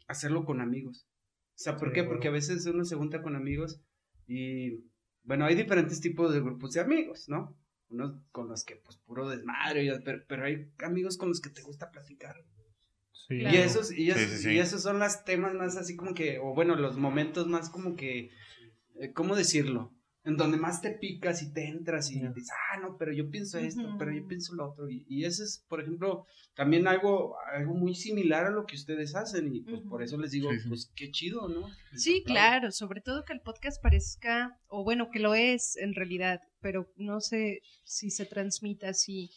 hacerlo 0.08 0.44
con 0.44 0.60
amigos. 0.60 1.06
O 1.50 1.62
sea, 1.62 1.76
¿por 1.76 1.88
Sí, 1.88 1.94
qué? 1.94 2.00
bueno. 2.00 2.14
Porque 2.14 2.28
a 2.28 2.32
veces 2.32 2.64
uno 2.66 2.84
se 2.84 2.96
junta 2.96 3.22
con 3.22 3.36
amigos 3.36 3.80
y, 4.26 4.89
bueno, 5.30 5.44
hay 5.44 5.54
diferentes 5.54 6.00
tipos 6.00 6.32
de 6.34 6.40
grupos 6.40 6.72
de 6.72 6.80
amigos, 6.80 7.28
¿no? 7.28 7.56
Unos 7.88 8.16
con 8.32 8.48
los 8.48 8.64
que, 8.64 8.74
pues, 8.74 8.96
puro 8.96 9.28
desmadre, 9.28 9.88
pero, 10.04 10.24
pero 10.26 10.44
hay 10.44 10.72
amigos 10.84 11.16
con 11.16 11.28
los 11.28 11.40
que 11.40 11.50
te 11.50 11.62
gusta 11.62 11.92
platicar. 11.92 12.44
Sí. 13.12 13.36
Y 13.36 13.40
Claro. 13.42 13.58
esos, 13.58 13.92
y, 13.92 14.10
esos, 14.10 14.22
Sí, 14.24 14.28
sí, 14.38 14.42
sí. 14.42 14.50
y 14.54 14.58
esos 14.58 14.82
son 14.82 14.98
los 14.98 15.24
temas 15.24 15.54
más 15.54 15.76
así 15.76 15.94
como 15.94 16.14
que, 16.14 16.40
o 16.40 16.52
bueno, 16.52 16.74
los 16.74 16.96
momentos 16.96 17.46
más 17.46 17.70
como 17.70 17.94
que, 17.94 18.30
eh, 18.98 19.12
¿cómo 19.14 19.36
decirlo? 19.36 19.92
En 20.22 20.36
donde 20.36 20.58
más 20.58 20.82
te 20.82 20.90
picas 20.90 21.42
y 21.42 21.50
te 21.52 21.66
entras 21.66 22.10
y 22.10 22.20
dices, 22.20 22.50
ah, 22.72 22.78
no, 22.80 22.96
pero 22.98 23.10
yo 23.10 23.30
pienso 23.30 23.58
esto, 23.58 23.96
pero 23.98 24.12
yo 24.12 24.26
pienso 24.28 24.54
lo 24.54 24.70
otro. 24.70 24.90
Y, 24.90 25.06
y 25.08 25.24
eso 25.24 25.42
es, 25.42 25.64
por 25.66 25.80
ejemplo, 25.80 26.26
también 26.54 26.86
algo, 26.86 27.36
algo 27.54 27.72
muy 27.72 27.94
similar 27.94 28.44
a 28.44 28.50
lo 28.50 28.66
que 28.66 28.76
ustedes 28.76 29.14
hacen. 29.14 29.54
Y 29.54 29.62
pues 29.62 29.80
por 29.88 30.02
eso 30.02 30.18
les 30.18 30.32
digo, 30.32 30.50
Sí, 30.52 30.58
sí. 30.60 30.68
pues 30.68 30.92
qué 30.94 31.10
chido, 31.10 31.48
¿no? 31.48 31.66
Sí, 31.94 32.22
claro, 32.24 32.70
sobre 32.70 33.00
todo 33.00 33.24
que 33.24 33.32
el 33.32 33.40
podcast 33.40 33.82
parezca, 33.82 34.58
o 34.66 34.84
bueno, 34.84 35.08
que 35.10 35.20
lo 35.20 35.34
es 35.34 35.76
en 35.78 35.94
realidad, 35.94 36.40
pero 36.60 36.92
no 36.96 37.20
sé 37.20 37.60
si 37.84 38.10
se 38.10 38.26
transmita 38.26 38.90
así, 38.90 39.30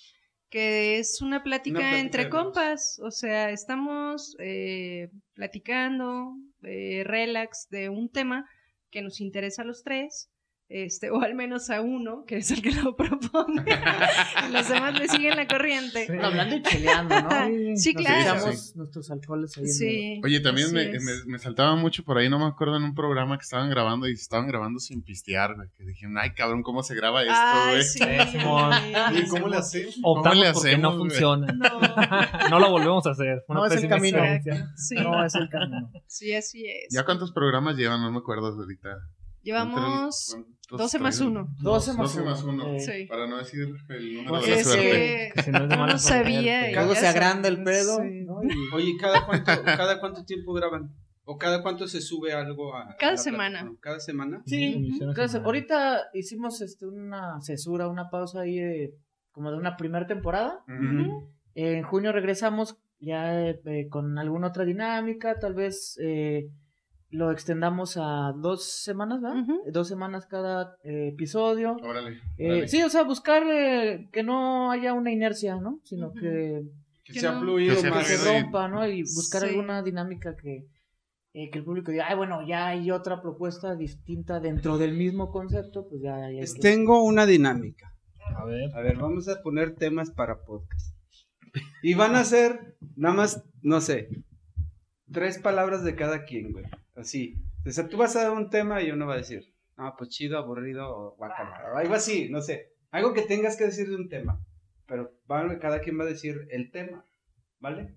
que 0.50 1.00
es 1.00 1.22
una 1.22 1.44
plática, 1.44 1.80
plática 1.80 2.00
entre 2.00 2.30
compas, 2.30 3.00
o 3.02 3.10
sea, 3.10 3.52
estamos 3.52 4.36
eh, 4.40 5.10
platicando, 5.34 6.36
eh, 6.62 7.04
relax 7.06 7.68
de 7.70 7.90
un 7.90 8.10
tema 8.10 8.46
que 8.92 9.02
nos 9.02 9.20
interesa 9.20 9.64
a 9.64 9.66
los 9.66 9.82
tres, 9.82 10.30
este, 10.76 11.12
o 11.12 11.22
al 11.22 11.36
menos 11.36 11.70
a 11.70 11.82
uno, 11.82 12.26
que 12.26 12.38
es 12.38 12.50
el 12.50 12.62
que 12.64 12.72
lo 12.72 12.96
propone, 12.98 13.64
y 14.50 14.52
los 14.52 14.68
demás 14.68 14.98
le 14.98 15.08
siguen 15.08 15.36
la 15.36 15.48
corriente. 15.48 16.06
Bueno, 16.08 16.26
hablando 16.26 16.56
y 16.56 16.62
cheleando, 16.64 17.22
¿no? 17.22 17.30
Sí, 17.76 17.94
Nos 17.94 18.04
claro. 18.06 18.22
echamos 18.40 18.76
nuestros 18.76 19.12
alcoholes 19.12 19.56
ahí 19.58 19.64
en 19.66 19.70
Sí. 19.70 20.22
Oye, 20.24 20.40
también 20.40 20.72
me, 20.74 20.86
me, 20.94 21.00
me 21.28 21.40
saltaba 21.40 21.76
mucho 21.76 22.04
por 22.04 22.18
ahí, 22.18 22.28
no 22.30 22.40
me 22.40 22.46
acuerdo, 22.46 22.78
en 22.78 22.84
un 22.84 22.96
programa 22.96 23.38
que 23.38 23.44
estaban 23.44 23.70
grabando 23.70 24.08
y 24.08 24.14
estaban 24.14 24.48
grabando 24.48 24.80
sin 24.80 25.04
pistear, 25.04 25.56
güey. 25.56 25.70
Que 25.78 25.84
dijeron, 25.86 26.18
ay, 26.18 26.34
cabrón, 26.34 26.64
¿cómo 26.64 26.82
se 26.84 26.96
graba 26.96 27.22
esto, 27.22 27.34
Ay, 27.36 27.72
güey? 27.76 27.84
sí. 27.84 28.32
Simón. 28.40 28.72
¿Y 29.16 29.28
cómo 29.28 29.48
le 29.50 29.58
hacemos? 29.58 30.00
Optamos 30.04 30.40
le 30.40 30.48
hacemos, 30.48 30.80
no 30.82 30.98
funciona. 30.98 31.48
No, 31.54 31.80
No 32.50 32.60
lo 32.60 32.72
volvemos 32.72 33.06
a 33.06 33.12
hacer. 33.12 33.44
Una 33.48 33.60
No, 33.60 33.66
es 33.68 33.84
el 33.84 33.88
camino. 33.90 34.20
sí, 34.76 34.96
No, 34.96 35.24
es 35.24 35.36
el 35.36 35.50
camino. 35.50 35.92
sí, 36.08 36.34
así 36.34 36.66
es. 36.66 36.88
¿Ya 36.94 37.06
cuántos 37.06 37.32
programas 37.32 37.76
llevan? 37.78 38.02
No 38.02 38.12
me 38.12 38.18
acuerdo 38.20 38.48
ahorita. 38.48 38.90
Llevamos 39.44 40.30
¿Cuántos 40.70 40.80
12 40.80 41.00
más 41.00 41.18
traen? 41.18 41.32
1. 41.38 41.48
12 41.62 41.90
más 41.94 41.98
12 42.16 42.22
más 42.24 42.44
uno. 42.44 42.66
uno. 42.66 42.76
Eh, 42.76 42.80
Sí. 42.80 43.06
Para 43.08 43.28
no 43.28 43.38
decir 43.38 43.60
el 43.90 44.14
número 44.16 44.30
Pues 44.30 44.46
de 44.46 44.56
la 44.56 44.64
suerte. 44.64 44.82
que 44.84 45.32
Que 45.36 45.42
si 45.44 45.52
no 45.52 45.68
no 45.68 45.98
sabía. 46.00 46.72
Luego 46.72 46.96
se 46.96 47.08
agranda 47.08 47.48
el 47.50 47.64
pedo. 47.64 47.98
sí. 48.02 48.26
¿no? 48.26 48.42
Y- 48.44 48.74
Oye, 48.74 48.94
¿cada 49.00 49.26
cuánto, 49.26 49.52
¿cada 49.64 50.00
cuánto 50.00 50.26
tiempo 50.26 50.54
graban? 50.54 50.92
¿O 51.26 51.38
cada 51.38 51.62
cuánto 51.62 51.88
se 51.88 52.02
sube 52.02 52.34
algo 52.34 52.76
a... 52.76 52.82
a 52.92 52.98
Cada 52.98 53.14
la 53.14 53.18
semana. 53.18 53.50
plataforma? 53.50 53.78
¿Cada 53.82 54.00
semana? 54.00 54.44
Sí, 54.46 54.74
Emisión 54.76 55.10
entonces, 55.10 55.32
semanal. 55.32 55.46
ahorita 55.46 56.02
hicimos 56.14 56.62
este, 56.62 56.86
una 56.86 57.40
cesura, 57.42 57.88
una 57.88 58.10
pausa 58.10 58.42
ahí 58.42 58.58
de, 58.60 58.94
como 59.32 59.50
de 59.52 59.58
una 59.58 59.78
primera 59.78 60.06
temporada. 60.06 60.64
Ujú. 60.68 61.30
En 61.56 61.84
junio 61.84 62.12
regresamos 62.12 62.78
ya 63.00 63.40
eh, 63.42 63.62
eh, 63.66 63.88
con 63.90 64.18
alguna 64.18 64.48
otra 64.48 64.66
dinámica, 64.66 65.40
tal 65.40 65.54
vez 65.54 65.98
eh, 66.02 66.48
lo 67.14 67.32
extendamos 67.32 67.96
a 67.98 68.34
dos 68.36 68.64
semanas, 68.84 69.22
¿verdad? 69.22 69.44
Dos 69.72 69.88
semanas 69.88 70.26
cada 70.26 70.78
eh, 70.84 71.10
episodio. 71.14 71.78
Órale. 71.84 72.18
Eh, 72.38 72.48
órale. 72.50 72.68
sí, 72.68 72.82
o 72.82 72.90
sea, 72.90 73.04
buscar 73.04 73.44
eh, 73.50 74.10
que 74.12 74.24
no 74.24 74.72
haya 74.72 74.94
una 74.94 75.12
inercia, 75.12 75.56
¿no? 75.58 75.80
Sino 75.84 76.12
que, 76.14 76.64
Que 77.06 77.14
Que 77.14 77.20
sea 77.20 77.40
fluido 77.40 77.76
Que 77.76 77.82
sea 77.82 77.90
más. 77.92 78.08
que 78.08 78.18
se 78.18 78.42
rompa, 78.42 78.68
¿no? 78.68 78.88
Y 78.88 79.04
buscar 79.04 79.42
Sí. 79.44 79.50
alguna 79.50 79.84
dinámica 79.84 80.36
que, 80.36 80.68
eh, 81.34 81.50
que 81.52 81.60
el 81.60 81.66
público 81.66 81.92
diga, 81.92 82.06
ay, 82.10 82.16
bueno, 82.16 82.48
ya 82.48 82.68
hay 82.68 82.90
otra 82.92 83.22
propuesta 83.22 83.76
distinta 83.76 84.40
dentro 84.40 84.78
del 84.78 84.94
mismo 84.94 85.30
concepto, 85.32 85.88
pues 85.90 86.02
ya, 86.02 86.32
ya 86.32 86.40
Pues 86.40 86.56
Tengo 86.56 87.04
una 87.04 87.26
dinámica. 87.26 87.94
A 88.38 88.46
ver. 88.46 88.74
A 88.76 88.82
ver, 88.82 88.98
vamos 88.98 89.28
a 89.28 89.42
poner 89.44 89.76
temas 89.76 90.10
para 90.12 90.44
podcast. 90.46 90.96
Y 91.84 91.94
van 91.94 92.16
a 92.16 92.24
ser, 92.24 92.76
nada 92.96 93.14
más, 93.14 93.44
no 93.62 93.82
sé, 93.82 94.10
tres 95.12 95.38
palabras 95.38 95.84
de 95.84 95.96
cada 95.96 96.24
quien, 96.24 96.52
güey. 96.54 96.66
Así. 96.96 97.36
O 97.66 97.72
sea, 97.72 97.88
tú 97.88 97.98
vas 97.98 98.16
a 98.16 98.24
dar 98.24 98.32
un 98.32 98.50
tema 98.50 98.82
y 98.82 98.92
uno 98.92 99.08
va 99.08 99.16
a 99.16 99.18
decir, 99.18 99.54
ah, 99.78 99.96
pues 99.98 100.10
chido, 100.10 100.38
aburrido, 100.38 100.88
o 100.90 101.16
guacala. 101.16 101.72
o 101.74 101.78
Algo 101.78 101.94
así, 101.94 102.30
no 102.30 102.42
sé. 102.42 102.74
Algo 102.92 103.14
que 103.14 103.24
tengas 103.24 103.58
que 103.58 103.66
decir 103.66 103.90
de 103.90 103.96
un 103.96 104.10
tema. 104.10 104.40
Pero 104.86 105.12
cada 105.60 105.80
quien 105.82 105.98
va 106.00 106.04
a 106.04 106.08
decir 106.08 106.48
el 106.52 106.70
tema, 106.72 107.04
¿vale? 107.60 107.96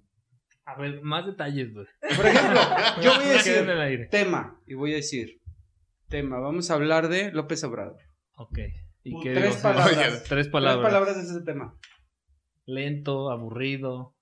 A 0.65 0.77
ver, 0.79 1.03
más 1.03 1.27
detalles, 1.27 1.73
güey. 1.75 1.87
Por 2.17 2.27
ejemplo, 2.27 2.61
yo 3.03 3.15
voy 3.17 3.25
a 3.27 3.33
decir 3.33 3.71
aire. 3.71 4.07
tema 4.07 4.61
y 4.67 4.75
voy 4.75 4.93
a 4.93 4.97
decir 4.97 5.41
tema. 6.09 6.39
Vamos 6.39 6.71
a 6.71 6.75
hablar 6.75 7.09
de 7.09 7.31
López 7.33 7.63
Obrador. 7.65 7.99
Ok. 8.37 8.59
¿Y 9.03 9.21
qué 9.23 9.35
Tres 9.35 9.51
digo? 9.57 9.63
palabras. 9.63 9.97
Oye, 9.97 10.07
Tres 10.07 10.23
Tres 10.29 10.49
palabras. 10.49 10.85
palabras 10.87 11.17
de 11.17 11.23
ese 11.23 11.45
tema. 11.45 11.77
Lento, 12.65 13.31
aburrido, 13.31 14.17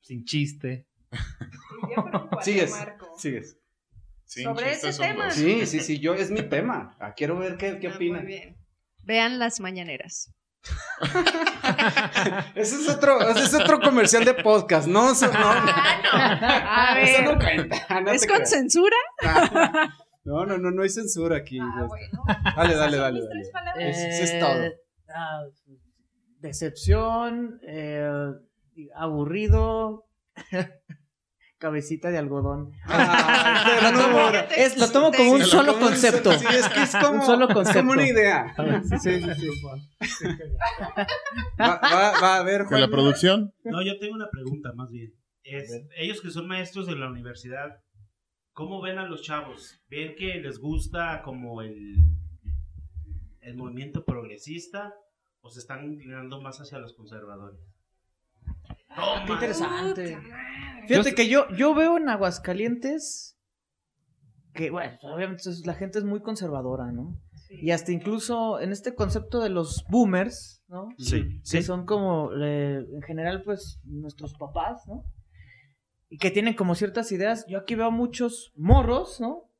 sin 0.00 0.24
chiste. 0.24 0.86
Sigues, 2.42 2.74
sigues. 3.18 3.60
Sobre 4.26 4.72
ese 4.72 4.92
tema. 4.92 5.26
dos. 5.26 5.34
Sí, 5.34 5.66
sí, 5.66 5.80
sí, 5.80 5.98
yo 6.00 6.14
es 6.14 6.30
mi 6.30 6.42
tema. 6.42 6.96
Ah, 6.98 7.12
quiero 7.14 7.38
ver 7.38 7.56
qué, 7.56 7.78
qué 7.78 7.88
Ah, 7.88 7.94
opinan. 7.94 8.24
Muy 8.24 8.32
bien. 8.32 8.56
Vean 9.02 9.38
las 9.38 9.60
mañaneras. 9.60 10.32
Ese 12.54 12.76
es 12.76 12.88
otro, 12.88 13.20
ese 13.28 13.40
es 13.44 13.54
otro 13.54 13.80
comercial 13.80 14.24
de 14.24 14.32
podcast, 14.34 14.86
no, 14.88 15.12
eso 15.12 15.26
no, 15.30 15.38
A 15.50 16.96
eso 17.02 17.22
no 17.22 17.38
cuenta. 17.38 18.00
no 18.00 18.10
¿es 18.12 18.26
con 18.26 18.36
creas. 18.36 18.50
censura? 18.50 18.96
No, 20.24 20.46
no, 20.46 20.56
no, 20.56 20.70
no 20.70 20.82
hay 20.82 20.88
censura 20.88 21.36
aquí. 21.36 21.58
Ah, 21.60 21.84
bueno. 21.86 22.22
Dale, 22.56 22.74
dale, 22.76 22.96
dale. 22.96 23.20
Eso- 23.78 24.06
eso 24.08 24.24
es 24.24 24.40
todo. 24.40 24.72
ah, 25.14 25.42
decepción, 26.40 27.60
eh, 27.66 28.08
aburrido, 28.94 30.06
cabecita 31.64 32.10
de 32.10 32.18
algodón. 32.18 32.72
Ah, 32.86 33.80
Lo 33.82 33.98
tomo, 33.98 34.18
es, 34.54 34.76
lo 34.78 34.90
tomo 34.92 35.10
como 35.12 35.32
un 35.32 35.44
solo 35.44 35.78
concepto. 35.78 36.30
Sí, 36.32 36.44
es 36.50 36.68
que 36.68 36.82
es 36.82 36.94
como, 36.96 37.20
Un 37.20 37.22
solo 37.22 37.48
concepto. 37.48 37.80
como 37.80 37.92
una 37.92 38.06
idea. 38.06 38.54
Sí, 39.02 39.22
sí, 39.22 39.34
sí. 39.34 40.26
Va, 41.58 41.80
va, 41.82 42.20
va 42.20 42.36
a 42.36 42.42
ver, 42.42 42.66
¿Con 42.66 42.80
la 42.80 42.88
producción? 42.88 43.54
No, 43.64 43.82
yo 43.82 43.98
tengo 43.98 44.14
una 44.14 44.28
pregunta 44.30 44.72
más 44.74 44.90
bien. 44.90 45.14
Es, 45.42 45.72
ellos 45.96 46.20
que 46.20 46.30
son 46.30 46.46
maestros 46.48 46.86
de 46.86 46.96
la 46.96 47.08
universidad, 47.08 47.80
¿cómo 48.52 48.82
ven 48.82 48.98
a 48.98 49.06
los 49.06 49.22
chavos? 49.22 49.82
¿Ven 49.88 50.14
que 50.16 50.34
les 50.40 50.58
gusta 50.58 51.22
como 51.22 51.62
el, 51.62 51.96
el 53.40 53.56
movimiento 53.56 54.04
progresista 54.04 54.92
o 55.40 55.48
se 55.48 55.60
están 55.60 55.84
inclinando 55.84 56.42
más 56.42 56.60
hacia 56.60 56.78
los 56.78 56.94
conservadores? 56.94 57.73
Qué 59.26 59.32
interesante. 59.32 60.18
Fíjate 60.86 61.14
que 61.14 61.28
yo, 61.28 61.48
yo 61.56 61.74
veo 61.74 61.96
en 61.96 62.08
Aguascalientes 62.08 63.34
que, 64.54 64.70
bueno, 64.70 64.96
obviamente 65.02 65.42
la 65.64 65.74
gente 65.74 65.98
es 65.98 66.04
muy 66.04 66.20
conservadora, 66.20 66.92
¿no? 66.92 67.20
Y 67.50 67.70
hasta 67.70 67.92
incluso 67.92 68.60
en 68.60 68.72
este 68.72 68.94
concepto 68.94 69.40
de 69.40 69.48
los 69.48 69.84
boomers, 69.88 70.62
¿no? 70.68 70.88
Sí, 70.98 71.40
que 71.48 71.62
son 71.62 71.86
como, 71.86 72.30
eh, 72.40 72.84
en 72.92 73.02
general, 73.02 73.42
pues, 73.42 73.80
nuestros 73.84 74.34
papás, 74.34 74.82
¿no? 74.86 75.04
Y 76.08 76.18
que 76.18 76.30
tienen 76.30 76.54
como 76.54 76.74
ciertas 76.74 77.10
ideas. 77.12 77.44
Yo 77.48 77.58
aquí 77.58 77.74
veo 77.74 77.90
muchos 77.90 78.52
morros, 78.56 79.20
¿no? 79.20 79.50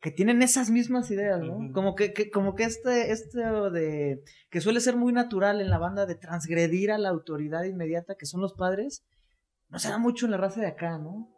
Que 0.00 0.10
tienen 0.10 0.40
esas 0.42 0.70
mismas 0.70 1.10
ideas, 1.10 1.40
¿no? 1.42 1.72
Como 1.72 1.94
que, 1.94 2.12
que- 2.14 2.30
como 2.30 2.54
que 2.54 2.64
este, 2.64 3.12
este 3.12 3.38
de, 3.40 4.22
que 4.50 4.60
suele 4.62 4.80
ser 4.80 4.96
muy 4.96 5.12
natural 5.12 5.60
en 5.60 5.68
la 5.68 5.78
banda 5.78 6.06
de 6.06 6.14
transgredir 6.14 6.90
a 6.90 6.96
la 6.98 7.10
autoridad 7.10 7.64
inmediata, 7.64 8.14
que 8.18 8.24
son 8.24 8.40
los 8.40 8.54
padres, 8.54 9.04
no 9.68 9.78
se 9.78 9.88
da 9.90 9.98
mucho 9.98 10.24
en 10.24 10.32
la 10.32 10.38
raza 10.38 10.60
de 10.60 10.68
acá, 10.68 10.98
¿no? 10.98 11.28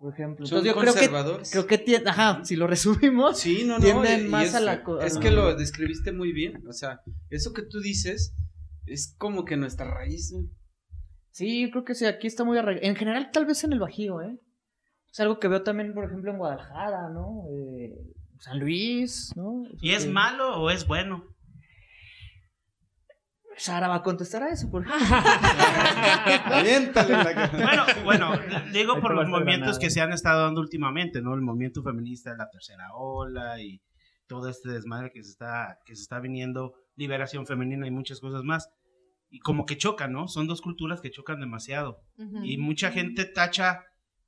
Por 0.00 0.12
ejemplo. 0.12 0.44
Son 0.46 0.58
Entonces 0.58 0.74
yo 0.74 0.80
creo 0.80 0.92
que, 0.94 0.98
conservadores. 0.98 1.50
creo 1.52 1.66
que 1.66 2.02
ajá, 2.06 2.44
si 2.44 2.56
lo 2.56 2.66
resumimos, 2.66 3.38
Sí, 3.38 3.64
no, 3.64 3.78
no. 3.78 3.84
tienden 3.84 4.22
y- 4.22 4.24
y 4.24 4.28
más 4.28 4.46
es, 4.48 4.54
a 4.54 4.60
la 4.60 4.82
Es 5.04 5.16
que 5.18 5.30
lo 5.30 5.54
describiste 5.54 6.10
muy 6.10 6.32
bien. 6.32 6.66
O 6.66 6.72
sea, 6.72 7.00
eso 7.28 7.52
que 7.52 7.62
tú 7.62 7.80
dices 7.80 8.34
es 8.86 9.14
como 9.18 9.44
que 9.44 9.56
nuestra 9.56 9.88
raíz. 9.88 10.32
¿no? 10.32 10.48
Sí, 11.30 11.62
yo 11.62 11.70
creo 11.70 11.84
que 11.84 11.94
sí, 11.94 12.06
aquí 12.06 12.26
está 12.26 12.42
muy 12.42 12.58
arraigado. 12.58 12.86
En 12.88 12.96
general, 12.96 13.30
tal 13.32 13.46
vez 13.46 13.62
en 13.62 13.72
el 13.72 13.78
Bajío, 13.78 14.20
¿eh? 14.20 14.36
Es 15.12 15.20
algo 15.20 15.38
que 15.38 15.48
veo 15.48 15.62
también, 15.62 15.92
por 15.92 16.04
ejemplo, 16.04 16.30
en 16.30 16.38
Guadalajara, 16.38 17.08
¿no? 17.10 17.44
Eh, 17.50 17.94
San 18.38 18.58
Luis, 18.60 19.32
¿no? 19.36 19.64
¿Y 19.80 19.90
es 19.92 20.06
Eh, 20.06 20.10
malo 20.10 20.60
o 20.60 20.70
es 20.70 20.86
bueno? 20.86 21.24
Sara 23.56 23.88
va 23.88 23.96
a 23.96 24.02
contestar 24.02 24.42
a 24.42 24.50
eso, 24.50 24.70
por. 24.70 24.86
Bueno, 27.52 27.84
bueno, 28.04 28.32
digo 28.72 29.00
por 29.00 29.14
los 29.14 29.28
movimientos 29.28 29.78
que 29.78 29.90
se 29.90 30.00
han 30.00 30.12
estado 30.12 30.44
dando 30.44 30.60
últimamente, 30.62 31.20
¿no? 31.20 31.34
El 31.34 31.42
movimiento 31.42 31.82
feminista 31.82 32.30
de 32.30 32.38
la 32.38 32.48
tercera 32.48 32.94
ola 32.94 33.60
y 33.60 33.80
todo 34.26 34.48
este 34.48 34.70
desmadre 34.70 35.10
que 35.12 35.22
se 35.22 35.30
está, 35.30 35.76
que 35.84 35.94
se 35.94 36.02
está 36.02 36.20
viniendo, 36.20 36.72
liberación 36.96 37.46
femenina 37.46 37.86
y 37.86 37.90
muchas 37.90 38.20
cosas 38.20 38.44
más. 38.44 38.70
Y 39.28 39.40
como 39.40 39.66
que 39.66 39.76
chocan, 39.76 40.12
¿no? 40.12 40.26
Son 40.28 40.46
dos 40.46 40.62
culturas 40.62 41.00
que 41.02 41.10
chocan 41.10 41.40
demasiado. 41.40 41.98
Y 42.42 42.56
mucha 42.58 42.90
gente 42.90 43.26
tacha 43.26 43.80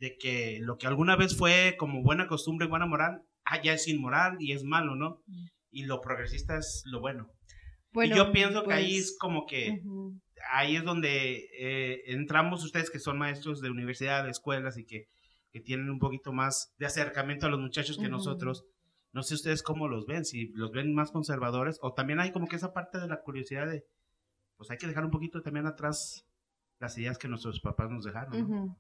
de 0.03 0.17
que 0.19 0.59
lo 0.61 0.79
que 0.79 0.89
alguna 0.89 1.15
vez 1.15 1.39
fue 1.39 1.77
como 1.79 2.03
buena 2.03 2.27
costumbre 2.27 2.67
y 2.67 2.69
buena 2.69 2.87
moral, 2.87 3.23
ah, 3.45 3.63
ya 3.63 3.73
es 3.73 3.87
inmoral 3.87 4.37
y 4.41 4.51
es 4.51 4.65
malo, 4.65 4.97
¿no? 4.97 5.23
Y 5.71 5.85
lo 5.85 6.01
progresista 6.01 6.59
es 6.59 6.83
lo 6.87 6.99
bueno. 6.99 7.29
Bueno, 7.93 8.13
y 8.13 8.19
yo 8.19 8.33
pienso 8.33 8.65
que 8.65 8.75
ahí 8.75 8.95
pues, 8.95 9.05
es 9.05 9.17
como 9.17 9.47
que 9.47 9.81
ahí 10.51 10.75
es 10.75 10.83
donde 10.83 11.47
eh, 11.57 12.03
entramos 12.07 12.65
ustedes 12.65 12.91
que 12.91 12.99
son 12.99 13.17
maestros 13.17 13.61
de 13.61 13.71
universidad, 13.71 14.25
de 14.25 14.31
escuelas 14.31 14.77
y 14.77 14.85
que, 14.85 15.05
que 15.53 15.61
tienen 15.61 15.89
un 15.89 16.01
poquito 16.01 16.33
más 16.33 16.75
de 16.79 16.87
acercamiento 16.87 17.47
a 17.47 17.51
los 17.51 17.61
muchachos 17.61 17.97
que 17.97 18.09
nosotros. 18.09 18.65
No 19.13 19.23
sé 19.23 19.35
ustedes 19.35 19.63
cómo 19.63 19.87
los 19.87 20.07
ven, 20.07 20.25
si 20.25 20.49
los 20.55 20.73
ven 20.73 20.93
más 20.95 21.13
conservadores 21.13 21.79
o 21.81 21.93
también 21.93 22.19
hay 22.19 22.33
como 22.33 22.49
que 22.49 22.57
esa 22.57 22.73
parte 22.73 22.99
de 22.99 23.07
la 23.07 23.21
curiosidad 23.21 23.69
de, 23.69 23.85
pues 24.57 24.69
hay 24.69 24.79
que 24.79 24.89
dejar 24.89 25.05
un 25.05 25.13
poquito 25.13 25.43
también 25.43 25.67
atrás 25.67 26.27
las 26.81 26.99
ideas 26.99 27.19
que 27.19 27.29
nuestros 27.29 27.61
papás 27.61 27.89
nos 27.89 28.03
dejaron. 28.03 28.51
¿no? 28.51 28.77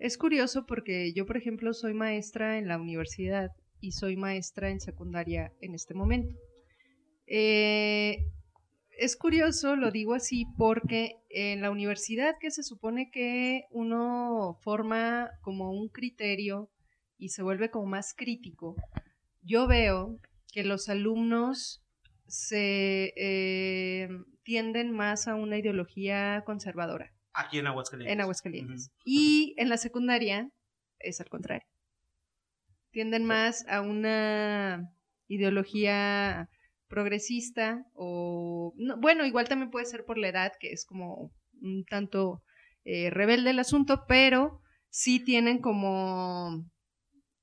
Es 0.00 0.16
curioso 0.16 0.64
porque 0.64 1.12
yo, 1.12 1.26
por 1.26 1.36
ejemplo, 1.36 1.74
soy 1.74 1.92
maestra 1.92 2.56
en 2.56 2.68
la 2.68 2.80
universidad 2.80 3.50
y 3.80 3.92
soy 3.92 4.16
maestra 4.16 4.70
en 4.70 4.80
secundaria 4.80 5.52
en 5.60 5.74
este 5.74 5.92
momento. 5.92 6.34
Eh, 7.26 8.24
es 8.98 9.14
curioso, 9.18 9.76
lo 9.76 9.90
digo 9.90 10.14
así, 10.14 10.46
porque 10.56 11.16
en 11.28 11.60
la 11.60 11.70
universidad 11.70 12.36
que 12.40 12.50
se 12.50 12.62
supone 12.62 13.10
que 13.10 13.64
uno 13.70 14.56
forma 14.62 15.32
como 15.42 15.70
un 15.70 15.90
criterio 15.90 16.70
y 17.18 17.28
se 17.28 17.42
vuelve 17.42 17.70
como 17.70 17.84
más 17.84 18.14
crítico, 18.16 18.76
yo 19.42 19.66
veo 19.66 20.18
que 20.50 20.64
los 20.64 20.88
alumnos 20.88 21.84
se 22.26 23.12
eh, 23.16 24.08
tienden 24.44 24.92
más 24.92 25.28
a 25.28 25.34
una 25.34 25.58
ideología 25.58 26.42
conservadora 26.46 27.12
Aquí 27.32 27.58
en 27.58 27.66
Aguascalientes. 27.66 28.12
en 28.12 28.20
Aguascalientes. 28.20 28.90
Y 29.04 29.54
en 29.56 29.68
la 29.68 29.76
secundaria 29.76 30.50
es 30.98 31.20
al 31.20 31.28
contrario. 31.28 31.66
Tienden 32.90 33.24
más 33.24 33.66
a 33.68 33.82
una 33.82 34.90
ideología 35.28 36.48
progresista 36.88 37.86
o, 37.94 38.74
no, 38.76 38.96
bueno, 38.98 39.24
igual 39.24 39.48
también 39.48 39.70
puede 39.70 39.86
ser 39.86 40.04
por 40.04 40.18
la 40.18 40.28
edad, 40.28 40.52
que 40.58 40.72
es 40.72 40.84
como 40.84 41.32
un 41.62 41.84
tanto 41.84 42.42
eh, 42.84 43.10
rebelde 43.10 43.50
el 43.50 43.60
asunto, 43.60 44.04
pero 44.08 44.60
sí 44.88 45.20
tienen 45.20 45.60
como, 45.60 46.68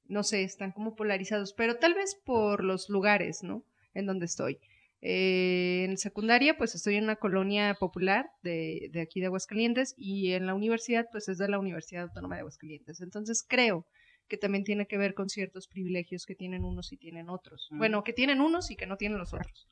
no 0.06 0.24
sé, 0.24 0.44
están 0.44 0.74
como 0.74 0.96
polarizados, 0.96 1.54
pero 1.54 1.78
tal 1.78 1.94
vez 1.94 2.16
por 2.26 2.64
los 2.64 2.90
lugares, 2.90 3.42
¿no? 3.42 3.64
En 3.94 4.06
donde 4.06 4.26
estoy. 4.26 4.60
Eh, 5.02 5.86
en 5.88 5.98
secundaria, 5.98 6.58
pues 6.58 6.74
estoy 6.76 6.96
en 6.96 7.04
una 7.04 7.18
colonia 7.18 7.76
popular 7.76 8.30
de, 8.42 8.90
de 8.92 9.02
aquí 9.02 9.20
de 9.20 9.28
Aguascalientes 9.28 9.94
y 9.98 10.34
en 10.34 10.48
la 10.48 10.56
universidad, 10.56 11.08
pues 11.12 11.30
es 11.30 11.38
de 11.38 11.48
la 11.48 11.60
Universidad 11.60 12.04
Autónoma 12.04 12.36
de 12.36 12.42
Aguascalientes. 12.42 13.02
Entonces 13.02 13.46
creo 13.48 13.86
que 14.28 14.38
también 14.38 14.64
tiene 14.64 14.88
que 14.88 14.98
ver 14.98 15.14
con 15.14 15.30
ciertos 15.30 15.68
privilegios 15.68 16.26
que 16.26 16.36
tienen 16.36 16.64
unos 16.64 16.92
y 16.92 16.98
tienen 16.98 17.30
otros. 17.30 17.68
Mm. 17.72 17.78
Bueno, 17.78 18.04
que 18.04 18.14
tienen 18.14 18.42
unos 18.42 18.72
y 18.72 18.76
que 18.76 18.88
no 18.88 18.98
tienen 18.98 19.20
los 19.20 19.34
otros. 19.34 19.68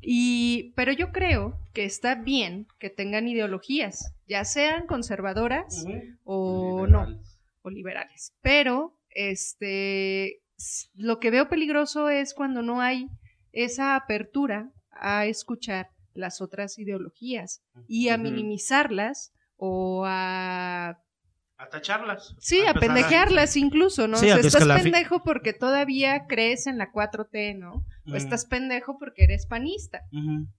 Y, 0.00 0.72
pero 0.76 0.92
yo 0.92 1.12
creo 1.12 1.58
que 1.72 1.84
está 1.84 2.14
bien 2.14 2.66
que 2.78 2.90
tengan 2.90 3.26
ideologías, 3.26 4.14
ya 4.28 4.44
sean 4.44 4.86
conservadoras 4.86 5.86
o 6.24 6.86
no 6.86 7.20
o 7.62 7.70
liberales. 7.70 8.34
Pero 8.42 8.98
este 9.10 10.42
lo 10.94 11.18
que 11.20 11.30
veo 11.30 11.48
peligroso 11.48 12.10
es 12.10 12.34
cuando 12.34 12.62
no 12.62 12.80
hay 12.80 13.08
esa 13.54 13.96
apertura 13.96 14.70
a 14.90 15.26
escuchar 15.26 15.90
las 16.12 16.40
otras 16.40 16.78
ideologías 16.78 17.62
y 17.88 18.08
a 18.08 18.18
minimizarlas 18.18 19.32
o 19.56 20.04
a 20.06 20.98
A 21.56 21.68
tacharlas. 21.68 22.34
Sí, 22.38 22.60
a, 22.60 22.70
empezar 22.70 22.80
pendejearlas 22.80 23.56
incluso, 23.56 24.08
¿no? 24.08 24.16
Sí, 24.16 24.26
o 24.26 24.28
sea, 24.28 24.36
a 24.36 24.40
estás 24.40 24.82
pendejo 24.82 25.22
porque 25.22 25.52
todavía 25.52 26.26
crees 26.26 26.66
en 26.66 26.78
la 26.78 26.92
4T, 26.92 27.56
¿no? 27.58 27.84
O 28.06 28.16
estás 28.16 28.44
pendejo 28.44 28.98
porque 28.98 29.24
eres 29.24 29.46
panista. 29.46 30.02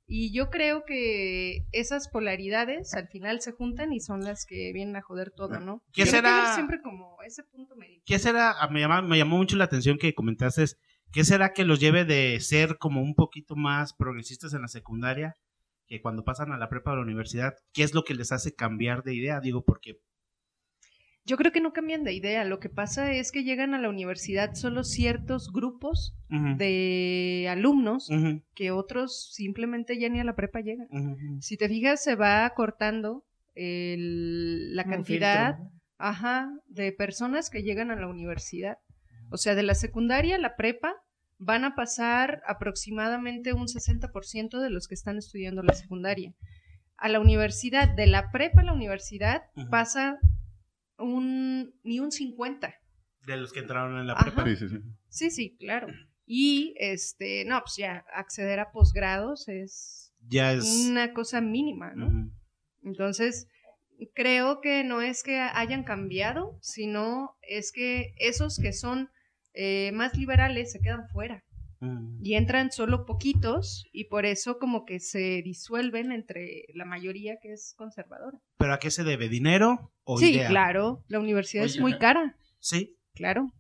Y 0.07 0.33
yo 0.33 0.49
creo 0.49 0.83
que 0.85 1.65
esas 1.71 2.07
polaridades 2.07 2.93
al 2.93 3.07
final 3.07 3.41
se 3.41 3.51
juntan 3.51 3.93
y 3.93 3.99
son 3.99 4.23
las 4.23 4.45
que 4.45 4.71
vienen 4.73 4.95
a 4.95 5.01
joder 5.01 5.31
todo, 5.31 5.59
¿no? 5.59 5.81
¿Qué 5.93 6.03
que 6.03 6.09
será? 6.09 6.53
siempre 6.55 6.81
como 6.81 7.17
ese 7.23 7.43
punto 7.43 7.75
medio. 7.75 8.01
¿Qué 8.05 8.19
será? 8.19 8.55
ah, 8.59 8.69
Me, 8.69 9.17
llamó 9.17 9.37
mucho 9.37 9.57
la 9.57 9.65
atención 9.65 9.97
que 9.97 10.13
comentaste. 10.13 10.63
es, 10.63 10.79
¿Qué 11.15 11.23
será 11.23 11.53
que 11.53 11.63
los 11.63 11.79
lleve 11.79 12.03
de 12.03 12.37
ser 12.41 12.77
como 12.77 13.01
un 13.01 13.15
poquito 13.15 13.55
más 13.55 13.93
progresistas 13.93 14.53
en 14.53 14.61
la 14.61 14.67
secundaria 14.67 15.33
que 15.87 16.01
cuando 16.01 16.25
pasan 16.25 16.51
a 16.51 16.57
la 16.57 16.67
prepa 16.67 16.91
o 16.91 16.93
a 16.95 16.97
la 16.97 17.03
universidad? 17.03 17.53
¿Qué 17.71 17.83
es 17.83 17.93
lo 17.93 18.03
que 18.03 18.15
les 18.15 18.33
hace 18.33 18.53
cambiar 18.53 19.01
de 19.01 19.15
idea? 19.15 19.39
Digo, 19.39 19.63
porque 19.63 20.01
Yo 21.23 21.37
creo 21.37 21.53
que 21.53 21.61
no 21.61 21.71
cambian 21.71 22.03
de 22.03 22.11
idea. 22.11 22.43
Lo 22.43 22.59
que 22.59 22.67
pasa 22.67 23.13
es 23.13 23.31
que 23.31 23.45
llegan 23.45 23.73
a 23.73 23.79
la 23.79 23.87
universidad 23.87 24.55
solo 24.55 24.83
ciertos 24.83 25.53
grupos 25.53 26.17
de 26.57 27.47
alumnos 27.49 28.09
que 28.53 28.71
otros 28.71 29.31
simplemente 29.31 29.97
ya 29.97 30.09
ni 30.09 30.19
a 30.19 30.25
la 30.25 30.35
prepa 30.35 30.59
llegan. 30.59 30.89
Si 31.39 31.55
te 31.55 31.69
fijas, 31.69 32.03
se 32.03 32.15
va 32.15 32.49
cortando 32.49 33.23
el- 33.53 34.75
la 34.75 34.83
un 34.83 34.89
cantidad 34.89 35.59
de 36.67 36.91
personas 36.91 37.49
que 37.49 37.63
llegan 37.63 37.89
a 37.89 37.95
la 37.95 38.07
universidad. 38.07 38.79
O 39.31 39.37
sea, 39.37 39.55
de 39.55 39.63
la 39.63 39.75
secundaria 39.75 40.35
a 40.35 40.39
la 40.39 40.57
prepa 40.57 40.93
van 41.37 41.65
a 41.65 41.75
pasar 41.75 42.41
aproximadamente 42.47 43.53
un 43.53 43.67
60% 43.67 44.59
de 44.59 44.69
los 44.69 44.87
que 44.87 44.95
están 44.95 45.17
estudiando 45.17 45.63
la 45.63 45.73
secundaria. 45.73 46.33
A 46.97 47.09
la 47.09 47.19
universidad, 47.19 47.89
de 47.93 48.07
la 48.07 48.31
prepa 48.31 48.61
a 48.61 48.63
la 48.65 48.73
universidad, 48.73 49.43
pasa 49.69 50.17
un 50.97 51.73
ni 51.83 51.99
un 51.99 52.11
50. 52.11 52.73
De 53.27 53.37
los 53.37 53.51
que 53.51 53.59
entraron 53.59 53.99
en 53.99 54.07
la 54.07 54.13
Ajá. 54.13 54.23
prepa. 54.33 54.45
Sí, 54.45 54.55
sí, 54.55 54.69
sí. 54.69 54.77
Sí, 55.09 55.31
sí, 55.31 55.57
claro. 55.59 55.87
Y 56.25 56.73
este, 56.79 57.43
no, 57.45 57.59
pues 57.61 57.75
ya 57.77 58.05
acceder 58.13 58.59
a 58.59 58.71
posgrados 58.71 59.47
es 59.47 60.13
Ya 60.27 60.53
es. 60.53 60.63
una 60.89 61.13
cosa 61.13 61.41
mínima, 61.41 61.93
¿no? 61.95 62.31
Entonces, 62.83 63.47
creo 64.13 64.61
que 64.61 64.83
no 64.83 65.01
es 65.01 65.23
que 65.23 65.39
hayan 65.39 65.83
cambiado, 65.83 66.57
sino 66.61 67.35
es 67.41 67.71
que 67.71 68.13
esos 68.17 68.57
que 68.59 68.73
son 68.73 69.09
eh, 69.55 69.91
más 69.93 70.15
liberales 70.17 70.71
se 70.71 70.79
quedan 70.79 71.07
fuera 71.09 71.43
Ujú. 71.81 72.19
y 72.21 72.35
entran 72.35 72.71
solo 72.71 73.05
poquitos 73.05 73.85
y 73.91 74.05
por 74.05 74.25
eso 74.25 74.57
como 74.59 74.85
que 74.85 74.99
se 74.99 75.41
disuelven 75.43 76.11
entre 76.11 76.65
la 76.73 76.85
mayoría 76.85 77.37
que 77.41 77.53
es 77.53 77.73
conservadora. 77.77 78.37
¿Pero 78.57 78.73
a 78.73 78.79
qué 78.79 78.91
se 78.91 79.03
debe? 79.03 79.29
¿Dinero 79.29 79.91
o 80.03 80.17
sí, 80.17 80.31
idea? 80.33 80.47
claro, 80.49 81.03
la 81.07 81.19
universidad 81.19 81.65
es 81.65 81.79
muy 81.79 81.97
cara, 81.97 82.35
Sí, 82.59 82.97
claro. 83.13 83.51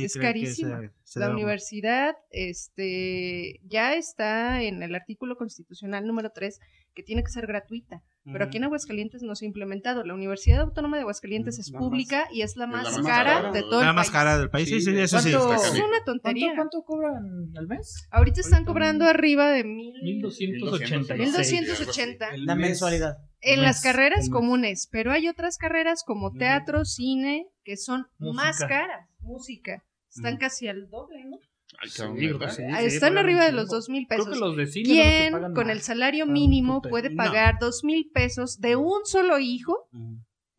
Sí. 0.00 0.04
Es 0.04 0.16
carísima. 0.16 0.80
se- 0.80 0.90
se 1.04 1.20
La 1.20 1.30
universidad 1.30 2.14
este, 2.30 3.60
ya 3.64 3.94
está 3.94 4.62
en 4.62 4.82
el 4.82 4.94
artículo 4.94 5.36
constitucional 5.36 6.06
número 6.06 6.30
3 6.30 6.58
que 6.94 7.02
tiene 7.02 7.22
que 7.24 7.30
ser 7.30 7.46
gratuita. 7.46 8.02
Pero 8.24 8.44
aquí 8.46 8.56
en 8.56 8.64
Aguascalientes 8.64 9.22
no 9.22 9.34
se 9.34 9.44
ha 9.44 9.48
implementado. 9.48 10.02
La 10.04 10.14
Universidad 10.14 10.60
Autónoma 10.60 10.96
de 10.96 11.02
Aguascalientes 11.02 11.58
es 11.58 11.70
La 11.70 11.78
pública 11.78 12.26
y 12.32 12.40
es 12.40 12.56
la 12.56 12.66
más, 12.66 12.84
la 12.84 12.90
más 12.98 13.06
cara, 13.06 13.34
cara, 13.34 13.52
de 13.52 13.60
todo 13.60 13.80
el 13.80 13.86
La 13.86 13.92
más 13.92 14.06
país. 14.06 14.12
cara 14.12 14.38
del 14.38 14.48
país. 14.48 14.68
Sí, 14.68 14.80
Sí, 14.80 14.92
sí, 14.92 14.98
eso 14.98 15.18
sí. 15.18 15.30
¿cuánto- 15.32 15.54
está 15.54 15.68
Es 15.76 15.84
una 15.84 16.04
tontería. 16.06 16.52
¿Cuánto, 16.56 16.82
¿Cuánto 16.82 16.86
cobran 16.86 17.52
al 17.58 17.66
mes? 17.66 18.06
Ahorita 18.10 18.40
están 18.40 18.60
Ahorita 18.60 18.70
cobrando 18.72 19.04
un- 19.04 19.10
arriba 19.10 19.50
de 19.50 19.64
mil, 19.64 19.92
1286. 20.02 21.18
1280 21.18 22.28
El 22.34 22.46
La 22.46 22.54
mes- 22.54 22.68
mensualidad. 22.68 23.18
en 23.42 23.56
mes, 23.56 23.62
las 23.66 23.82
carreras 23.82 24.30
comunes, 24.30 24.88
pero 24.90 25.12
hay 25.12 25.28
otras 25.28 25.58
carreras 25.58 26.02
como 26.04 26.32
teatro, 26.32 26.84
cine, 26.86 27.48
que 27.62 27.76
son 27.76 28.06
más 28.18 28.58
caras. 28.60 29.06
Música. 29.24 29.84
Están 30.14 30.36
casi 30.36 30.68
al 30.68 30.88
doble, 30.88 31.24
¿no? 31.24 31.38
Ay, 31.80 31.90
cabrón, 31.90 32.18
sí, 32.50 32.62
Ah, 32.70 32.80
sí, 32.80 32.86
están 32.86 33.18
arriba 33.18 33.44
de 33.44 33.52
los 33.52 33.68
dos 33.68 33.88
mil 33.88 34.06
Creo 34.06 34.20
pesos. 34.24 34.34
que 34.34 34.40
los 34.40 34.56
de 34.56 34.66
cine 34.68 34.86
son 34.86 34.94
los 34.96 35.02
que 35.04 35.18
¿Quién 35.18 35.32
pagan 35.32 35.54
con 35.54 35.66
más. 35.66 35.76
el 35.76 35.82
salario 35.82 36.26
mínimo 36.26 36.82
puede 36.82 37.10
pagar 37.10 37.56
dos 37.58 37.82
mil 37.82 38.10
pesos 38.12 38.60
de 38.60 38.76
un 38.76 39.04
solo 39.04 39.38
hijo 39.40 39.88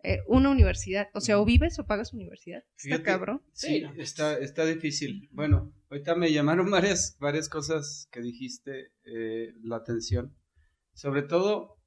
eh, 0.04 0.20
una 0.28 0.50
universidad? 0.52 1.08
O 1.14 1.22
sea, 1.22 1.40
o 1.40 1.46
vives 1.46 1.80
o 1.80 1.86
pagas 1.88 2.14
universidad. 2.14 2.60
Está 2.60 2.78
Fíjate, 2.84 3.04
cabrón. 3.04 3.42
Sí, 3.54 3.84
está, 3.98 4.38
está 4.38 4.66
difícil. 4.66 5.30
Bueno, 5.32 5.74
ahorita 5.90 6.16
me 6.16 6.32
llamaron 6.32 6.70
varias, 6.72 7.18
varias 7.20 7.50
cosas 7.50 8.08
que 8.12 8.22
dijiste 8.22 8.92
eh, 9.06 9.54
la 9.64 9.78
atención. 9.78 10.36
Sobre 10.94 11.24
todo, 11.24 11.78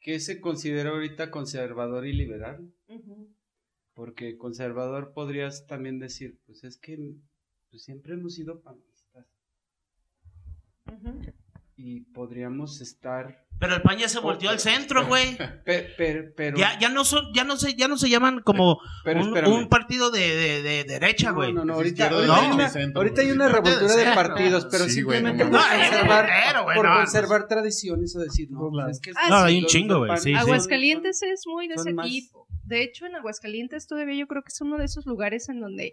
¿qué 0.00 0.20
se 0.20 0.40
considera 0.40 0.90
ahorita 0.90 1.30
conservador 1.30 2.06
y 2.06 2.12
liberal? 2.12 2.72
Porque 3.94 4.36
conservador 4.36 5.12
podrías 5.12 5.66
también 5.66 5.98
decir, 5.98 6.38
pues 6.46 6.64
es 6.64 6.76
que 6.76 7.14
pues, 7.70 7.84
siempre 7.84 8.14
hemos 8.14 8.34
sido 8.34 8.60
panistas. 8.60 9.26
Y 11.76 12.02
podríamos 12.12 12.80
estar... 12.80 13.42
Pero 13.58 13.74
el 13.76 13.82
pan 13.82 13.98
ya 13.98 14.08
se 14.08 14.18
volteó 14.20 14.50
al 14.50 14.58
centro, 14.60 15.06
güey. 15.06 15.36
pero, 15.64 16.56
Ya, 16.56 16.78
ya 16.78 16.88
no 16.88 17.04
son, 17.04 17.32
ya 17.34 17.44
no 17.44 17.56
se, 17.56 17.74
ya 17.74 17.86
no 17.88 17.96
se 17.96 18.08
llaman 18.08 18.40
como 18.42 18.78
pero 19.04 19.20
un, 19.52 19.68
partido 19.68 20.10
de, 20.10 20.20
de, 20.36 20.62
de 20.62 20.84
derecha, 20.84 21.30
No, 21.30 21.36
güey. 21.36 21.52
no, 21.52 21.64
no, 21.64 21.72
Es 21.74 21.76
ahorita, 21.78 22.04
izquierda, 22.04 22.16
ahorita 22.36 22.40
hay 22.46 22.52
una, 22.52 22.66
y 22.66 22.70
centro, 22.70 23.00
ahorita 23.00 23.20
hay 23.22 23.30
una 23.30 23.48
güey. 23.48 23.54
revoltura 23.62 23.96
de 23.96 24.14
partidos, 24.14 24.66
pero 24.70 24.84
Sí, 24.88 25.02
güey, 25.02 25.18
simplemente 25.18 25.44
no 25.44 25.50
por 25.58 25.68
conservar, 25.68 26.28
No, 26.54 26.64
por 26.74 26.84
no, 26.88 26.94
conservar 26.96 27.48
tradiciones 27.48 28.16
o 28.16 28.20
decir, 28.20 28.50
no, 28.50 28.70
Claro. 28.70 28.90
es 28.90 29.00
que 29.00 29.12
Ah, 29.16 29.28
No, 29.30 29.38
sí. 29.40 29.44
hay 29.46 29.58
un 29.60 29.66
chingo, 29.66 29.98
güey. 29.98 30.18
Sí. 30.18 30.34
Aguascalientes 30.34 31.22
es 31.22 31.42
muy 31.46 31.68
de 31.68 31.74
ese 31.74 31.92
tipo. 32.02 32.46
De 32.64 32.82
hecho, 32.82 33.06
en 33.06 33.14
Aguascalientes 33.16 33.86
todavía 33.86 34.16
yo 34.16 34.26
creo 34.26 34.42
que 34.42 34.48
es 34.52 34.60
uno 34.60 34.78
de 34.78 34.84
esos 34.84 35.06
lugares 35.06 35.48
en 35.48 35.60
donde 35.60 35.92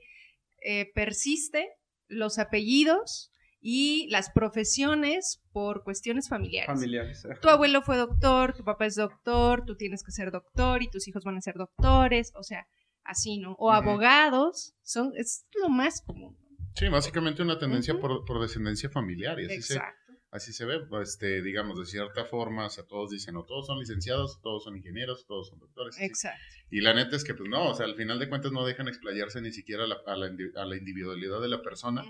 eh, 0.63 0.91
persiste 0.95 1.67
los 2.07 2.39
apellidos 2.39 3.31
y 3.61 4.07
las 4.09 4.31
profesiones 4.31 5.41
por 5.53 5.83
cuestiones 5.83 6.27
familiares. 6.27 6.67
familiares. 6.67 7.25
ajá. 7.25 7.39
Tu 7.39 7.49
abuelo 7.49 7.83
fue 7.83 7.95
doctor, 7.95 8.53
tu 8.53 8.63
papá 8.63 8.87
es 8.87 8.95
doctor, 8.95 9.63
tú 9.65 9.77
tienes 9.77 10.03
que 10.03 10.11
ser 10.11 10.31
doctor 10.31 10.81
y 10.81 10.89
tus 10.89 11.07
hijos 11.07 11.23
van 11.23 11.37
a 11.37 11.41
ser 11.41 11.55
doctores, 11.55 12.33
o 12.35 12.43
sea, 12.43 12.67
así, 13.03 13.37
¿no? 13.37 13.53
O 13.59 13.71
abogados, 13.71 14.73
son 14.81 15.13
es 15.15 15.45
lo 15.61 15.69
más 15.69 16.01
común. 16.01 16.37
Sí, 16.75 16.87
básicamente 16.87 17.43
una 17.43 17.59
tendencia 17.59 17.99
por, 17.99 18.25
por 18.25 18.41
descendencia 18.41 18.89
familiar. 18.89 19.39
Y 19.39 19.45
así 19.45 19.61
se, 19.61 19.73
Exacto. 19.75 20.00
Así 20.31 20.53
se 20.53 20.65
ve, 20.65 20.79
este, 21.03 21.41
digamos, 21.41 21.77
de 21.77 21.85
cierta 21.85 22.25
forma, 22.25 22.65
o 22.65 22.69
sea, 22.69 22.85
todos 22.85 23.11
dicen, 23.11 23.35
o 23.35 23.43
todos 23.43 23.67
son 23.67 23.79
licenciados, 23.79 24.39
todos 24.41 24.63
son 24.63 24.77
ingenieros, 24.77 25.25
todos 25.27 25.49
son 25.49 25.59
doctores. 25.59 25.99
Exacto. 25.99 26.39
Y 26.69 26.79
la 26.81 26.93
neta 26.93 27.15
es 27.17 27.23
que, 27.25 27.33
pues 27.33 27.49
no, 27.49 27.69
o 27.71 27.75
sea, 27.75 27.85
al 27.85 27.95
final 27.95 28.17
de 28.17 28.29
cuentas 28.29 28.51
no 28.53 28.65
dejan 28.65 28.87
explayarse 28.87 29.41
ni 29.41 29.51
siquiera 29.51 29.83
a 29.83 29.87
la, 29.87 29.97
a 30.07 30.15
la 30.15 30.31
a 30.55 30.65
la 30.65 30.77
individualidad 30.77 31.41
de 31.41 31.49
la 31.49 31.61
persona. 31.61 32.03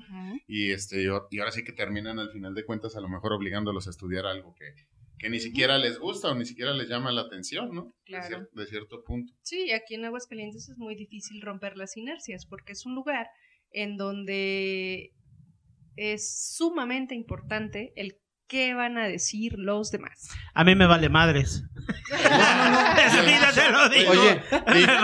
Y, 0.48 0.72
este, 0.72 1.02
y 1.04 1.08
ahora 1.40 1.52
sí 1.52 1.64
que 1.64 1.74
terminan 1.74 2.20
al 2.20 2.30
final 2.32 2.54
de 2.54 2.64
cuentas 2.64 2.96
a 2.96 3.02
lo 3.02 3.10
mejor 3.10 3.34
obligándolos 3.34 3.88
a 3.88 3.90
estudiar 3.90 4.28
algo 4.28 4.54
que, 4.54 4.66
que 5.18 5.30
ni 5.32 5.40
siquiera 5.40 5.80
les 5.80 5.98
gusta 5.98 6.30
o 6.30 6.36
ni 6.36 6.46
siquiera 6.46 6.74
les 6.74 6.90
llama 6.90 7.12
la 7.12 7.22
atención, 7.22 7.74
¿no? 7.74 7.94
Claro. 8.06 8.28
De, 8.30 8.36
cier- 8.36 8.50
de 8.52 8.66
cierto 8.68 9.04
punto. 9.04 9.34
Sí, 9.42 9.72
aquí 9.72 9.96
en 9.96 10.06
Aguascalientes 10.06 10.70
es 10.70 10.78
muy 10.78 10.94
difícil 10.96 11.42
romper 11.42 11.76
las 11.76 11.98
inercias 11.98 12.46
porque 12.46 12.74
es 12.74 12.86
un 12.86 12.94
lugar 12.94 13.28
en 13.72 13.98
donde 13.98 15.12
es 15.96 16.54
sumamente 16.56 17.16
importante 17.16 17.94
el 17.96 18.18
qué 18.48 18.74
van 18.74 18.98
a 18.98 19.08
decir 19.08 19.54
los 19.58 19.92
demás. 19.92 20.28
A 20.54 20.64
mí 20.66 20.76
me 20.76 20.86
vale 20.86 21.08
madres. 21.08 21.64
Eso 22.12 23.24
ya 23.26 23.52
te 23.54 23.72
lo 23.72 23.88
digo. 23.90 24.12
Oye, 24.12 24.42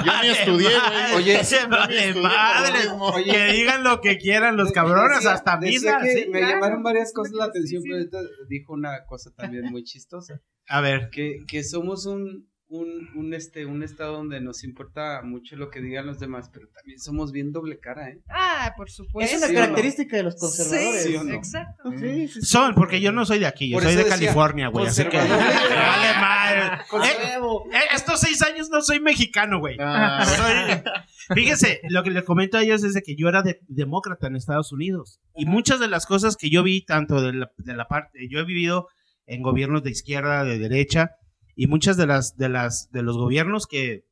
yo 0.06 0.21
ni 0.21 0.28
estudié, 0.28 0.69
güey. 0.69 1.13
Oye, 1.15 1.43
se 1.45 1.65
vale 1.67 2.13
madres. 2.15 2.89
Oye. 3.00 3.32
Que 3.32 3.54
digan 3.54 3.84
lo 3.84 4.02
que 4.02 4.17
quieran 4.17 4.58
los 4.58 4.71
cabrones, 4.71 5.17
Decía- 5.19 5.34
hasta 5.34 5.58
misa. 5.58 6.00
que 6.02 6.13
sí. 6.13 6.30
me 6.30 6.39
claro. 6.39 6.56
llamaron 6.56 6.84
varias 6.84 7.13
cosas 7.13 7.34
la 7.34 7.45
Sí, 7.45 7.50
atención, 7.52 7.82
sí. 7.84 7.88
pero 7.89 7.97
ahorita 8.00 8.17
dijo 8.50 8.73
una 8.73 9.06
cosa 9.06 9.32
también 9.36 9.65
muy 9.71 9.84
chistosa, 9.84 10.41
A 10.67 10.82
ver, 10.82 11.10
que, 11.10 11.39
que 11.47 11.63
somos 11.63 12.06
un, 12.06 12.50
un, 12.69 13.10
un, 13.15 13.34
este, 13.34 13.65
un 13.65 13.82
estado 13.82 14.17
donde 14.17 14.41
nos 14.41 14.63
importa 14.65 15.21
mucho 15.23 15.56
lo 15.56 15.69
que 15.69 15.80
digan 15.82 16.06
los 16.06 16.19
demás, 16.19 16.49
pero 16.53 16.67
también 16.67 16.99
somos 16.99 17.32
bien 17.32 17.53
doble 17.53 17.80
cara, 17.80 18.10
¿eh? 18.10 18.19
Ah, 18.30 18.73
por 18.75 18.89
supuesto. 18.89 19.36
Es 19.36 19.41
una 19.41 19.47
¿Sí 19.47 19.53
o 19.56 19.56
no? 19.56 19.62
característica 19.62 20.17
de 20.17 20.23
los 20.23 20.36
conservadores. 20.36 21.03
¿Sí 21.03 21.15
o 21.15 21.23
no? 21.23 21.34
Exacto. 21.34 21.91
Sí, 21.97 22.27
sí, 22.27 22.41
sí. 22.41 22.41
son, 22.41 22.75
porque 22.75 22.99
yo 22.99 23.12
no 23.13 23.25
soy 23.25 23.39
de 23.39 23.45
aquí, 23.47 23.69
yo 23.69 23.75
Por 23.77 23.84
soy 23.84 23.93
de 23.93 24.03
decía, 24.03 24.17
California, 24.17 24.67
güey. 24.67 24.88
Así 24.88 25.06
que. 25.06 25.17
vale 25.17 26.13
madre. 26.19 26.84
Conservo. 26.89 27.65
Eh, 27.71 27.77
estos 27.95 28.19
seis 28.19 28.41
años 28.41 28.69
no 28.69 28.82
soy 28.82 28.99
mexicano, 28.99 29.60
güey. 29.60 29.77
Ah, 29.80 30.25
Soy- 31.27 31.36
Fíjese, 31.36 31.82
lo 31.89 32.03
que 32.03 32.10
les 32.12 32.23
comento 32.23 32.58
a 32.58 32.63
ellos 32.63 32.84
es 32.84 32.93
de 32.93 33.01
que 33.01 33.15
yo 33.15 33.27
era 33.30 33.41
de- 33.43 33.60
demócrata 33.67 34.27
en 34.27 34.36
Estados 34.36 34.71
Unidos. 34.71 35.19
Y 35.36 35.45
muchas 35.45 35.80
de 35.80 35.88
las 35.88 36.06
cosas 36.06 36.36
que 36.38 36.49
yo 36.49 36.63
vi, 36.63 36.84
tanto 36.86 37.21
de 37.21 37.34
la, 37.34 37.51
de 37.58 37.75
la 37.75 37.88
parte, 37.88 38.27
yo 38.30 38.39
he 38.39 38.45
vivido 38.45 38.88
en 39.25 39.41
gobiernos 39.41 39.84
de 39.84 39.91
izquierda, 39.91 40.43
de 40.45 40.58
derecha, 40.58 41.12
y 41.58 41.65
muchas 41.65 41.98
de 41.98 42.06
las, 42.06 42.38
de 42.38 42.50
las, 42.50 42.91
de 42.91 43.02
los 43.02 43.17
gobiernos 43.17 43.65
que, 43.65 44.06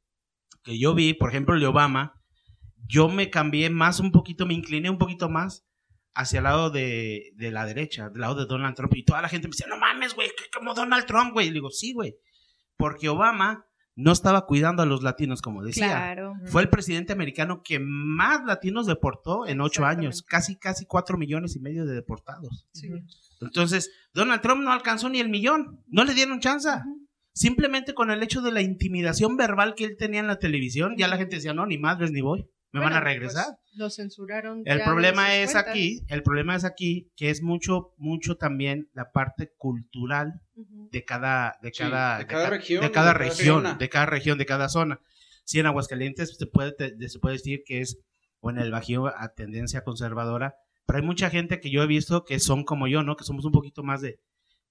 que 0.64 0.80
yo 0.80 0.96
vi, 0.96 1.14
por 1.14 1.30
ejemplo, 1.30 1.54
el 1.54 1.62
de 1.62 1.68
Obama, 1.68 2.20
yo 2.88 3.08
me 3.08 3.30
cambié 3.30 3.70
más 3.70 4.00
un 4.00 4.12
poquito, 4.12 4.48
me 4.48 4.56
incliné 4.56 4.90
un 4.90 4.98
poquito 4.98 5.30
más 5.30 5.64
hacia 6.16 6.40
el 6.40 6.46
lado 6.46 6.72
de, 6.72 7.34
de 7.36 7.52
la 7.52 7.68
derecha, 7.68 8.10
del 8.10 8.22
lado 8.22 8.34
de 8.34 8.48
Donald 8.48 8.76
Trump. 8.76 8.96
Y 8.96 9.06
toda 9.06 9.22
la 9.22 9.30
gente 9.30 9.48
me 9.48 9.52
decía, 9.52 9.68
no 9.70 9.78
mames, 9.78 10.16
güey, 10.16 10.28
como 10.56 10.74
Donald 10.74 11.06
Trump, 11.06 11.34
güey. 11.34 11.46
Y 11.46 11.50
le 11.52 11.56
digo, 11.56 11.70
sí, 11.70 11.94
güey. 11.94 12.16
Porque 12.78 13.10
Obama 13.10 13.68
no 13.96 14.12
estaba 14.12 14.48
cuidando 14.48 14.82
a 14.82 14.88
los 14.88 15.04
latinos, 15.04 15.44
como 15.44 15.64
decía. 15.64 15.88
Claro. 15.88 16.34
Fue 16.46 16.64
el 16.64 16.70
presidente 16.70 17.14
americano 17.14 17.62
que 17.64 17.80
más 17.80 18.44
latinos 18.44 18.88
deportó 18.88 19.46
en 19.46 19.62
ocho 19.62 19.86
años, 19.86 20.24
casi, 20.24 20.58
casi 20.58 20.88
cuatro 20.88 21.20
millones 21.20 21.56
y 21.56 21.60
medio 21.60 21.86
de 21.86 21.94
deportados. 21.94 22.68
Sí. 22.74 22.90
Entonces, 23.40 23.92
Donald 24.16 24.42
Trump 24.42 24.64
no 24.64 24.72
alcanzó 24.72 25.10
ni 25.10 25.20
el 25.20 25.30
millón, 25.30 25.84
no 25.88 26.04
le 26.04 26.16
dieron 26.16 26.40
chance. 26.40 26.70
Simplemente 27.36 27.94
con 27.94 28.12
el 28.12 28.24
hecho 28.24 28.42
de 28.42 28.54
la 28.54 28.62
intimidación 28.62 29.36
verbal 29.36 29.76
que 29.76 29.84
él 29.84 29.98
tenía 29.98 30.22
en 30.22 30.28
la 30.28 30.40
televisión, 30.40 30.96
ya 30.98 31.10
la 31.10 31.18
gente 31.18 31.36
decía, 31.36 31.54
no, 31.54 31.66
ni 31.66 31.78
madres 31.78 32.12
ni 32.12 32.22
voy, 32.22 32.48
me 32.72 32.80
van 32.80 32.94
a 32.94 33.02
Bueno, 33.02 33.06
regresar. 33.06 33.46
pues, 33.62 33.76
lo 33.76 33.90
censuraron. 33.90 34.62
El 34.64 34.82
problema 34.84 35.36
es 35.36 35.52
cuentas. 35.52 35.70
aquí, 35.70 36.02
el 36.08 36.24
problema 36.24 36.56
es 36.56 36.64
aquí 36.64 37.12
que 37.18 37.30
es 37.30 37.42
mucho, 37.42 37.94
mucho 37.98 38.38
también 38.38 38.90
la 38.94 39.12
parte 39.12 39.52
cultural 39.58 40.40
de 40.56 41.04
cada, 41.04 41.58
de 41.62 41.72
Sí, 41.74 41.80
cada, 41.84 42.20
de 42.20 42.26
cada 42.26 42.44
ca- 42.46 42.50
región, 42.52 42.82
de 42.82 42.92
cada 42.92 43.08
de 43.12 43.14
cada 43.20 43.30
región, 43.30 43.56
zona. 43.58 43.74
de 43.76 43.90
cada 43.90 44.06
región, 44.06 44.38
de 44.38 44.46
cada 44.46 44.70
zona. 44.70 45.02
Si 45.44 45.60
en 45.60 45.66
Aguascalientes 45.66 46.38
se 46.38 46.46
puede, 46.48 46.72
te- 46.72 47.10
se 47.10 47.20
puede 47.20 47.36
decir 47.36 47.64
que 47.66 47.82
es, 47.82 47.98
o 48.40 48.50
en 48.50 48.60
el 48.60 48.72
Bajío 48.72 49.08
a 49.08 49.34
tendencia 49.34 49.82
conservadora, 49.84 50.56
pero 50.86 51.00
hay 51.00 51.06
mucha 51.06 51.30
gente 51.30 51.60
que 51.60 51.70
yo 51.70 51.84
he 51.84 51.88
visto 51.88 52.24
que 52.24 52.40
son 52.40 52.64
como 52.64 52.88
yo, 52.88 53.04
¿no? 53.04 53.18
Que 53.18 53.26
somos 53.26 53.44
un 53.44 53.52
poquito 53.52 53.84
más 53.84 54.00
de, 54.00 54.20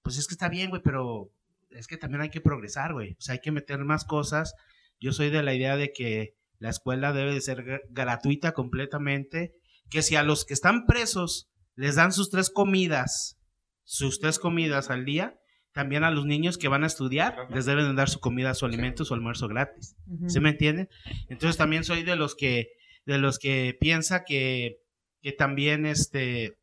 pues 0.03 0.17
es 0.17 0.27
que 0.27 0.33
está 0.35 0.49
bien, 0.49 0.71
güey, 0.71 0.81
pero 0.83 1.29
es 1.75 1.87
que 1.87 1.97
también 1.97 2.23
hay 2.23 2.31
que 2.31 2.41
progresar, 2.41 2.93
güey. 2.93 3.13
O 3.13 3.21
sea, 3.21 3.35
hay 3.35 3.41
que 3.41 3.53
meter 3.53 3.79
más 3.85 4.05
cosas. 4.05 4.55
Yo 5.01 5.13
soy 5.13 5.31
de 5.31 5.43
la 5.43 5.55
idea 5.55 5.77
de 5.77 5.93
que 5.93 6.35
la 6.59 6.71
escuela 6.71 7.13
debe 7.13 7.35
de 7.35 7.41
ser 7.41 7.59
gr- 7.65 7.83
gratuita 7.91 8.53
completamente, 8.53 9.53
que 9.91 10.03
si 10.03 10.17
a 10.17 10.23
los 10.23 10.45
que 10.45 10.55
están 10.55 10.87
presos 10.87 11.51
les 11.77 11.97
dan 11.97 12.13
sus 12.13 12.31
tres 12.31 12.51
comidas, 12.51 13.39
sus 13.85 14.21
tres 14.21 14.39
comidas 14.39 14.91
al 14.91 15.05
día, 15.05 15.37
también 15.73 16.05
a 16.05 16.11
los 16.13 16.25
niños 16.25 16.57
que 16.57 16.69
van 16.69 16.85
a 16.85 16.87
estudiar 16.87 17.37
les 17.51 17.67
deben 17.67 17.89
de 17.89 17.95
dar 17.95 18.09
su 18.09 18.21
comida, 18.21 18.55
su 18.55 18.65
alimento, 18.65 19.05
su 19.05 19.13
almuerzo 19.13 19.49
gratis. 19.49 19.97
Ujú. 20.07 20.31
¿Sí 20.31 20.39
me 20.41 20.51
entienden? 20.51 20.89
Entonces 21.29 21.57
también 21.57 21.83
soy 21.83 22.05
de 22.05 22.15
los 22.15 22.37
que, 22.37 22.69
de 23.05 23.19
los 23.19 23.41
que 23.41 23.77
piensa 23.81 24.23
que, 24.25 24.77
que 25.21 25.33
también 25.33 25.85
este 25.85 26.57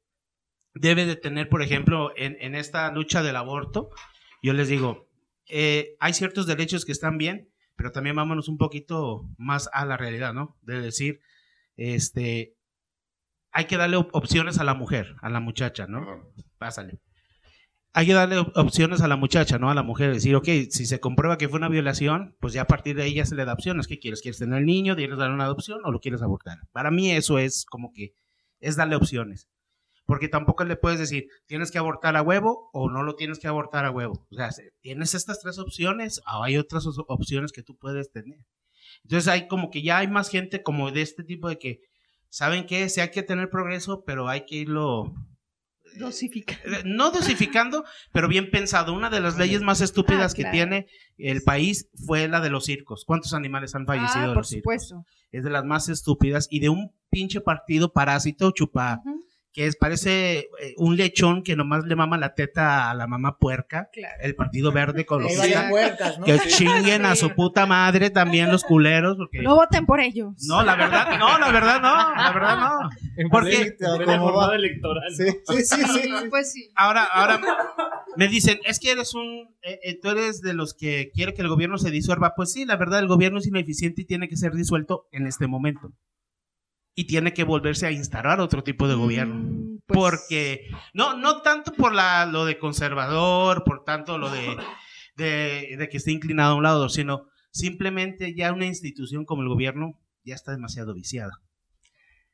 debe 0.74 1.06
de 1.06 1.18
tener, 1.18 1.50
por 1.50 1.62
ejemplo, 1.62 2.12
en, 2.16 2.38
en 2.40 2.56
esta 2.56 2.90
lucha 2.94 3.22
del 3.22 3.36
aborto, 3.36 3.90
yo 4.42 4.54
les 4.54 4.68
digo, 4.70 5.08
eh, 5.48 5.96
hay 6.00 6.14
ciertos 6.14 6.48
derechos 6.48 6.86
que 6.86 6.92
están 6.92 7.18
bien, 7.18 7.50
pero 7.76 7.92
también 7.92 8.16
vámonos 8.16 8.48
un 8.48 8.58
poquito 8.58 9.28
más 9.38 9.70
a 9.74 9.86
la 9.86 9.98
realidad, 9.98 10.34
¿no? 10.34 10.58
De 10.62 10.82
decir, 10.82 11.20
este, 11.78 12.56
hay 13.52 13.66
que 13.66 13.78
darle 13.78 13.98
op- 13.98 14.14
opciones 14.14 14.60
a 14.60 14.64
la 14.64 14.74
mujer, 14.74 15.16
a 15.22 15.30
la 15.30 15.40
muchacha, 15.40 15.88
¿no? 15.88 16.32
Pásale. 16.58 17.00
Hay 17.94 18.06
que 18.06 18.14
darle 18.14 18.38
op- 18.38 18.56
opciones 18.56 19.02
a 19.02 19.08
la 19.08 19.18
muchacha, 19.18 19.58
¿no? 19.60 19.70
A 19.70 19.76
la 19.76 19.84
mujer. 19.84 20.14
Decir, 20.14 20.36
ok, 20.36 20.46
si 20.70 20.86
se 20.86 21.00
comprueba 21.02 21.38
que 21.38 21.50
fue 21.50 21.58
una 21.60 21.68
violación, 21.68 22.36
pues 22.40 22.54
ya 22.54 22.62
a 22.62 22.68
partir 22.68 22.96
de 22.96 23.04
ahí 23.04 23.16
ya 23.16 23.26
se 23.26 23.36
le 23.36 23.44
da 23.44 23.54
opciones. 23.54 23.88
¿Qué 23.88 24.00
quieres? 24.00 24.22
¿Quieres 24.22 24.40
tener 24.40 24.60
el 24.60 24.66
niño? 24.66 24.96
¿Quieres 24.96 25.18
dar 25.18 25.32
una 25.32 25.44
adopción 25.44 25.82
o 25.84 25.92
lo 25.92 26.00
quieres 26.00 26.22
abortar? 26.22 26.60
Para 26.72 26.90
mí 26.92 27.12
eso 27.12 27.38
es 27.40 27.66
como 27.66 27.92
que 27.92 28.14
es 28.62 28.78
darle 28.78 28.96
opciones. 28.96 29.50
Porque 30.12 30.28
tampoco 30.28 30.66
le 30.66 30.76
puedes 30.76 31.00
decir, 31.00 31.28
tienes 31.46 31.72
que 31.72 31.78
abortar 31.78 32.18
a 32.18 32.22
huevo 32.22 32.70
o 32.74 32.90
no 32.90 33.02
lo 33.02 33.16
tienes 33.16 33.40
que 33.40 33.48
abortar 33.48 33.86
a 33.86 33.92
huevo. 33.92 34.28
O 34.30 34.36
sea, 34.36 34.52
se- 34.52 34.72
tienes 34.82 35.16
estas 35.16 35.40
tres 35.40 35.58
opciones 35.58 36.20
o 36.30 36.44
hay 36.44 36.58
otras 36.58 36.86
opciones 37.08 37.54
que 37.54 37.64
tú 37.64 37.78
puedes 37.78 38.12
tener. 38.12 38.40
Entonces 39.04 39.30
hay 39.30 39.48
como 39.48 39.70
que 39.72 39.82
ya 39.84 40.00
hay 40.00 40.08
más 40.10 40.30
gente 40.30 40.64
como 40.64 40.92
de 40.92 41.02
este 41.02 41.24
tipo 41.24 41.48
de 41.48 41.58
que, 41.58 41.80
¿saben 42.30 42.66
qué? 42.66 42.90
Sí 42.90 43.00
hay 43.00 43.10
que 43.12 43.24
tener 43.24 43.50
progreso, 43.50 44.04
pero 44.06 44.28
hay 44.28 44.46
que 44.46 44.56
irlo 44.58 45.14
Dosifica. 45.98 46.56
eh, 46.66 46.84
no 46.86 47.12
dosificando, 47.12 47.84
pero 48.14 48.28
bien 48.28 48.50
pensado. 48.52 48.94
Una 48.94 49.10
de 49.10 49.20
las 49.22 49.38
leyes 49.38 49.62
más 49.62 49.82
estúpidas 49.82 50.34
Ah, 50.34 50.36
que 50.36 50.46
tiene 50.46 50.88
el 51.18 51.42
país 51.44 51.90
fue 52.06 52.28
la 52.28 52.40
de 52.42 52.50
los 52.50 52.66
circos. 52.66 53.04
¿Cuántos 53.06 53.34
animales 53.34 53.76
han 53.76 53.86
fallecido 53.86 54.24
Ah, 54.24 54.28
de 54.28 54.34
por 54.34 54.38
los 54.38 54.48
circos? 54.50 54.62
supuesto. 54.88 55.06
Es 55.32 55.44
de 55.44 55.50
las 55.50 55.64
más 55.66 55.90
estúpidas 55.90 56.48
y 56.50 56.60
de 56.60 56.70
un 56.70 56.92
pinche 57.10 57.42
partido 57.42 57.92
parásito 57.94 58.52
chupa, 58.52 59.02
que 59.54 59.68
es 59.68 59.76
parece 59.76 60.50
eh, 60.62 60.74
un 60.78 60.96
lechón 60.96 61.44
que 61.44 61.56
nomás 61.56 61.84
le 61.86 61.96
mama 61.96 62.18
la 62.18 62.34
teta 62.34 62.90
a 62.90 62.94
la 62.94 63.08
mamá 63.08 63.38
puerca. 63.38 63.90
Claro. 63.92 64.16
El 64.22 64.36
partido 64.36 64.72
verde 64.72 65.06
las 65.10 65.70
puercas, 65.70 66.20
¿no? 66.20 66.26
que 66.26 66.40
chinguen 66.48 67.06
a 67.06 67.16
su 67.16 67.32
puta 67.32 67.66
madre 67.66 68.10
también 68.10 68.52
los 68.52 68.64
culeros 68.64 69.18
porque 69.18 69.42
No 69.42 69.56
voten 69.56 69.86
por 69.86 70.00
ellos. 70.00 70.34
no, 70.48 70.64
la 70.64 70.76
verdad, 70.76 71.18
no, 71.20 71.38
la 71.38 71.52
verdad 71.52 71.82
no, 71.82 72.16
la 72.16 72.32
verdad 72.32 72.58
no. 72.58 73.30
Porque 73.30 73.76
¿Cómo 74.06 74.34
va? 74.34 74.56
electoral. 74.56 75.14
Sí, 75.16 75.26
sí, 75.46 75.64
sí, 75.64 75.84
sí. 75.86 76.02
Sí, 76.02 76.12
pues 76.30 76.52
sí. 76.52 76.72
Ahora, 76.76 77.04
ahora 77.04 77.42
me 78.16 78.28
dicen, 78.28 78.60
es 78.66 78.80
que 78.80 78.92
eres 78.92 79.14
un, 79.14 79.50
eh, 79.64 79.80
eh, 79.84 80.00
tú 80.02 80.10
eres 80.10 80.42
de 80.42 80.54
los 80.54 80.74
que 80.74 81.12
quiere 81.14 81.34
que 81.34 81.42
el 81.42 81.50
gobierno 81.50 81.78
se 81.78 81.92
disuelva. 81.92 82.34
Pues 82.36 82.52
sí, 82.52 82.66
la 82.66 82.78
verdad, 82.78 83.00
el 83.00 83.08
gobierno 83.08 83.40
es 83.40 83.48
ineficiente 83.48 84.02
y 84.04 84.06
tiene 84.06 84.28
que 84.28 84.38
ser 84.38 84.54
disuelto 84.54 85.08
en 85.12 85.28
este 85.28 85.48
momento. 85.48 85.92
Y 86.94 87.06
tiene 87.06 87.34
que 87.34 87.44
volverse 87.44 87.88
a 87.88 87.92
instalar 87.92 88.40
otro 88.42 88.64
tipo 88.64 88.88
de 88.88 88.96
gobierno. 88.96 89.36
Mm, 89.36 89.80
pues, 89.86 90.00
Porque, 90.00 90.70
no, 90.94 91.18
no 91.18 91.42
tanto 91.42 91.74
por 91.74 91.94
la, 91.94 92.26
lo 92.26 92.46
de 92.46 92.60
conservador, 92.60 93.64
por 93.64 93.84
tanto 93.84 94.18
lo 94.18 94.30
de, 94.30 94.58
de, 95.16 95.76
de 95.78 95.90
que 95.90 95.98
esté 95.98 96.12
inclinado 96.12 96.54
a 96.54 96.56
un 96.58 96.64
lado, 96.64 96.90
sino 96.90 97.28
simplemente 97.52 98.34
ya 98.36 98.54
una 98.54 98.66
institución 98.66 99.26
como 99.26 99.42
el 99.42 99.50
gobierno 99.50 100.00
ya 100.24 100.36
está 100.36 100.52
demasiado 100.52 100.94
viciada. 100.94 101.42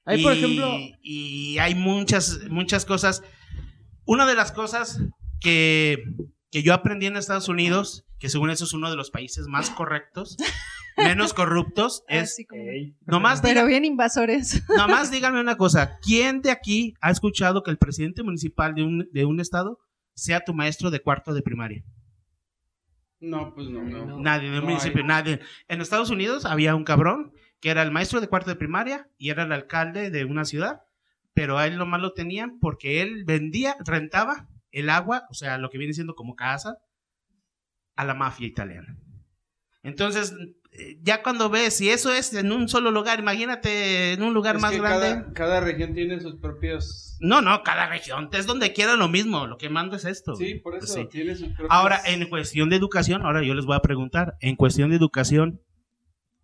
Ahí, 0.06 0.24
por 0.24 0.32
ejemplo, 0.32 0.74
Y 1.02 1.58
hay 1.58 1.76
muchas, 1.76 2.39
muchas 2.50 2.86
cosas. 2.86 3.24
Una 4.06 4.26
de 4.26 4.36
las 4.36 4.54
cosas 4.54 5.02
que, 5.41 6.02
que 6.58 6.63
yo 6.63 6.74
aprendí 6.74 7.06
en 7.06 7.17
Estados 7.17 7.50
Unidos, 7.50 8.04
que 8.17 8.30
según 8.30 8.50
eso 8.50 8.63
es 8.63 8.74
uno 8.74 8.89
de 8.89 8.96
los 8.96 9.12
países 9.12 9.46
más 9.48 9.70
correctos, 9.70 10.38
menos 10.98 11.36
corruptos, 11.36 12.04
es 12.08 12.32
así 12.32 12.46
como- 12.46 12.63
nomás, 13.06 13.41
Pero 13.41 13.62
diga- 13.62 13.67
bien 13.67 13.86
invasores. 13.86 14.63
nomás 14.76 15.12
díganme 15.12 15.39
una 15.39 15.56
cosa, 15.56 16.00
¿quién 16.02 16.41
de 16.41 16.50
aquí 16.50 16.96
ha 17.00 17.12
escuchado 17.12 17.62
que 17.62 17.70
el 17.70 17.78
presidente 17.78 18.24
municipal 18.24 18.74
de 18.74 18.82
un, 18.84 19.08
de 19.13 19.26
un 19.26 19.39
estado 19.39 19.78
sea 20.15 20.43
tu 20.43 20.56
maestro 20.56 20.89
de 20.89 21.00
cuarto 21.00 21.36
de 21.36 21.43
primaria? 21.43 21.84
No, 23.20 23.54
pues 23.54 23.67
no, 23.70 23.84
no. 23.84 24.20
Nadie, 24.20 24.48
en 24.48 24.54
el 24.56 24.62
No 24.62 24.67
municipio, 24.67 25.02
hay. 25.02 25.08
nadie. 25.08 25.39
En 25.67 25.82
Estados 25.82 26.10
Unidos 26.10 26.46
había 26.46 26.74
un 26.76 26.86
cabrón 26.86 27.34
que 27.60 27.70
era 27.70 27.84
el 27.84 27.91
maestro 27.91 28.20
de 28.20 28.28
cuarto 28.30 28.50
de 28.50 28.56
primaria 28.56 29.10
y 29.20 29.30
era 29.30 29.43
el 29.43 29.52
alcalde 29.52 30.10
de 30.10 30.26
una 30.26 30.43
ciudad, 30.46 30.82
pero 31.36 31.60
a 31.60 31.67
él 31.67 31.78
nomás 31.78 32.02
lo 32.02 32.13
tenían 32.13 32.58
porque 32.60 33.02
él 33.04 33.26
vendía, 33.26 33.76
rentaba 33.86 34.48
el 34.71 34.89
agua, 34.89 35.25
o 35.30 35.34
sea, 35.34 35.58
lo 35.58 35.69
que 35.69 35.77
viene 35.77 35.93
siendo 35.93 36.15
como 36.15 36.36
casa, 36.36 36.77
a 37.95 38.06
la 38.06 38.13
mafia 38.13 38.47
italiana. 38.47 38.95
Entonces, 39.84 40.34
eh, 40.71 40.97
ya 41.01 41.23
cuando 41.23 41.49
ves, 41.49 41.77
si 41.77 41.89
eso 41.89 42.12
es 42.13 42.34
en 42.34 42.51
un 42.51 42.67
solo 42.67 42.91
lugar, 42.91 43.19
imagínate 43.19 44.13
en 44.13 44.21
un 44.21 44.34
lugar 44.34 44.58
Es 44.58 44.62
más 44.62 44.71
que 44.71 44.80
grande. 44.80 45.08
Cada, 45.10 45.34
cada 45.34 45.60
región 45.62 45.93
tiene 45.93 46.19
sus 46.19 46.36
propios. 46.36 47.17
No, 47.21 47.41
no, 47.41 47.63
cada 47.63 47.88
región, 47.88 48.30
es 48.34 48.45
donde 48.45 48.73
quiera 48.73 48.95
lo 48.95 49.08
mismo, 49.08 49.47
lo 49.47 49.58
que 49.58 49.69
manda 49.69 49.95
es 49.97 50.06
esto. 50.06 50.36
Sí, 50.36 50.56
por 50.56 50.75
eso 50.75 50.88
Sí. 50.93 51.08
tiene 51.10 51.36
sus 51.36 51.47
propios. 51.49 51.69
Ahora, 51.71 52.01
en 52.06 52.27
cuestión 52.30 52.69
de 52.69 52.75
educación, 52.75 53.25
ahora 53.25 53.43
yo 53.43 53.53
les 53.56 53.65
voy 53.65 53.75
a 53.77 53.82
preguntar, 53.82 54.36
en 54.41 54.56
cuestión 54.56 54.89
de 54.89 54.97
educación, 54.97 55.62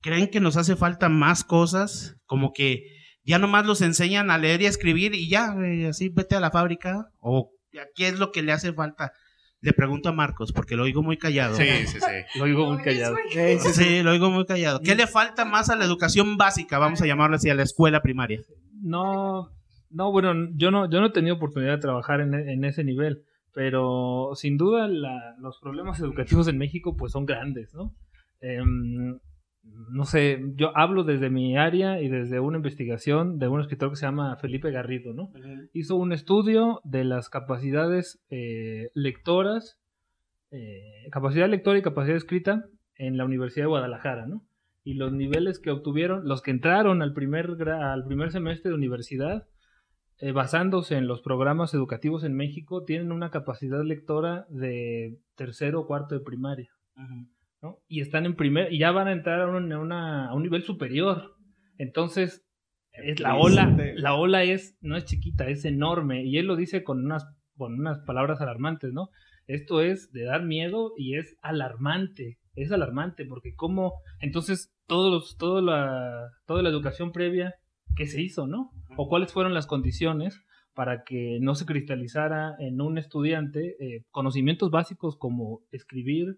¿creen 0.02 0.30
que 0.30 0.40
nos 0.40 0.58
hace 0.58 0.76
falta 0.76 1.10
más 1.10 1.44
cosas? 1.44 2.16
Como 2.26 2.54
que 2.54 2.86
ya 3.24 3.40
nomás 3.40 3.66
los 3.66 3.82
enseñan 3.82 4.32
a 4.32 4.38
leer 4.38 4.62
y 4.62 4.66
a 4.68 4.70
escribir 4.70 5.14
y 5.16 5.30
ya, 5.30 5.54
así 5.90 6.10
vete 6.10 6.36
a 6.36 6.40
la 6.40 6.52
fábrica. 6.52 7.10
¿O 7.20 7.52
qué 7.96 8.08
es 8.08 8.20
lo 8.20 8.32
que 8.32 8.42
le 8.42 8.52
hace 8.52 8.74
falta? 8.74 9.12
Le 9.62 9.72
pregunto 9.74 10.10
a 10.10 10.12
Marcos, 10.12 10.52
porque 10.52 10.76
lo 10.76 10.84
oigo 10.84 11.02
muy 11.04 11.18
callado. 11.18 11.56
Sí, 11.56 11.64
sí, 11.88 12.00
sí. 12.00 12.06
Lo 12.38 12.44
oigo 12.44 12.66
muy 12.74 12.84
callado. 12.84 13.16
eh, 13.36 13.58
sí, 13.62 13.70
sí. 13.74 13.84
Sí, 13.84 14.04
lo 14.04 14.12
oigo 14.12 14.30
muy 14.30 14.46
callado. 14.46 14.82
¿Qué 14.82 14.94
le 14.96 15.08
falta 15.08 15.46
más 15.46 15.70
a 15.70 15.76
la 15.78 15.86
educación 15.86 16.36
básica, 16.36 16.80
vamos 16.80 17.02
a 17.02 17.06
llamarlo 17.06 17.38
así, 17.38 17.50
a 17.50 17.56
la 17.56 17.64
escuela 17.64 18.02
primaria? 18.02 18.42
No, 18.82 19.50
no, 19.90 20.12
bueno, 20.12 20.50
yo 20.56 20.70
no, 20.72 20.90
yo 20.90 21.00
no 21.00 21.08
he 21.08 21.12
tenido 21.12 21.36
oportunidad 21.36 21.74
de 21.76 21.78
trabajar 21.82 22.20
en, 22.20 22.34
en 22.34 22.66
ese 22.66 22.84
nivel, 22.84 23.24
pero 23.54 24.32
sin 24.36 24.58
duda 24.58 24.88
la- 24.90 25.36
los 25.40 25.60
problemas 25.60 25.98
educativos 26.02 26.48
en 26.50 26.58
México 26.58 26.98
pues 26.98 27.14
son 27.14 27.26
grandes, 27.26 27.74
¿no? 27.74 27.96
Em, 28.42 29.18
no 29.64 30.06
sé, 30.06 30.42
yo 30.56 30.76
hablo 30.76 31.04
desde 31.04 31.30
mi 31.30 31.58
área 31.58 32.02
y 32.02 32.10
desde 32.10 32.40
una 32.40 32.58
investigación 32.58 33.40
de 33.40 33.48
un 33.48 33.62
escritor 33.62 33.90
que 33.90 33.96
se 33.96 34.06
llama 34.06 34.36
Felipe 34.38 34.72
Garrido, 34.72 35.14
¿no? 35.14 35.32
Hizo 35.72 35.96
un 35.96 36.12
estudio 36.12 36.82
de 36.84 37.04
las 37.04 37.30
capacidades 37.30 38.22
eh, 38.30 38.90
lectoras, 38.94 39.80
eh, 40.52 41.08
capacidad 41.12 41.48
lectora 41.48 41.80
y 41.80 41.82
capacidad 41.82 42.18
escrita 42.18 42.66
en 42.96 43.18
la 43.18 43.26
Universidad 43.26 43.66
de 43.66 43.70
Guadalajara, 43.70 44.26
¿no? 44.26 44.44
Y 44.84 44.96
los 44.96 45.14
niveles 45.14 45.60
que 45.60 45.72
obtuvieron, 45.72 46.28
los 46.28 46.42
que 46.42 46.52
entraron 46.52 47.02
al 47.02 47.14
primer, 47.14 47.52
al 47.72 48.04
primer 48.06 48.32
semestre 48.32 48.70
de 48.70 48.76
universidad, 48.76 49.48
eh, 50.20 50.32
basándose 50.32 50.96
en 50.98 51.08
los 51.08 51.22
programas 51.22 51.74
educativos 51.74 52.24
en 52.24 52.34
México, 52.34 52.84
tienen 52.84 53.12
una 53.12 53.32
capacidad 53.32 53.84
lectora 53.84 54.46
de 54.50 55.20
tercero 55.36 55.82
o 55.82 55.88
cuarto 55.88 56.16
de 56.16 56.22
primaria. 56.22 56.70
¿No? 57.64 57.80
Y 57.88 58.02
están 58.02 58.26
en 58.28 58.36
primer, 58.36 58.72
y 58.72 58.78
ya 58.78 58.92
van 58.92 59.08
a 59.08 59.12
entrar 59.14 59.42
a 59.42 59.48
un, 59.48 59.72
a 59.72 59.80
una- 59.80 60.28
a 60.30 60.36
un 60.36 60.44
nivel 60.44 60.62
superior. 60.64 61.34
Entonces, 61.80 62.46
es 62.92 63.20
la 63.20 63.36
ola, 63.36 63.66
la 63.96 64.14
ola 64.14 64.44
es, 64.44 64.78
no 64.82 64.96
es 64.96 65.06
chiquita, 65.06 65.48
es 65.48 65.66
enorme. 65.66 66.24
Y 66.26 66.38
él 66.38 66.46
lo 66.46 66.56
dice 66.56 66.84
con 66.84 67.04
unas, 67.04 67.26
con 67.58 67.74
unas 67.80 68.00
palabras 68.06 68.40
alarmantes, 68.42 68.94
¿no? 68.94 69.10
Esto 69.48 69.82
es 69.82 70.12
de 70.12 70.26
dar 70.26 70.44
miedo 70.44 70.92
y 70.98 71.16
es 71.18 71.38
alarmante 71.42 72.38
es 72.56 72.72
alarmante 72.72 73.26
porque 73.26 73.56
como 73.56 73.94
entonces 74.20 74.72
todos 74.86 75.12
los, 75.12 75.38
todo 75.38 75.60
la, 75.60 76.30
toda 76.46 76.62
la 76.62 76.70
educación 76.70 77.12
previa 77.12 77.56
¿qué 77.96 78.06
se 78.06 78.22
hizo, 78.22 78.46
no? 78.46 78.70
O 78.96 79.10
cuáles 79.10 79.34
fueron 79.34 79.56
las 79.56 79.66
condiciones 79.66 80.40
para 80.76 81.04
que 81.04 81.40
no 81.42 81.56
se 81.56 81.66
cristalizara 81.66 82.56
en 82.60 82.80
un 82.80 83.00
estudiante 83.00 83.76
eh, 83.80 84.04
conocimientos 84.12 84.70
básicos 84.70 85.18
como 85.18 85.62
escribir 85.72 86.38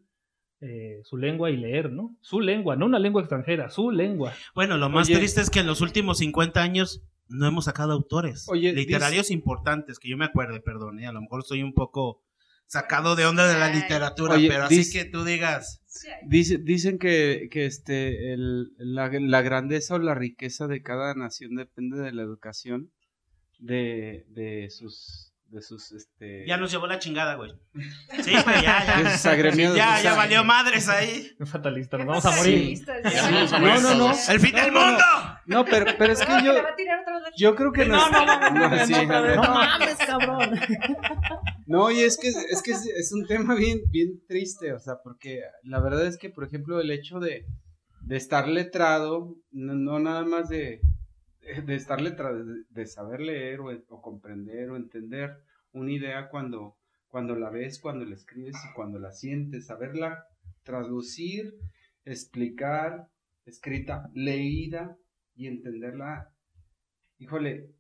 eh, 0.61 1.01
su 1.03 1.17
lengua 1.17 1.49
y 1.51 1.57
leer, 1.57 1.91
¿no? 1.91 2.15
Su 2.21 2.39
lengua, 2.39 2.75
no 2.75 2.85
una 2.85 2.99
lengua 2.99 3.21
extranjera, 3.21 3.69
su 3.69 3.91
lengua. 3.91 4.33
Bueno, 4.55 4.77
lo 4.77 4.89
más 4.89 5.07
Oye. 5.07 5.17
triste 5.17 5.41
es 5.41 5.49
que 5.49 5.59
en 5.59 5.67
los 5.67 5.81
últimos 5.81 6.17
50 6.19 6.61
años 6.61 7.01
no 7.27 7.47
hemos 7.47 7.65
sacado 7.65 7.91
autores 7.93 8.45
Oye, 8.49 8.71
literarios 8.73 9.31
importantes, 9.31 9.97
que 9.99 10.09
yo 10.09 10.17
me 10.17 10.25
acuerde, 10.25 10.59
perdón, 10.61 10.99
eh, 10.99 11.07
a 11.07 11.11
lo 11.11 11.21
mejor 11.21 11.41
estoy 11.41 11.63
un 11.63 11.73
poco 11.73 12.21
sacado 12.67 13.15
de 13.15 13.25
onda 13.25 13.47
de 13.51 13.59
la 13.59 13.71
literatura, 13.73 14.35
Oye, 14.35 14.47
pero 14.47 14.63
así 14.63 14.77
dice- 14.77 15.03
que 15.03 15.09
tú 15.09 15.23
digas, 15.23 15.81
Dice- 16.27 16.57
dicen 16.57 16.97
que, 16.99 17.47
que 17.51 17.65
este, 17.65 18.33
el- 18.33 18.73
la, 18.77 19.09
la 19.11 19.41
grandeza 19.41 19.95
o 19.95 19.99
la 19.99 20.13
riqueza 20.15 20.67
de 20.67 20.81
cada 20.83 21.13
nación 21.13 21.55
depende 21.55 21.97
de 21.97 22.11
la 22.11 22.21
educación 22.23 22.91
de, 23.59 24.25
de 24.29 24.69
sus, 24.69 25.33
de 25.47 25.61
sus, 25.61 25.91
este... 25.91 26.45
ya 26.47 26.57
nos 26.57 26.71
llevó 26.71 26.87
la 26.87 26.99
chingada, 26.99 27.35
güey. 27.35 27.51
Sí, 28.23 28.31
güey, 28.31 28.61
ya, 28.61 28.97
de 28.97 29.03
ya. 29.03 29.11
sus 29.11 29.25
agremiados, 29.25 29.77
Ya, 29.77 30.01
ya 30.01 30.15
valió 30.15 30.43
madres 30.43 30.89
ahí. 30.89 31.31
Fatalista, 31.45 31.97
nos 31.97 32.07
vamos 32.07 32.25
a 32.25 32.31
morir. 32.35 32.79
No, 33.61 33.81
no, 33.81 33.95
no. 33.95 34.13
¡El 34.29 34.39
fin 34.39 34.55
No, 34.55 34.61
del 34.61 34.71
mundo! 34.71 35.03
No, 35.45 35.65
pero, 35.65 35.85
pero 35.97 36.13
es 36.13 36.19
que 36.19 36.43
yo, 36.43 36.53
yo 37.37 37.55
creo 37.55 37.71
que 37.71 37.85
no, 37.85 37.97
No, 38.09 38.25
no, 38.25 38.49
no, 38.51 39.35
no, 39.35 39.43
mames, 39.43 39.97
cabrón. 39.97 40.59
No, 41.67 41.89
y 41.89 42.01
es 42.01 42.17
que, 42.17 42.27
es 42.27 42.61
que 42.61 42.71
es, 42.71 42.85
es 42.85 43.11
un 43.11 43.25
tema 43.25 43.55
bien, 43.55 43.81
bien 43.89 44.21
triste, 44.27 44.71
o 44.73 44.79
sea, 44.79 44.97
porque 45.03 45.41
la 45.63 45.79
verdad 45.79 46.05
es 46.05 46.17
que, 46.17 46.29
por 46.29 46.43
ejemplo, 46.43 46.79
el 46.79 46.91
hecho 46.91 47.19
de, 47.19 47.45
de 48.01 48.17
estar 48.17 48.47
letrado, 48.47 49.35
no, 49.51 49.73
no 49.73 49.99
nada 49.99 50.23
más 50.25 50.47
de, 50.47 50.79
de 51.45 52.65
de 52.69 52.85
saber 52.87 53.21
leer 53.21 53.59
o, 53.59 53.71
o 53.89 54.01
comprender 54.01 54.69
o 54.71 54.75
entender 54.75 55.37
una 55.71 55.91
idea 55.91 56.29
cuando, 56.29 56.77
cuando 57.07 57.35
la 57.35 57.49
ves, 57.49 57.79
cuando 57.79 58.05
la 58.05 58.15
escribes 58.15 58.55
y 58.55 58.73
cuando 58.73 58.97
la 58.97 59.11
sientes, 59.11 59.67
saberla 59.67 60.25
traducir, 60.63 61.53
explicar, 62.05 63.09
escrita, 63.45 64.09
leída 64.13 64.97
y 65.35 65.47
entenderla. 65.47 66.33
Híjole, 67.17 67.71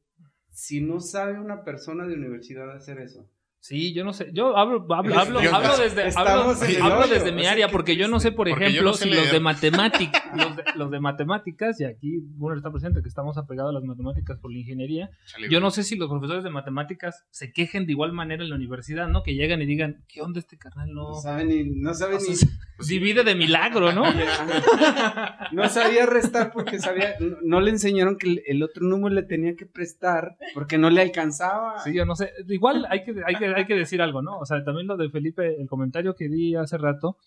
si 0.51 0.81
no 0.81 0.99
sabe 0.99 1.39
una 1.39 1.63
persona 1.63 2.05
de 2.05 2.15
universidad 2.15 2.71
hacer 2.71 2.99
eso, 2.99 3.29
Sí, 3.67 3.95
yo 3.95 4.03
no 4.03 4.13
sé. 4.13 4.29
Yo 4.31 4.55
hablo, 4.55 4.85
hablo, 4.93 5.17
hablo, 5.17 5.39
hablo 5.39 5.77
desde, 5.77 6.03
hablo, 6.15 7.07
desde 7.07 7.31
mi 7.31 7.47
área, 7.47 7.67
porque 7.69 7.95
yo 7.95 8.07
no 8.07 8.19
sé, 8.19 8.31
por 8.31 8.47
ejemplo, 8.47 8.83
no 8.83 8.93
sé 8.93 9.05
si 9.05 9.09
los 9.09 9.31
de 9.31 9.39
matemáticas, 9.39 10.21
los 10.37 10.55
de, 10.55 10.63
los 10.75 10.91
de 10.91 10.99
matemáticas, 10.99 11.81
y 11.81 11.85
aquí 11.85 12.19
uno 12.37 12.55
está 12.55 12.69
presente, 12.69 13.01
que 13.01 13.09
estamos 13.09 13.39
apegados 13.39 13.71
a 13.71 13.73
las 13.73 13.83
matemáticas 13.83 14.37
por 14.37 14.51
la 14.51 14.59
ingeniería, 14.59 15.09
Chale, 15.25 15.49
yo 15.49 15.59
no 15.61 15.71
sé 15.71 15.81
si 15.81 15.95
los 15.95 16.11
profesores 16.11 16.43
de 16.43 16.51
matemáticas 16.51 17.25
se 17.31 17.51
quejen 17.51 17.87
de 17.87 17.93
igual 17.93 18.13
manera 18.13 18.43
en 18.43 18.51
la 18.51 18.55
universidad, 18.55 19.07
¿no? 19.07 19.23
Que 19.23 19.33
llegan 19.33 19.59
y 19.63 19.65
digan, 19.65 20.03
¿qué 20.07 20.21
onda 20.21 20.39
este 20.39 20.59
carnal? 20.59 20.93
No, 20.93 21.09
No 21.09 21.15
sabe 21.15 21.45
ni, 21.45 21.63
no 21.63 21.95
sabe 21.95 22.17
o 22.17 22.19
sea, 22.19 22.29
ni, 22.29 22.35
se- 22.35 22.47
divide 22.87 23.23
de 23.23 23.33
milagro, 23.33 23.93
¿no? 23.93 24.03
no 25.51 25.69
sabía 25.69 26.05
restar 26.05 26.51
porque 26.51 26.77
sabía, 26.77 27.15
no, 27.19 27.37
no 27.41 27.61
le 27.61 27.71
enseñaron 27.71 28.17
que 28.19 28.27
el, 28.27 28.43
el 28.45 28.61
otro 28.61 28.83
número 28.83 29.15
le 29.15 29.23
tenía 29.23 29.55
que 29.55 29.65
prestar 29.65 30.37
porque 30.53 30.77
no 30.77 30.91
le 30.91 31.01
alcanzaba. 31.01 31.79
Sí, 31.79 31.95
yo 31.95 32.05
no 32.05 32.15
sé. 32.15 32.31
Igual 32.47 32.85
hay 32.91 33.03
que, 33.03 33.15
hay 33.25 33.35
que, 33.35 33.54
hay 33.55 33.65
que 33.65 33.75
decir 33.75 34.01
algo, 34.01 34.21
¿no? 34.21 34.37
O 34.37 34.45
sea, 34.45 34.63
también 34.63 34.87
lo 34.87 34.97
de 34.97 35.09
Felipe, 35.09 35.59
el 35.59 35.67
comentario 35.67 36.15
que 36.15 36.29
di 36.29 36.55
hace 36.55 36.77
rato, 36.77 37.17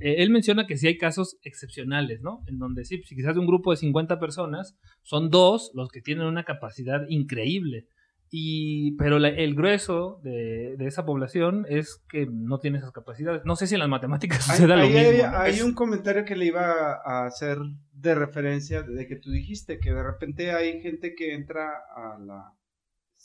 eh, 0.00 0.16
él 0.18 0.30
menciona 0.30 0.66
que 0.66 0.76
sí 0.76 0.86
hay 0.88 0.98
casos 0.98 1.38
excepcionales, 1.42 2.20
¿no? 2.22 2.42
En 2.46 2.58
donde 2.58 2.84
sí, 2.84 3.02
si 3.04 3.14
quizás 3.16 3.34
de 3.34 3.40
un 3.40 3.46
grupo 3.46 3.70
de 3.70 3.76
50 3.78 4.18
personas, 4.18 4.76
son 5.02 5.30
dos 5.30 5.70
los 5.74 5.88
que 5.88 6.00
tienen 6.02 6.26
una 6.26 6.44
capacidad 6.44 7.02
increíble. 7.08 7.86
Y, 8.28 8.96
pero 8.96 9.20
la- 9.20 9.28
el 9.28 9.54
grueso 9.54 10.18
de, 10.24 10.74
de 10.76 10.86
esa 10.86 11.06
población 11.06 11.64
es 11.68 12.02
que 12.08 12.26
no 12.28 12.58
tiene 12.58 12.78
esas 12.78 12.90
capacidades. 12.90 13.42
No 13.44 13.54
sé 13.54 13.68
si 13.68 13.74
en 13.74 13.80
las 13.80 13.88
matemáticas 13.88 14.38
Hay, 14.50 14.56
suceda 14.56 14.76
lo 14.76 14.82
hay- 14.82 14.88
mismo. 14.92 15.08
hay- 15.08 15.18
¿no? 15.30 15.38
hay 15.38 15.52
Es- 15.54 15.62
un 15.62 15.74
comentario 15.74 16.24
que 16.24 16.34
le 16.34 16.46
iba 16.46 16.94
a 17.04 17.24
hacer 17.24 17.58
de 17.92 18.14
referencia 18.16 18.82
de 18.82 19.06
que 19.06 19.16
tú 19.16 19.30
dijiste 19.30 19.78
que 19.78 19.92
de 19.92 20.02
repente 20.02 20.50
hay 20.50 20.80
gente 20.82 21.14
que 21.16 21.34
entra 21.34 21.68
a 21.94 22.18
la 22.18 22.52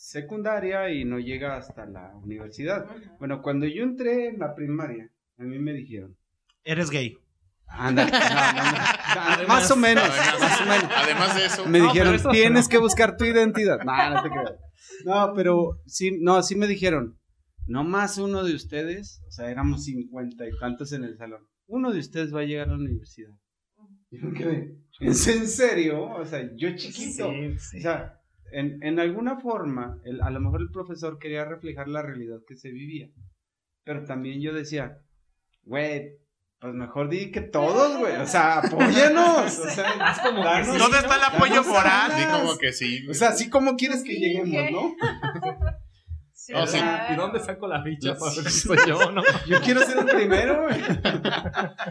secundaria 0.01 0.89
y 0.89 1.05
no 1.05 1.19
llega 1.19 1.55
hasta 1.57 1.85
la 1.85 2.11
universidad. 2.15 2.87
Bueno, 3.19 3.41
cuando 3.41 3.67
yo 3.67 3.83
entré 3.83 4.29
en 4.29 4.39
la 4.39 4.55
primaria, 4.55 5.09
a 5.37 5.43
mí 5.43 5.59
me 5.59 5.73
dijeron, 5.73 6.17
Eres 6.63 6.89
gay. 6.89 7.15
anda, 7.67 8.05
no, 8.05 8.11
no, 8.11 9.41
no, 9.43 9.47
más 9.47 9.69
o 9.71 9.75
menos, 9.75 10.03
más 10.07 10.61
o 10.61 10.65
menos. 10.65 10.89
Además 10.95 11.35
de 11.35 11.45
eso, 11.45 11.65
Me 11.67 11.79
No, 11.79 11.85
dijeron, 11.85 12.15
eso- 12.15 12.29
tienes 12.31 12.67
que 12.67 12.77
buscar 12.79 13.15
tu 13.15 13.25
identidad. 13.25 13.79
No, 13.85 14.09
no 14.15 14.23
te 14.23 14.29
creo. 14.29 14.57
No, 15.05 15.33
pero 15.35 15.79
sí, 15.85 16.17
no, 16.19 16.41
sí 16.41 16.55
me 16.55 16.65
dijeron, 16.67 17.19
no 17.67 17.83
más 17.83 18.17
uno 18.17 18.43
de 18.43 18.55
ustedes, 18.55 19.21
o 19.27 19.31
sea, 19.31 19.51
éramos 19.51 19.85
cincuenta 19.85 20.47
y 20.47 20.51
tantos 20.59 20.91
en 20.93 21.03
el 21.03 21.15
salón, 21.17 21.47
uno 21.67 21.91
de 21.91 21.99
ustedes 21.99 22.33
va 22.33 22.41
a 22.41 22.45
llegar 22.45 22.67
a 22.69 22.71
la 22.71 22.77
universidad. 22.77 23.33
Y 24.09 24.17
me 24.17 24.33
quedé, 24.37 24.75
¿es 24.99 25.27
en 25.27 25.47
serio? 25.47 26.03
O 26.09 26.25
sea, 26.25 26.49
yo 26.55 26.75
chiquito. 26.75 27.31
Sí, 27.31 27.57
sí. 27.59 27.77
O 27.77 27.81
sea, 27.81 28.17
en, 28.51 28.81
en 28.83 28.99
alguna 28.99 29.39
forma, 29.39 29.97
el- 30.03 30.21
a 30.21 30.29
lo 30.29 30.39
mejor 30.39 30.61
el 30.61 30.71
profesor 30.71 31.19
quería 31.19 31.45
reflejar 31.45 31.87
la 31.87 32.01
realidad 32.01 32.39
que 32.47 32.55
se 32.55 32.71
vivía. 32.71 33.09
Pero 33.83 34.03
también 34.05 34.41
yo 34.41 34.53
decía, 34.53 34.99
güey, 35.63 36.17
pues 36.59 36.73
mejor 36.75 37.09
di 37.09 37.31
que 37.31 37.41
todos, 37.41 37.97
güey. 37.97 38.15
O 38.17 38.27
sea, 38.27 38.59
apóyanos. 38.63 39.57
O 39.59 39.69
sea, 39.69 40.11
Es 40.11 40.19
como 40.19 40.43
que 40.43 40.63
sí, 40.65 40.77
¿Dónde 40.77 40.97
está 40.99 41.15
el 41.15 41.23
apoyo 41.35 41.63
moral? 41.63 42.11
di 42.15 42.21
alas. 42.23 42.41
como 42.41 42.57
que 42.57 42.71
sí. 42.73 43.07
O 43.07 43.13
sea, 43.13 43.29
así 43.29 43.49
como 43.49 43.75
quieres 43.75 44.03
que 44.03 44.13
Sí, 44.13 44.19
lleguemos, 44.19 44.49
¿qué? 44.49 44.71
¿no? 44.71 44.93
Sí, 46.33 46.53
Oh, 46.55 46.65
sí. 46.65 46.79
¿Y 47.11 47.15
dónde 47.15 47.39
saco 47.39 47.67
la 47.67 47.83
ficha 47.83 48.15
para 48.17 48.31
ver 48.35 48.49
si 48.49 48.67
soy 48.67 48.77
yo, 48.87 49.11
no? 49.11 49.21
Yo 49.47 49.61
quiero 49.61 49.81
ser 49.81 49.99
el 49.99 50.05
primero, 50.05 50.63
güey. 50.63 50.81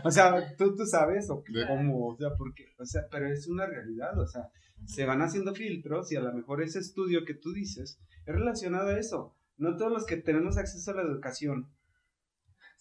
O 0.03 0.11
sea, 0.11 0.57
tú, 0.57 0.75
tú 0.75 0.85
sabes, 0.87 1.31
o 1.31 1.45
cómo, 1.69 2.09
o 2.09 2.17
sea, 2.17 2.31
porque, 2.37 2.65
o 2.79 2.85
sea, 2.85 3.03
pero 3.13 3.29
es 3.33 3.47
una 3.47 3.67
realidad, 3.67 4.19
o 4.19 4.27
sea, 4.27 4.43
se 4.87 5.05
van 5.05 5.23
haciendo 5.23 5.55
filtros 5.55 6.11
y 6.13 6.17
a 6.17 6.21
lo 6.21 6.33
mejor 6.33 6.63
ese 6.63 6.79
estudio 6.79 7.25
que 7.25 7.35
tú 7.35 7.53
dices 7.53 7.99
es 8.27 8.35
relacionado 8.35 8.89
a 8.89 8.99
eso. 8.99 9.37
No 9.57 9.77
todos 9.77 9.93
los 9.93 10.07
que 10.07 10.17
tenemos 10.17 10.57
acceso 10.57 10.91
a 10.91 10.95
la 10.95 11.03
educación 11.03 11.71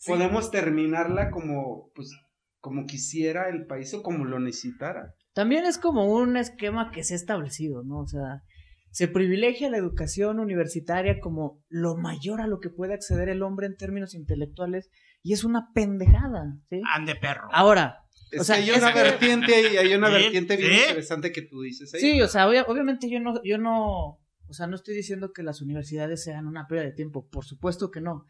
podemos 0.06 0.52
terminarla 0.52 1.30
como, 1.30 1.92
pues, 1.94 2.12
como 2.60 2.86
quisiera 2.86 3.50
el 3.50 3.66
país 3.66 3.94
o 3.94 4.02
como 4.02 4.26
lo 4.26 4.40
necesitara. 4.40 5.16
También 5.34 5.66
es 5.66 5.78
como 5.78 6.06
un 6.06 6.38
esquema 6.38 6.92
que 6.92 7.04
se 7.04 7.14
ha 7.14 7.18
establecido, 7.18 7.84
¿no? 7.84 8.00
O 8.00 8.08
sea, 8.08 8.44
se 8.92 9.08
privilegia 9.08 9.70
la 9.70 9.78
educación 9.78 10.40
universitaria 10.40 11.20
como 11.20 11.64
lo 11.70 11.96
mayor 11.96 12.42
a 12.42 12.48
lo 12.48 12.60
que 12.60 12.70
puede 12.70 12.94
acceder 12.94 13.30
el 13.30 13.44
hombre 13.44 13.68
en 13.68 13.78
términos 13.78 14.16
intelectuales 14.16 14.90
y 15.22 15.34
es 15.34 15.44
una 15.44 15.72
pendejada, 15.74 16.58
¿sí? 16.70 16.82
Ande 16.94 17.16
perro. 17.16 17.50
Ahora, 17.52 18.06
Es 18.32 18.42
O 18.42 18.44
sea, 18.44 18.56
que 18.58 18.62
hay 18.64 18.78
una 18.78 18.94
que- 18.94 19.02
vertiente 19.02 19.56
ahí, 19.56 19.78
hay 19.78 19.94
una 19.94 20.10
vertiente 20.10 20.56
bien 20.58 20.72
¿Sí? 20.72 20.80
interesante 20.88 21.32
que 21.32 21.42
tú 21.42 21.62
dices 21.62 21.94
ahí. 21.94 22.02
sí, 22.02 22.22
o 22.22 22.28
sea, 22.28 22.48
obvia- 22.48 22.66
obviamente 22.68 23.10
yo 23.10 23.20
no, 23.20 23.42
yo 23.44 23.58
no, 23.58 24.20
o 24.48 24.54
sea, 24.54 24.68
no 24.68 24.76
estoy 24.76 24.96
diciendo 24.96 25.32
que 25.34 25.44
las 25.44 25.62
universidades 25.62 26.24
sean 26.24 26.46
una 26.48 26.68
pérdida 26.68 26.86
de 26.86 26.94
tiempo, 26.96 27.28
por 27.28 27.46
supuesto 27.46 27.90
que 27.92 28.02
no. 28.02 28.26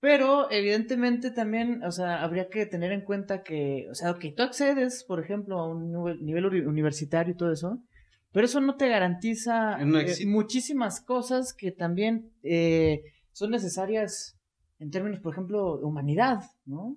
Pero 0.00 0.50
evidentemente 0.50 1.30
también, 1.30 1.84
o 1.84 1.92
sea, 1.92 2.22
habría 2.24 2.48
que 2.48 2.66
tener 2.66 2.90
en 2.90 3.02
cuenta 3.02 3.42
que, 3.44 3.86
o 3.90 3.94
sea, 3.94 4.10
ok, 4.10 4.24
tú 4.36 4.42
accedes, 4.42 5.04
por 5.04 5.20
ejemplo, 5.20 5.58
a 5.60 5.68
un 5.68 5.92
nivel, 5.92 6.24
nivel 6.24 6.46
uni- 6.46 6.60
universitario 6.66 7.34
y 7.34 7.36
todo 7.36 7.52
eso, 7.52 7.80
pero 8.32 8.46
eso 8.46 8.60
no 8.60 8.76
te 8.76 8.88
garantiza 8.88 9.76
No 9.84 10.00
eh, 10.00 10.26
muchísimas 10.26 11.00
cosas 11.02 11.54
que 11.54 11.70
también 11.70 12.32
eh, 12.42 13.02
son 13.32 13.50
necesarias 13.52 14.36
en 14.80 14.90
términos, 14.90 15.20
por 15.20 15.32
ejemplo, 15.34 15.78
de 15.78 15.84
humanidad, 15.84 16.40
¿no? 16.64 16.96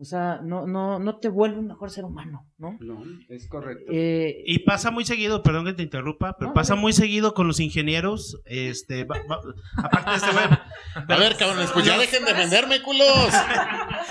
O 0.00 0.04
sea, 0.06 0.40
no, 0.42 0.66
no, 0.66 0.98
no 0.98 1.18
te 1.18 1.28
vuelve 1.28 1.58
un 1.58 1.66
mejor 1.66 1.90
ser 1.90 2.06
humano, 2.06 2.50
¿no? 2.56 2.78
No, 2.80 3.02
es 3.28 3.46
correcto. 3.48 3.84
Eh, 3.92 4.42
Y 4.46 4.60
pasa 4.60 4.90
muy 4.90 5.04
seguido, 5.04 5.42
perdón 5.42 5.66
que 5.66 5.74
te 5.74 5.82
interrumpa, 5.82 6.36
pero 6.38 6.48
No, 6.48 6.54
pasa 6.54 6.74
muy 6.74 6.94
seguido 6.94 7.34
con 7.34 7.46
los 7.46 7.60
ingenieros, 7.60 8.40
este, 8.46 9.04
va- 9.04 9.18
va- 9.30 9.40
aparte 9.76 10.10
de 10.12 10.16
este 10.16 10.30
güey, 10.32 10.44
A 11.06 11.18
ver, 11.18 11.36
cabrones, 11.36 11.70
pues 11.72 11.84
ya 11.84 11.98
dejen 11.98 12.24
de 12.24 12.32
venderme, 12.32 12.80
culos. 12.80 13.30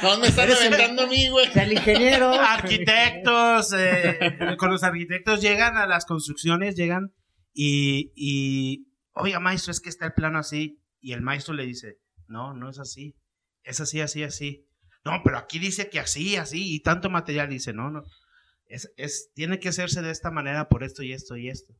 No 0.03 0.19
me 0.19 0.27
están 0.27 0.51
aventando 0.51 1.01
a 1.01 1.07
mí, 1.07 1.27
güey. 1.29 1.47
o 1.47 1.51
sea, 1.51 1.63
el 1.63 1.73
ingeniero. 1.73 2.31
arquitectos, 2.33 3.73
eh, 3.75 4.37
con 4.59 4.69
los 4.69 4.83
arquitectos 4.83 5.41
llegan 5.41 5.75
a 5.75 5.87
las 5.87 6.05
construcciones, 6.05 6.75
llegan 6.75 7.13
y, 7.51 8.11
y, 8.15 8.85
oiga 9.13 9.39
maestro, 9.39 9.71
es 9.71 9.79
que 9.81 9.89
está 9.89 10.05
el 10.05 10.13
plano 10.13 10.37
así, 10.37 10.79
y 11.01 11.13
el 11.13 11.21
maestro 11.21 11.55
le 11.55 11.65
dice, 11.65 11.95
no, 12.27 12.53
no 12.53 12.69
es 12.69 12.77
así, 12.79 13.15
es 13.63 13.81
así, 13.81 14.01
así, 14.01 14.21
así. 14.23 14.65
No, 15.09 15.21
pero 15.23 15.37
aquí 15.37 15.59
dice 15.59 15.89
que 15.89 15.99
así, 15.99 16.35
así, 16.35 16.75
y 16.75 16.79
tanto 16.81 17.09
material 17.09 17.49
dice, 17.49 17.73
no, 17.73 17.89
no, 17.89 18.03
es, 18.67 18.91
es, 18.97 19.31
tiene 19.33 19.59
que 19.59 19.69
hacerse 19.69 20.01
de 20.01 20.11
esta 20.11 20.31
manera 20.31 20.69
por 20.69 20.83
esto 20.83 21.03
y 21.03 21.13
esto 21.13 21.35
y 21.35 21.49
esto. 21.49 21.73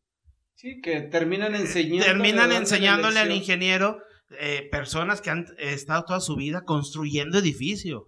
Sí, 0.56 0.82
que 0.82 1.02
terminan 1.02 1.56
enseñando. 1.56 2.06
Terminan 2.06 2.52
enseñándole 2.52 3.20
al 3.20 3.32
ingeniero 3.32 4.02
eh, 4.40 4.68
personas 4.72 5.22
que 5.22 5.30
han 5.30 5.48
estado 5.58 6.04
toda 6.04 6.20
su 6.20 6.36
vida 6.36 6.66
construyendo 6.66 7.38
edificios. 7.38 8.04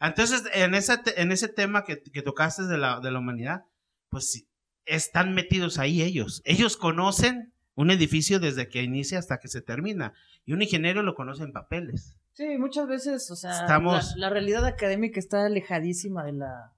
Entonces, 0.00 0.44
en 0.52 0.74
en 0.74 1.32
ese 1.32 1.48
tema 1.48 1.84
que, 1.84 2.02
que 2.02 2.22
tocaste 2.22 2.64
de 2.64 2.78
la, 2.78 3.00
de 3.00 3.10
la 3.10 3.18
humanidad, 3.18 3.62
pues 4.08 4.46
están 4.84 5.34
metidos 5.34 5.78
ahí 5.78 6.02
ellos. 6.02 6.42
Ellos 6.44 6.76
conocen 6.76 7.52
un 7.74 7.90
edificio 7.90 8.40
desde 8.40 8.68
que 8.68 8.82
inicia 8.82 9.18
hasta 9.18 9.38
que 9.38 9.48
se 9.48 9.60
termina. 9.60 10.14
Y 10.44 10.52
un 10.52 10.62
ingeniero 10.62 11.02
lo 11.02 11.14
conoce 11.14 11.44
en 11.44 11.52
papeles. 11.52 12.16
Sí, 12.36 12.58
muchas 12.58 12.86
veces, 12.86 13.30
o 13.30 13.34
sea, 13.36 13.52
Estamos- 13.62 14.14
la, 14.16 14.26
la 14.28 14.30
realidad 14.30 14.66
académica 14.66 15.18
está 15.18 15.46
alejadísima 15.46 16.22
de 16.22 16.32
la 16.34 16.72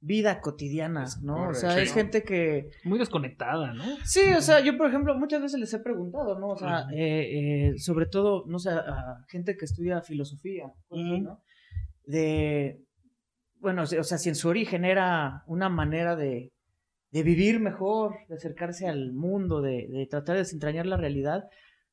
vida 0.00 0.40
cotidiana, 0.40 1.04
¿no? 1.22 1.50
O 1.50 1.54
sea, 1.54 1.78
es 1.80 1.92
gente 1.92 2.24
que... 2.24 2.70
Muy 2.84 2.98
desconectada, 2.98 3.72
¿no? 3.72 3.84
Sí, 4.04 4.20
o 4.36 4.40
sea, 4.40 4.58
yo 4.60 4.76
por 4.76 4.88
ejemplo 4.88 5.14
muchas 5.16 5.42
veces 5.42 5.60
les 5.60 5.72
he 5.74 5.78
preguntado, 5.78 6.40
¿no? 6.40 6.48
O 6.48 6.56
sea, 6.56 6.86
eh, 6.92 7.68
eh, 7.68 7.78
sobre 7.78 8.06
todo, 8.06 8.44
no 8.48 8.58
sé, 8.58 8.70
a 8.70 9.24
gente 9.28 9.56
que 9.56 9.66
estudia 9.66 10.00
filosofía, 10.02 10.64
así, 10.90 11.14
Ujú. 11.14 11.22
¿no? 11.22 11.40
De, 12.04 12.82
bueno, 13.60 13.82
o 13.82 13.86
sea, 13.86 14.00
o 14.00 14.04
sea, 14.04 14.18
si 14.18 14.28
en 14.28 14.34
su 14.34 14.48
origen 14.48 14.84
era 14.84 15.44
una 15.46 15.68
manera 15.68 16.16
de, 16.16 16.50
de 17.12 17.22
vivir 17.22 17.60
mejor, 17.60 18.14
de 18.28 18.34
acercarse 18.34 18.88
al 18.88 19.12
mundo, 19.12 19.60
de, 19.60 19.86
de 19.86 20.06
tratar 20.10 20.34
de 20.34 20.40
desentrañar 20.42 20.86
la 20.86 20.96
realidad, 20.96 21.44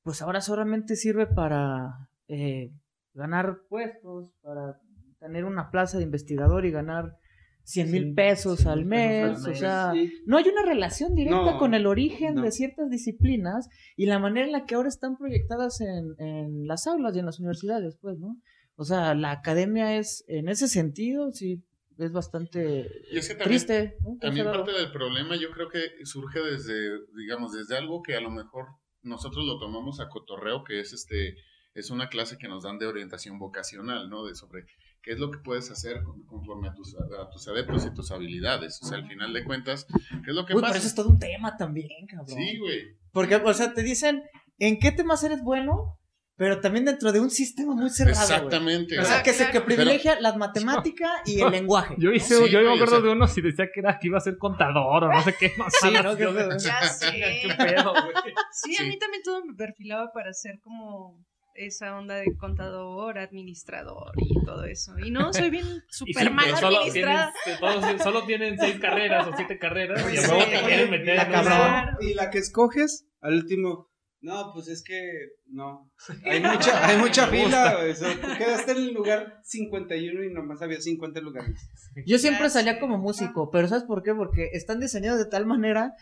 pues 0.02 0.24
ahora 0.24 0.42
solamente 0.42 0.96
sirve 0.96 1.28
para 1.28 2.10
eh, 2.30 2.72
ganar 3.18 3.58
puestos, 3.70 4.32
para 4.42 4.80
tener 5.20 5.44
una 5.46 5.72
plaza 5.72 5.98
de 5.98 6.04
investigador 6.06 6.66
y 6.66 6.72
ganar 6.72 7.18
100 7.64 7.92
mil 7.92 8.14
pesos 8.14 8.66
al 8.66 8.86
mes, 8.86 9.30
pesos 9.30 9.46
al 9.48 9.52
o 9.52 9.56
sea, 9.56 9.92
Sí. 9.94 10.14
no 10.26 10.38
hay 10.38 10.46
una 10.48 10.64
relación 10.64 11.16
directa 11.16 11.52
No, 11.54 11.58
con 11.58 11.74
el 11.74 11.86
origen 11.86 12.36
no. 12.36 12.42
de 12.44 12.52
ciertas 12.52 12.90
disciplinas 12.90 13.68
y 13.98 14.06
la 14.06 14.20
manera 14.20 14.46
en 14.46 14.54
la 14.54 14.66
que 14.66 14.76
ahora 14.76 14.88
están 14.88 15.18
proyectadas 15.18 15.82
en, 15.82 16.16
en 16.20 16.66
las 16.68 16.88
aulas 16.88 17.14
y 17.16 17.20
en 17.20 17.26
las 17.26 17.40
universidades, 17.40 17.98
pues, 18.00 18.18
¿no? 18.20 18.38
O 18.76 18.86
sea, 18.86 19.16
la 19.16 19.32
academia 19.32 19.98
es, 19.98 20.24
en 20.30 20.48
ese 20.48 20.68
sentido, 20.70 21.32
sí, 21.34 21.62
es 21.98 22.12
bastante 22.14 22.88
Y 23.12 23.18
es 23.18 23.28
que 23.28 23.34
también, 23.34 23.50
triste. 23.50 23.98
¿no? 24.04 24.18
también 24.22 24.46
parte 24.46 24.72
del 24.72 24.92
problema 24.92 25.36
yo 25.36 25.50
creo 25.52 25.68
que 25.68 26.06
surge 26.06 26.40
desde, 26.40 26.76
digamos, 27.18 27.52
desde 27.54 27.76
algo 27.76 28.02
que 28.04 28.16
a 28.16 28.22
lo 28.22 28.30
mejor 28.30 28.68
nosotros 29.02 29.46
lo 29.46 29.58
tomamos 29.58 30.00
a 30.00 30.08
cotorreo, 30.10 30.64
que 30.64 30.80
es 30.80 30.94
este, 30.94 31.36
es 31.80 31.90
una 31.92 32.10
clase 32.10 32.38
que 32.38 32.48
nos 32.48 32.64
dan 32.64 32.80
de 32.80 32.88
orientación 32.88 33.38
vocacional, 33.40 34.10
¿no? 34.10 34.26
De 34.26 34.36
sobre 34.36 34.66
qué 35.02 35.12
es 35.14 35.20
lo 35.20 35.32
que 35.32 35.38
puedes 35.40 35.70
hacer 35.72 36.04
con- 36.04 36.24
conforme 36.26 36.68
a 36.70 36.74
tus, 36.74 36.96
a 36.96 37.30
tus 37.30 37.48
adeptos 37.48 37.86
y 37.86 37.94
tus 37.94 38.12
habilidades. 38.12 38.80
O 38.82 38.86
sea, 38.88 38.98
al 38.98 39.08
final 39.08 39.32
de 39.34 39.44
cuentas, 39.44 39.86
¿qué 40.26 40.32
es 40.32 40.36
lo 40.36 40.46
que 40.46 40.54
Uy, 40.56 40.62
pasa? 40.62 40.74
pero 40.74 40.80
eso 40.80 40.88
es 40.88 40.96
todo 40.96 41.10
un 41.10 41.20
tema 41.20 41.56
también, 41.58 42.06
cabrón. 42.08 42.28
Sí, 42.38 42.58
güey. 42.58 42.98
Porque, 43.12 43.36
o 43.36 43.54
sea, 43.54 43.74
te 43.74 43.84
dicen 43.84 44.24
en 44.60 44.80
qué 44.80 44.92
temas 44.92 45.24
eres 45.24 45.42
bueno, 45.44 46.00
pero 46.36 46.60
también 46.60 46.86
dentro 46.86 47.12
de 47.12 47.20
un 47.20 47.30
sistema 47.32 47.74
muy 47.74 47.90
cerrado. 47.90 48.18
güey. 48.18 48.32
Exactamente. 48.36 49.00
O 49.00 49.04
sea, 49.06 49.24
que 49.24 49.34
se 49.34 49.50
que 49.50 49.62
privilegia 49.62 50.20
la 50.20 50.36
matemática 50.36 51.10
y 51.26 51.42
el 51.42 51.52
lenguaje. 51.52 51.96
Yo 51.98 52.12
hice, 52.12 52.36
Sí, 52.36 52.50
yo 52.52 52.60
me 52.60 52.66
güey, 52.66 52.76
acuerdo 52.76 52.98
o 52.98 53.00
sea- 53.00 53.08
de 53.08 53.12
uno 53.16 53.28
si 53.28 53.42
decía 53.42 53.66
que 53.74 53.80
era 53.80 53.98
que 54.00 54.08
iba 54.08 54.18
a 54.18 54.22
ser 54.22 54.38
contador 54.38 55.06
o 55.06 55.12
no 55.12 55.22
sé 55.24 55.36
qué 55.40 55.54
más. 55.58 55.74
Sí, 55.82 55.92
¿no? 56.04 56.16
Qué. 56.18 56.24
Ya 56.60 56.82
sé. 56.84 57.12
¿Qué 57.42 57.54
pedo, 57.58 57.92
güey? 57.92 58.14
Sí, 58.52 58.76
a 58.80 58.84
mí 58.84 58.98
también 59.00 59.24
todo 59.24 59.46
me 59.46 59.54
perfilaba 59.56 60.12
para 60.14 60.32
ser 60.34 60.60
como 60.60 61.24
esa 61.58 61.98
onda 61.98 62.16
de 62.16 62.36
contador, 62.38 63.18
administrador 63.18 64.12
y 64.18 64.44
todo 64.46 64.64
eso. 64.66 64.98
Y 65.00 65.12
no, 65.12 65.34
soy 65.34 65.50
bien 65.50 65.66
Y 65.90 65.94
súper 65.94 66.28
sí, 66.28 66.30
mal 66.30 66.46
solo 66.58 66.82
tienen, 66.92 67.10
administrada. 67.10 67.34
todos- 67.60 68.02
solo 68.04 68.24
tienen 68.26 68.58
seis 68.60 68.78
carreras 68.82 69.28
o 69.28 69.32
siete 69.36 69.58
carreras 69.60 70.02
y 70.14 70.18
Sí. 70.18 70.28
luego 70.28 70.44
te 70.46 70.62
quieren 70.68 70.92
meter 70.92 71.16
la 71.16 71.24
en 71.24 71.32
cabrón. 71.32 71.96
Y 72.02 72.14
la 72.14 72.30
que 72.30 72.38
escoges, 72.40 73.06
al 73.22 73.34
último, 73.34 73.90
no, 74.22 74.52
pues 74.54 74.68
es 74.68 74.84
que 74.84 75.00
no. 75.48 75.92
Hay 76.26 76.40
mucha, 76.42 76.88
hay 76.88 76.98
mucha 77.06 77.28
fila, 77.28 77.78
tú 78.00 78.28
quedaste 78.38 78.72
en 78.72 78.78
el 78.78 78.94
lugar 78.94 79.40
51 79.44 80.24
y 80.24 80.34
nomás 80.34 80.62
había 80.62 80.82
50 80.82 81.20
lugares. 81.22 81.70
Yo 82.06 82.18
siempre 82.18 82.50
salía 82.50 82.80
como 82.80 82.98
músico, 82.98 83.50
pero 83.52 83.68
¿sabes 83.68 83.84
por 83.86 84.04
qué? 84.04 84.14
Porque 84.16 84.50
están 84.54 84.80
diseñados 84.80 85.20
de 85.20 85.26
tal 85.30 85.46
manera 85.46 85.94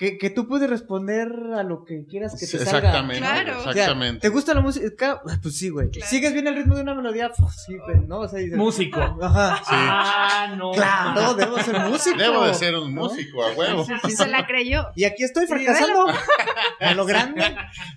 que, 0.00 0.16
que 0.16 0.30
tú 0.30 0.48
puedes 0.48 0.70
responder 0.70 1.28
a 1.54 1.62
lo 1.62 1.84
que 1.84 2.06
quieras 2.06 2.32
que 2.32 2.46
te 2.46 2.64
salga. 2.64 2.78
Exactamente. 2.88 3.18
Claro. 3.18 3.58
O 3.58 3.62
sea, 3.64 3.72
Exactamente. 3.72 4.20
¿Te 4.20 4.28
gusta 4.30 4.54
la 4.54 4.62
música? 4.62 5.20
Pues 5.42 5.56
sí, 5.58 5.68
güey. 5.68 5.90
Claro. 5.90 6.10
¿Sigues 6.10 6.32
bien 6.32 6.46
el 6.46 6.54
ritmo 6.56 6.74
de 6.74 6.80
una 6.80 6.94
melodía? 6.94 7.30
Pues 7.36 7.54
sí, 7.66 7.76
güey, 7.76 8.06
¿no? 8.08 8.20
O 8.20 8.28
sea, 8.28 8.38
dices, 8.38 8.56
Músico. 8.56 8.98
Ajá. 8.98 9.62
Ah, 9.66 10.54
no. 10.56 10.72
Claro, 10.72 11.34
debo 11.34 11.58
ser 11.58 11.78
músico. 11.80 12.16
Debo 12.16 12.46
de 12.46 12.54
ser 12.54 12.74
un 12.76 12.94
¿no? 12.94 13.02
músico, 13.02 13.44
a 13.44 13.52
huevo. 13.52 13.86
Y 14.08 14.12
se 14.12 14.26
la 14.26 14.46
creyó. 14.46 14.86
Y 14.96 15.04
aquí 15.04 15.22
estoy 15.22 15.46
fracasando. 15.46 16.06
A 16.80 16.94
lo 16.94 17.04
grande. 17.04 17.42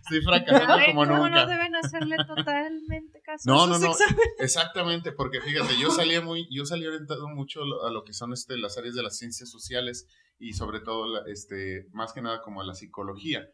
Estoy 0.01 0.21
fracasando 0.21 0.73
como 0.87 1.05
¿Cómo 1.05 1.05
no 1.05 1.23
nunca. 1.29 1.45
deben 1.45 1.73
hacerle 1.77 2.17
totalmente 2.27 3.21
caso 3.21 3.43
No, 3.49 3.63
a 3.63 3.67
no, 3.67 3.79
no, 3.79 3.91
exámenes? 3.91 4.25
exactamente, 4.39 5.13
porque 5.13 5.39
fíjate, 5.39 5.77
yo 5.79 5.89
salía 5.89 6.19
muy, 6.19 6.47
yo 6.51 6.65
salí 6.65 6.85
orientado 6.85 7.29
mucho 7.29 7.61
a 7.63 7.65
lo- 7.65 7.85
a 7.87 7.91
lo 7.91 8.03
que 8.03 8.11
son 8.11 8.33
este, 8.33 8.57
las 8.57 8.77
áreas 8.77 8.95
de 8.95 9.03
las 9.03 9.17
ciencias 9.17 9.49
sociales 9.49 10.07
y 10.39 10.53
sobre 10.53 10.79
todo, 10.81 11.07
la- 11.07 11.31
este, 11.31 11.87
más 11.93 12.13
que 12.13 12.21
nada 12.21 12.41
como 12.41 12.61
a 12.61 12.65
la 12.65 12.73
psicología. 12.73 13.47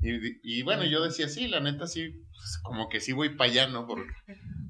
Y, 0.00 0.58
y 0.58 0.62
bueno, 0.62 0.84
yo 0.84 1.02
decía, 1.02 1.28
sí, 1.28 1.48
la 1.48 1.58
neta 1.60 1.86
sí, 1.88 2.10
pues, 2.30 2.58
como 2.62 2.88
que 2.88 3.00
sí 3.00 3.12
voy 3.12 3.30
para 3.30 3.50
allá, 3.50 3.66
¿no? 3.68 3.86
Porque 3.86 4.08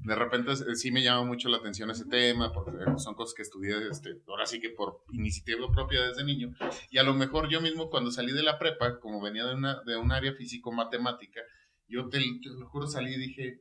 de 0.03 0.15
repente 0.15 0.53
eh, 0.53 0.75
sí 0.75 0.91
me 0.91 1.03
llama 1.03 1.23
mucho 1.23 1.49
la 1.49 1.57
atención 1.57 1.91
ese 1.91 2.05
tema, 2.05 2.51
porque 2.51 2.71
son 2.97 3.13
cosas 3.13 3.35
que 3.35 3.43
estudié, 3.43 3.75
este, 3.91 4.15
ahora 4.27 4.47
sí 4.47 4.59
que 4.59 4.71
por 4.71 5.03
iniciativa 5.11 5.71
propia 5.71 6.01
desde 6.01 6.23
niño. 6.23 6.55
Y 6.89 6.97
a 6.97 7.03
lo 7.03 7.13
mejor 7.13 7.47
yo 7.49 7.61
mismo 7.61 7.89
cuando 7.91 8.09
salí 8.11 8.31
de 8.31 8.41
la 8.41 8.57
prepa, 8.57 8.99
como 8.99 9.21
venía 9.21 9.45
de, 9.45 9.53
una, 9.53 9.81
de 9.83 9.97
un 9.97 10.11
área 10.11 10.33
físico-matemática, 10.33 11.41
yo 11.87 12.07
te, 12.09 12.17
te 12.19 12.49
lo 12.49 12.67
juro 12.69 12.87
salí 12.87 13.13
y 13.13 13.19
dije, 13.19 13.59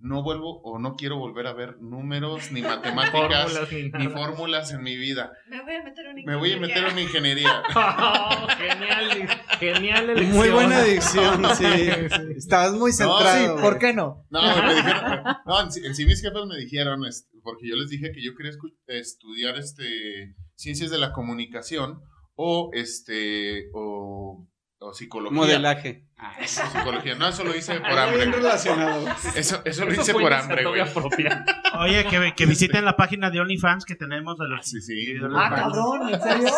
no 0.00 0.22
vuelvo 0.22 0.60
o 0.62 0.78
no 0.78 0.96
quiero 0.96 1.18
volver 1.18 1.46
a 1.46 1.52
ver 1.52 1.80
números, 1.80 2.50
ni 2.52 2.62
matemáticas, 2.62 3.52
Fórmulas 3.52 3.92
ni 3.98 4.08
fórmulas 4.08 4.72
en 4.72 4.82
mi 4.82 4.96
vida. 4.96 5.32
Me 5.48 5.62
voy 5.62 5.74
a 5.74 5.82
meter 5.82 6.06
en 6.06 6.24
Me 6.24 6.36
voy 6.36 6.52
a 6.52 6.60
meter 6.60 6.84
en 6.84 6.98
ingeniería. 6.98 7.62
Oh, 8.02 8.46
genial, 8.56 9.28
genial 9.58 10.10
elección. 10.10 10.36
Muy 10.36 10.50
buena 10.50 10.82
dicción, 10.82 11.44
sí. 11.56 11.64
Estabas 12.36 12.72
muy 12.72 12.90
No, 12.90 12.96
centrado. 12.96 13.38
Sí, 13.38 13.48
güey. 13.50 13.62
¿por 13.62 13.78
qué 13.78 13.92
no? 13.92 14.26
No, 14.30 14.42
me 14.42 14.74
dijeron, 14.74 15.22
no, 15.46 15.60
en 15.60 15.72
sí, 15.72 15.80
en 15.84 15.94
sí 15.94 16.06
mis 16.06 16.20
jefes 16.20 16.46
me 16.46 16.56
dijeron, 16.56 17.00
porque 17.42 17.68
yo 17.68 17.76
les 17.76 17.90
dije 17.90 18.12
que 18.12 18.22
yo 18.22 18.34
quería 18.34 18.52
estudiar 18.86 19.56
este 19.56 20.34
ciencias 20.54 20.90
de 20.90 20.98
la 20.98 21.12
comunicación 21.12 22.00
o 22.34 22.70
este 22.72 23.70
o, 23.74 24.46
o 24.80 24.92
psicología. 24.94 25.36
Modelaje. 25.36 26.06
O 26.42 26.46
psicología. 26.46 27.14
No, 27.14 27.28
eso 27.28 27.44
lo 27.44 27.54
hice 27.56 27.80
por 27.80 27.88
Bien 27.88 27.98
hambre. 27.98 28.24
relacionado. 28.26 29.06
Eso, 29.34 29.62
eso 29.64 29.84
lo 29.86 29.92
Eso 29.92 30.02
hice 30.02 30.12
por 30.12 30.32
hambre, 30.32 30.64
güey. 30.66 30.92
propia. 30.92 31.44
Oye, 31.78 32.04
que, 32.06 32.34
que 32.36 32.44
visiten 32.46 32.84
la 32.84 32.94
página 32.96 33.30
de 33.30 33.40
OnlyFans 33.40 33.86
que 33.86 33.94
tenemos 33.94 34.36
de 34.36 34.48
los... 34.48 34.66
Sí, 34.66 34.80
sí. 34.82 35.14
Ah, 35.34 35.50
cabrón, 35.54 36.12
¿en 36.12 36.20
serio? 36.20 36.48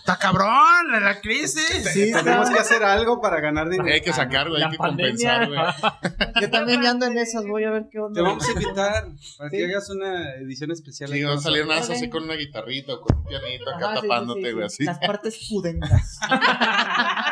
¡Está 0.00 0.18
cabrón! 0.18 0.90
¡La, 0.90 1.00
la 1.00 1.20
crisis! 1.20 1.88
Sí, 1.92 2.12
Tenemos 2.12 2.50
que 2.50 2.58
hacer 2.58 2.82
algo 2.84 3.20
para 3.22 3.40
ganar 3.40 3.68
dinero. 3.70 3.94
Hay 3.94 4.02
que 4.02 4.12
sacar, 4.12 4.48
güey, 4.48 4.60
La 4.60 4.66
hay 4.66 4.72
que 4.72 4.78
pandemia. 4.78 5.38
compensar, 5.40 5.48
güey. 5.48 6.32
Yo 6.42 6.50
también 6.50 6.82
ya 6.82 6.90
ando 6.90 7.06
en 7.06 7.16
esas, 7.18 7.46
voy 7.46 7.64
a 7.64 7.70
ver 7.70 7.84
qué 7.90 7.98
onda. 7.98 8.14
Te 8.20 8.22
vamos 8.22 8.46
a 8.46 8.52
invitar 8.52 9.04
para 9.38 9.50
que 9.50 9.56
Sí. 9.56 9.64
hagas 9.64 9.90
una 9.90 10.34
edición 10.34 10.70
especial. 10.70 11.10
Sí, 11.10 11.22
va 11.22 11.34
a 11.34 11.38
salir 11.38 11.66
nada 11.66 11.80
así 11.80 12.10
con 12.10 12.24
una 12.24 12.34
guitarrita 12.34 12.92
o 12.94 13.00
con 13.00 13.16
un 13.16 13.24
pianito 13.24 13.70
acá 13.74 13.86
Ajá, 13.92 13.96
sí, 13.96 14.02
tapándote, 14.08 14.42
sí, 14.48 14.52
güey, 14.52 14.68
sí. 14.68 14.74
así. 14.74 14.84
Las 14.84 14.98
partes 14.98 15.46
pudentas. 15.50 16.18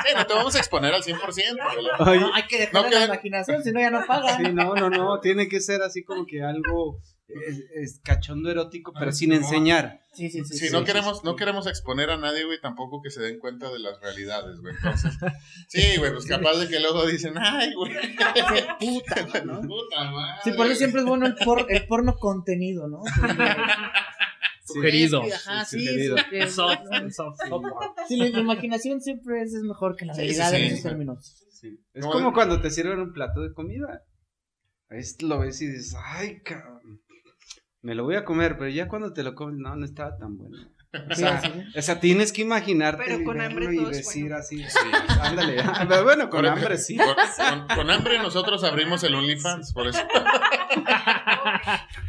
Sí, 0.07 0.15
no 0.17 0.27
te 0.27 0.35
vamos 0.35 0.55
a 0.55 0.59
exponer 0.59 0.95
al 0.95 1.03
100%, 1.03 1.19
güey. 1.21 1.87
Ay, 1.99 2.21
No, 2.21 2.35
hay 2.35 2.43
que 2.47 2.59
dejar 2.59 2.75
No 2.75 2.83
la 2.83 2.89
queda- 2.91 3.05
imaginación, 3.07 3.63
si 3.63 3.73
no 3.73 3.81
ya 3.81 3.91
no 3.91 4.05
pagan. 4.07 4.45
sí, 4.45 4.53
no, 4.53 4.75
no, 4.75 4.91
no. 4.91 5.21
Tiene 5.21 5.49
que 5.49 5.61
ser 5.61 5.83
así 5.83 6.05
como 6.05 6.27
que 6.27 6.43
algo 6.43 7.01
es, 7.29 7.59
es 7.75 8.01
cachondo 8.05 8.51
erótico, 8.51 8.93
pero 8.99 9.11
sin 9.13 9.33
enseñar. 9.33 10.01
Sí, 10.13 10.31
sí, 10.31 10.45
sí. 10.45 10.57
Sí, 10.57 10.67
sí, 10.69 10.73
no 10.73 10.79
sí, 10.81 10.85
queremos, 10.87 11.19
sí. 11.19 11.23
no 11.25 11.37
queremos 11.37 11.67
exponer 11.67 12.09
a 12.11 12.17
nadie, 12.17 12.45
güey, 12.45 12.59
tampoco 12.61 13.03
que 13.03 13.11
se 13.11 13.21
den 13.21 13.39
cuenta 13.39 13.71
de 13.71 13.79
las 13.81 14.01
realidades, 14.01 14.61
güey. 14.61 14.75
Entonces, 14.77 15.13
sí, 15.69 15.97
güey, 15.99 16.13
pues 16.13 16.25
capaz 16.27 16.55
de 16.57 16.69
que 16.69 16.81
luego 16.81 17.05
dicen, 17.07 17.35
ay, 17.37 17.75
güey. 17.75 17.93
Puta, 18.79 19.45
¿no? 19.45 19.61
Puta 19.69 20.05
madre. 20.11 20.41
Sí, 20.45 20.53
por 20.53 20.67
eso 20.67 20.77
siempre 20.77 21.01
es 21.03 21.07
bueno 21.07 21.27
el, 21.27 21.35
por- 21.35 21.67
el 21.71 21.87
porno 21.87 22.15
contenido, 22.17 22.89
¿no? 22.89 23.03
Sugerido. 24.81 25.23
Sí, 25.25 25.31
Ajá, 25.33 25.65
sí, 25.65 25.79
Sugerido. 25.81 26.17
eso 26.17 26.27
que- 26.31 26.47
Soft, 26.49 26.79
soft, 27.15 27.37
soft. 27.49 27.65
Sí, 28.09 28.17
la, 28.17 28.29
la 28.31 28.41
imaginación 28.41 29.01
siempre 29.01 29.43
es, 29.43 29.55
es 29.55 29.63
mejor 29.63 29.97
que 29.97 30.05
la 30.07 30.15
Sí, 30.15 30.21
realidad 30.21 30.51
sí, 30.51 30.57
en 30.57 30.63
esos 30.65 30.83
términos. 30.83 31.47
Sí. 31.51 31.79
Es 31.95 32.05
No, 32.05 32.11
como 32.13 32.33
cuando 32.33 32.61
te 32.61 32.71
sirven 32.71 32.99
un 33.01 33.13
plato 33.13 33.41
de 33.43 33.53
comida. 33.53 34.03
Ahí 34.89 35.01
lo 35.21 35.41
ves 35.41 35.61
y 35.63 35.67
dices, 35.67 35.97
ay, 35.99 36.41
cabrón. 36.43 37.03
Me 37.83 37.95
lo 37.95 38.05
voy 38.05 38.17
a 38.17 38.25
comer, 38.25 38.57
pero 38.59 38.71
ya 38.71 38.89
cuando 38.89 39.13
te 39.13 39.23
lo 39.23 39.35
comes, 39.35 39.57
no, 39.59 39.75
no 39.77 39.85
estaba 39.85 40.17
tan 40.17 40.37
bueno. 40.37 40.57
O 41.11 41.15
Sí, 41.15 41.21
sea, 41.21 41.41
sí. 41.41 41.51
o 41.77 41.83
sea, 41.83 42.01
tienes 42.01 42.33
que 42.33 42.43
imaginarte 42.43 43.03
Pero 43.07 43.21
y 43.21 43.25
con 43.25 43.41
hambre 43.41 43.75
y 43.75 43.85
decir 43.85 44.25
bueno. 44.25 44.37
así. 44.39 44.63
Ándale. 45.21 45.57
Ah, 45.67 45.85
pero 45.89 46.05
bueno, 46.05 46.31
con 46.31 46.47
hambre 46.47 46.79
sí. 46.79 46.97
Con, 46.97 47.15
con- 47.15 47.77
con 47.77 47.91
hambre 47.91 48.19
nosotros 48.19 48.63
abrimos 48.65 49.03
el 49.05 49.15
OnlyFans, 49.15 49.73
por 49.73 49.89
eso. 49.89 50.01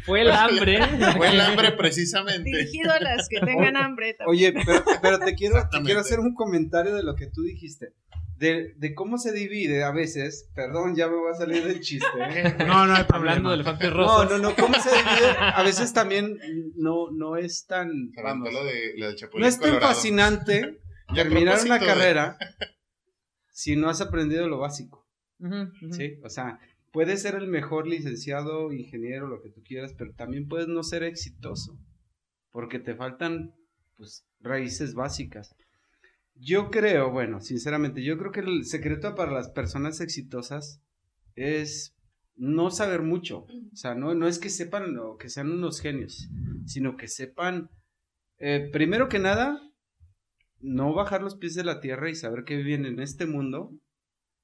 Fue 0.04 0.22
el 0.22 0.30
hambre. 0.30 0.80
Fue 1.16 1.28
el 1.28 1.40
hambre 1.40 1.72
precisamente. 1.72 2.44
Dirigido 2.50 2.92
a 2.92 3.00
las 3.00 3.28
que 3.28 3.40
tengan 3.40 3.76
hambre. 3.76 4.14
también. 4.14 4.52
Oye, 4.52 4.52
pero, 4.64 4.84
pero 5.02 5.18
te 5.18 5.34
quiero, 5.34 5.54
te 5.54 5.58
Exactamente. 5.58 5.86
quiero 5.86 6.00
hacer 6.00 6.20
un 6.20 6.34
comentario 6.34 6.94
de 6.94 7.02
lo 7.02 7.14
que 7.14 7.26
tú 7.26 7.42
dijiste. 7.42 7.92
De, 8.38 8.74
de 8.76 8.94
cómo 8.94 9.18
se 9.18 9.32
divide 9.32 9.82
a 9.82 9.90
veces, 9.90 10.48
perdón, 10.54 10.94
ya 10.94 11.08
me 11.08 11.16
voy 11.16 11.32
a 11.32 11.34
salir 11.34 11.64
del 11.64 11.80
chiste. 11.80 12.06
¿eh? 12.18 12.54
No, 12.66 12.86
no 12.86 12.94
hay 12.94 13.04
Hablando 13.08 13.48
de 13.50 13.56
elefantes 13.56 13.90
No, 13.90 13.96
rosas. 13.96 14.30
no, 14.30 14.38
no, 14.38 14.54
cómo 14.56 14.74
se 14.74 14.90
divide, 14.90 15.36
a 15.38 15.62
veces 15.62 15.92
también 15.92 16.38
no, 16.76 17.10
no 17.10 17.36
es 17.36 17.66
tan, 17.66 18.12
vamos, 18.22 18.52
lo 18.52 18.64
de, 18.64 18.94
lo 18.96 19.06
no 19.10 19.46
es 19.46 19.58
tan 19.58 19.68
Colorado. 19.70 19.80
fascinante 19.92 20.78
terminar 21.14 21.58
una 21.64 21.78
de- 21.78 21.86
carrera 21.86 22.38
si 23.52 23.76
no 23.76 23.88
has 23.90 24.00
aprendido 24.00 24.48
lo 24.48 24.58
básico. 24.58 25.04
¿sí? 25.92 26.18
O 26.24 26.30
sea, 26.30 26.58
puedes 26.92 27.22
ser 27.22 27.34
el 27.34 27.46
mejor 27.48 27.86
licenciado, 27.86 28.72
ingeniero, 28.72 29.26
lo 29.28 29.40
que 29.42 29.50
tú 29.50 29.62
quieras, 29.64 29.94
pero 29.96 30.12
también 30.12 30.46
puedes 30.48 30.68
no 30.68 30.82
ser 30.82 31.02
exitoso, 31.02 31.76
porque 32.50 32.78
te 32.78 32.94
faltan, 32.94 33.54
pues, 33.96 34.24
raíces 34.40 34.94
básicas. 34.94 35.54
Yo 36.40 36.70
creo, 36.70 37.10
bueno, 37.10 37.40
sinceramente, 37.40 38.02
yo 38.02 38.16
creo 38.18 38.30
que 38.32 38.40
el 38.40 38.64
secreto 38.64 39.14
para 39.14 39.32
las 39.32 39.48
personas 39.50 40.00
exitosas 40.00 40.80
es 41.34 41.94
no 42.36 42.70
saber 42.70 43.02
mucho. 43.02 43.46
O 43.72 43.76
sea, 43.76 43.94
no, 43.94 44.14
no 44.14 44.28
es 44.28 44.38
que 44.38 44.48
sepan 44.50 44.96
o 44.98 45.16
que 45.16 45.28
sean 45.28 45.50
unos 45.50 45.80
genios, 45.80 46.28
sino 46.66 46.96
que 46.96 47.08
sepan, 47.08 47.70
eh, 48.38 48.68
primero 48.72 49.08
que 49.08 49.18
nada, 49.18 49.60
no 50.60 50.92
bajar 50.94 51.22
los 51.22 51.36
pies 51.36 51.54
de 51.54 51.64
la 51.64 51.80
tierra 51.80 52.10
y 52.10 52.14
saber 52.14 52.44
que 52.44 52.56
viven 52.56 52.86
en 52.86 53.00
este 53.00 53.26
mundo 53.26 53.72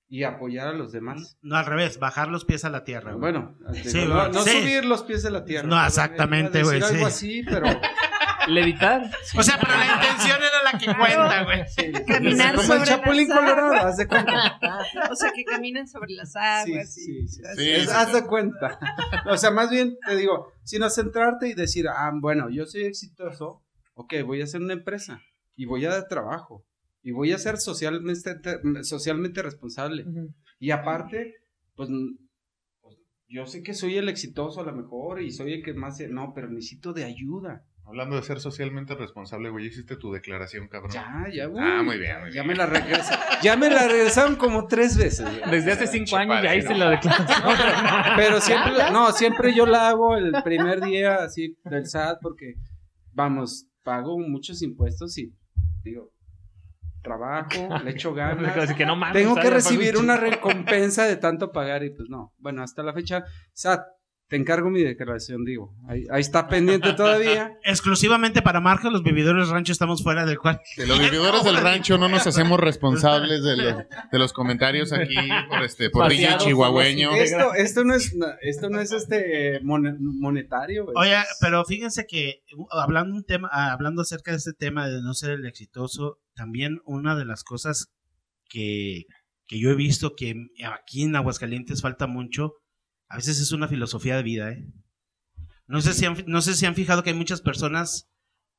y 0.09 0.24
apoyar 0.24 0.68
a 0.68 0.72
los 0.72 0.92
demás. 0.92 1.38
No, 1.42 1.57
al 1.57 1.66
revés, 1.66 1.99
bajar 1.99 2.28
los 2.28 2.45
pies 2.45 2.64
a 2.64 2.70
la 2.70 2.84
tierra. 2.84 3.12
güey. 3.12 3.20
Bueno, 3.32 3.57
Sí, 3.72 3.99
digo, 4.01 4.09
no, 4.09 4.14
bueno, 4.16 4.32
no 4.34 4.42
sí. 4.42 4.51
subir 4.61 4.84
los 4.84 5.03
pies 5.05 5.22
de 5.22 5.30
la 5.30 5.45
tierra. 5.45 5.66
No, 5.68 5.84
exactamente, 5.86 6.59
decir 6.59 6.64
güey, 6.64 6.82
Algo 6.82 6.99
sí. 6.99 7.05
así, 7.05 7.42
pero 7.45 7.66
Levitar. 8.49 9.11
O 9.36 9.42
sea, 9.42 9.59
pero 9.61 9.72
la 9.76 9.86
intención 9.95 10.38
era 10.38 10.72
la 10.72 10.78
que 10.78 10.86
cuenta, 10.86 11.45
güey. 11.45 12.05
Caminar 12.07 12.55
como 12.57 12.72
el 12.74 12.78
sobre 12.80 12.90
chapulín 12.90 13.28
las 13.28 13.38
aguas. 13.38 13.55
colorado, 13.55 13.86
haz 13.88 13.97
de 13.97 14.07
cuenta. 14.09 14.59
O 15.11 15.16
sea, 15.16 15.32
que 15.32 15.45
caminen 15.45 15.86
sobre 15.88 16.12
las 16.14 16.32
Sí, 16.32 16.38
aguas. 16.38 16.95
sí, 16.95 17.18
y- 17.24 17.28
sí, 17.28 17.42
sí. 17.57 17.90
Haz 17.95 18.12
de 18.12 18.24
cuenta. 18.26 18.78
O 19.26 19.36
sea, 19.36 19.51
más 19.51 19.70
bien 19.70 19.97
te 20.07 20.16
digo, 20.16 20.53
sino 20.62 20.88
centrarte 20.90 21.49
y 21.49 21.55
decir, 21.55 21.86
ah, 21.88 22.11
bueno, 22.14 22.49
yo 22.51 22.66
soy 22.66 22.84
exitoso, 22.84 23.62
ok, 23.95 24.14
voy 24.24 24.40
a 24.40 24.45
hacer 24.45 24.61
una 24.61 24.72
empresa 24.74 25.20
y 25.57 25.66
voy 25.66 25.84
a 25.86 25.90
dar 25.90 26.09
trabajo 26.09 26.64
y 27.03 27.12
voy 27.12 27.32
a 27.32 27.38
ser 27.38 27.59
socialmente, 27.59 28.36
socialmente 28.82 29.42
responsable. 29.42 30.05
Y 30.59 30.70
aparte, 30.70 31.34
pues, 31.76 31.88
pues, 32.80 32.97
yo 33.28 33.47
sé 33.47 33.62
que 33.62 33.74
soy 33.74 33.97
el 33.99 34.09
exitoso 34.09 34.61
a 34.61 34.64
lo 34.64 34.72
mejor 34.74 35.20
y 35.22 35.30
soy 35.30 35.53
el 35.55 35.62
que 35.62 35.74
más... 35.74 35.99
No, 36.09 36.32
pero 36.34 36.49
necesito 36.49 36.92
de 36.92 37.05
ayuda. 37.05 37.62
Hablando 37.87 38.16
de 38.16 38.22
ser 38.22 38.41
socialmente 38.41 38.95
responsable, 38.95 39.51
güey, 39.51 39.66
hiciste 39.66 39.97
tu 39.97 40.11
declaración, 40.11 40.68
cabrón. 40.68 40.91
Ya, 40.93 41.24
ya, 41.32 41.45
Ah, 41.59 41.78
uy, 41.80 41.85
muy 41.85 41.99
bien, 41.99 42.20
muy 42.20 42.28
Ya 42.32 42.43
bien. 42.43 42.47
me 42.49 42.55
la 42.55 42.66
regresaron. 42.66 43.24
Ya 43.43 43.57
me 43.57 43.68
la 43.70 43.87
regresaron 43.87 44.37
como 44.37 44.66
tres 44.66 44.97
veces. 44.97 45.20
güey. 45.39 45.51
Desde 45.51 45.72
hace 45.72 45.87
cinco 45.87 46.16
años 46.16 46.43
ya 46.43 46.55
hice 46.57 46.70
¿no? 46.70 46.78
la 46.78 46.91
declaración. 46.91 47.39
Pero 48.16 48.41
siempre, 48.41 48.72
no, 48.91 49.12
siempre 49.12 49.55
yo 49.55 49.66
la 49.66 49.89
hago 49.89 50.16
el 50.16 50.32
primer 50.43 50.80
día 50.80 51.16
así 51.16 51.57
del 51.64 51.87
SAT 51.87 52.18
porque, 52.22 52.55
vamos, 53.12 53.66
pago 53.82 54.18
muchos 54.18 54.62
impuestos 54.62 55.18
y 55.18 55.32
digo, 55.82 56.11
trabajo, 57.03 57.51
le 57.85 57.91
echo 57.91 58.14
ganas. 58.14 58.57
Así 58.57 58.74
que 58.74 58.87
no 58.87 58.97
mames, 58.97 59.22
Tengo 59.22 59.35
que 59.37 59.51
recibir 59.51 59.99
una 59.99 60.16
recompensa 60.16 61.05
de 61.05 61.16
tanto 61.16 61.53
pagar 61.53 61.85
y 61.85 61.91
pues 61.91 62.09
no. 62.09 62.32
Bueno, 62.39 62.62
hasta 62.62 62.82
la 62.82 62.95
fecha, 62.95 63.24
SAT, 63.53 63.82
te 64.29 64.37
encargo 64.37 64.70
mi 64.70 64.83
declaración, 64.83 65.45
digo. 65.45 65.75
Ahí, 65.87 66.05
ahí 66.11 66.20
está 66.20 66.49
pendiente 66.49 66.93
todavía. 66.95 67.59
Exclusivamente 67.64 68.41
para 68.43 68.61
Marca, 68.61 68.91
los 68.91 69.03
vividores 69.03 69.49
rancho 69.49 69.72
estamos 69.72 70.03
fuera 70.03 70.25
del 70.25 70.39
cual. 70.39 70.61
De 70.77 70.87
los 70.87 70.99
vividores 70.99 71.45
del 71.45 71.57
rancho 71.57 71.99
no 71.99 72.09
nos 72.09 72.27
hacemos 72.27 72.59
responsables 72.59 73.45
de 73.45 73.57
los, 73.57 73.77
de 74.11 74.18
los 74.18 74.33
comentarios 74.33 74.93
aquí 74.93 75.14
por 75.49 75.62
este 75.62 75.91
por 75.91 76.05
Vaciados, 76.05 76.45
Chihuahueño. 76.45 77.12
Esto, 77.14 77.55
esto 77.55 77.85
no 77.85 77.95
es, 77.95 78.14
esto 78.41 78.70
no 78.70 78.81
es 78.81 78.93
este 78.93 79.61
mon- 79.62 79.99
monetario, 80.18 80.85
güey. 80.87 80.95
Oye, 80.97 81.16
pero 81.41 81.64
fíjense 81.64 82.07
que 82.09 82.43
uh, 82.57 82.66
hablando 82.81 83.14
un 83.14 83.25
tema, 83.25 83.51
ah, 83.53 83.72
hablando 83.72 84.03
acerca 84.03 84.31
de 84.31 84.39
este 84.39 84.53
tema 84.55 84.89
de 84.89 85.03
no 85.03 85.12
ser 85.14 85.33
el 85.33 85.47
exitoso, 85.47 86.18
también 86.35 86.79
una 86.87 87.14
de 87.14 87.27
las 87.27 87.45
cosas 87.45 87.89
que, 88.49 89.03
que 89.47 89.61
yo 89.61 89.70
he 89.70 89.75
visto 89.75 90.14
que 90.16 90.35
aquí 90.72 91.03
en 91.03 91.14
Aguascalientes 91.16 91.83
falta 91.83 92.07
mucho, 92.07 92.55
a 93.09 93.16
veces 93.16 93.40
es 93.40 93.52
una 93.52 93.68
filosofía 93.68 94.16
de 94.16 94.22
vida, 94.22 94.50
¿eh? 94.52 94.66
No 95.66 95.80
sé 95.80 95.92
si 95.94 96.05
han, 96.05 96.16
no 96.26 96.42
sé 96.42 96.55
si 96.55 96.66
han 96.66 96.74
fijado 96.74 97.02
que 97.02 97.11
hay 97.11 97.16
muchas 97.16 97.40
personas 97.40 98.11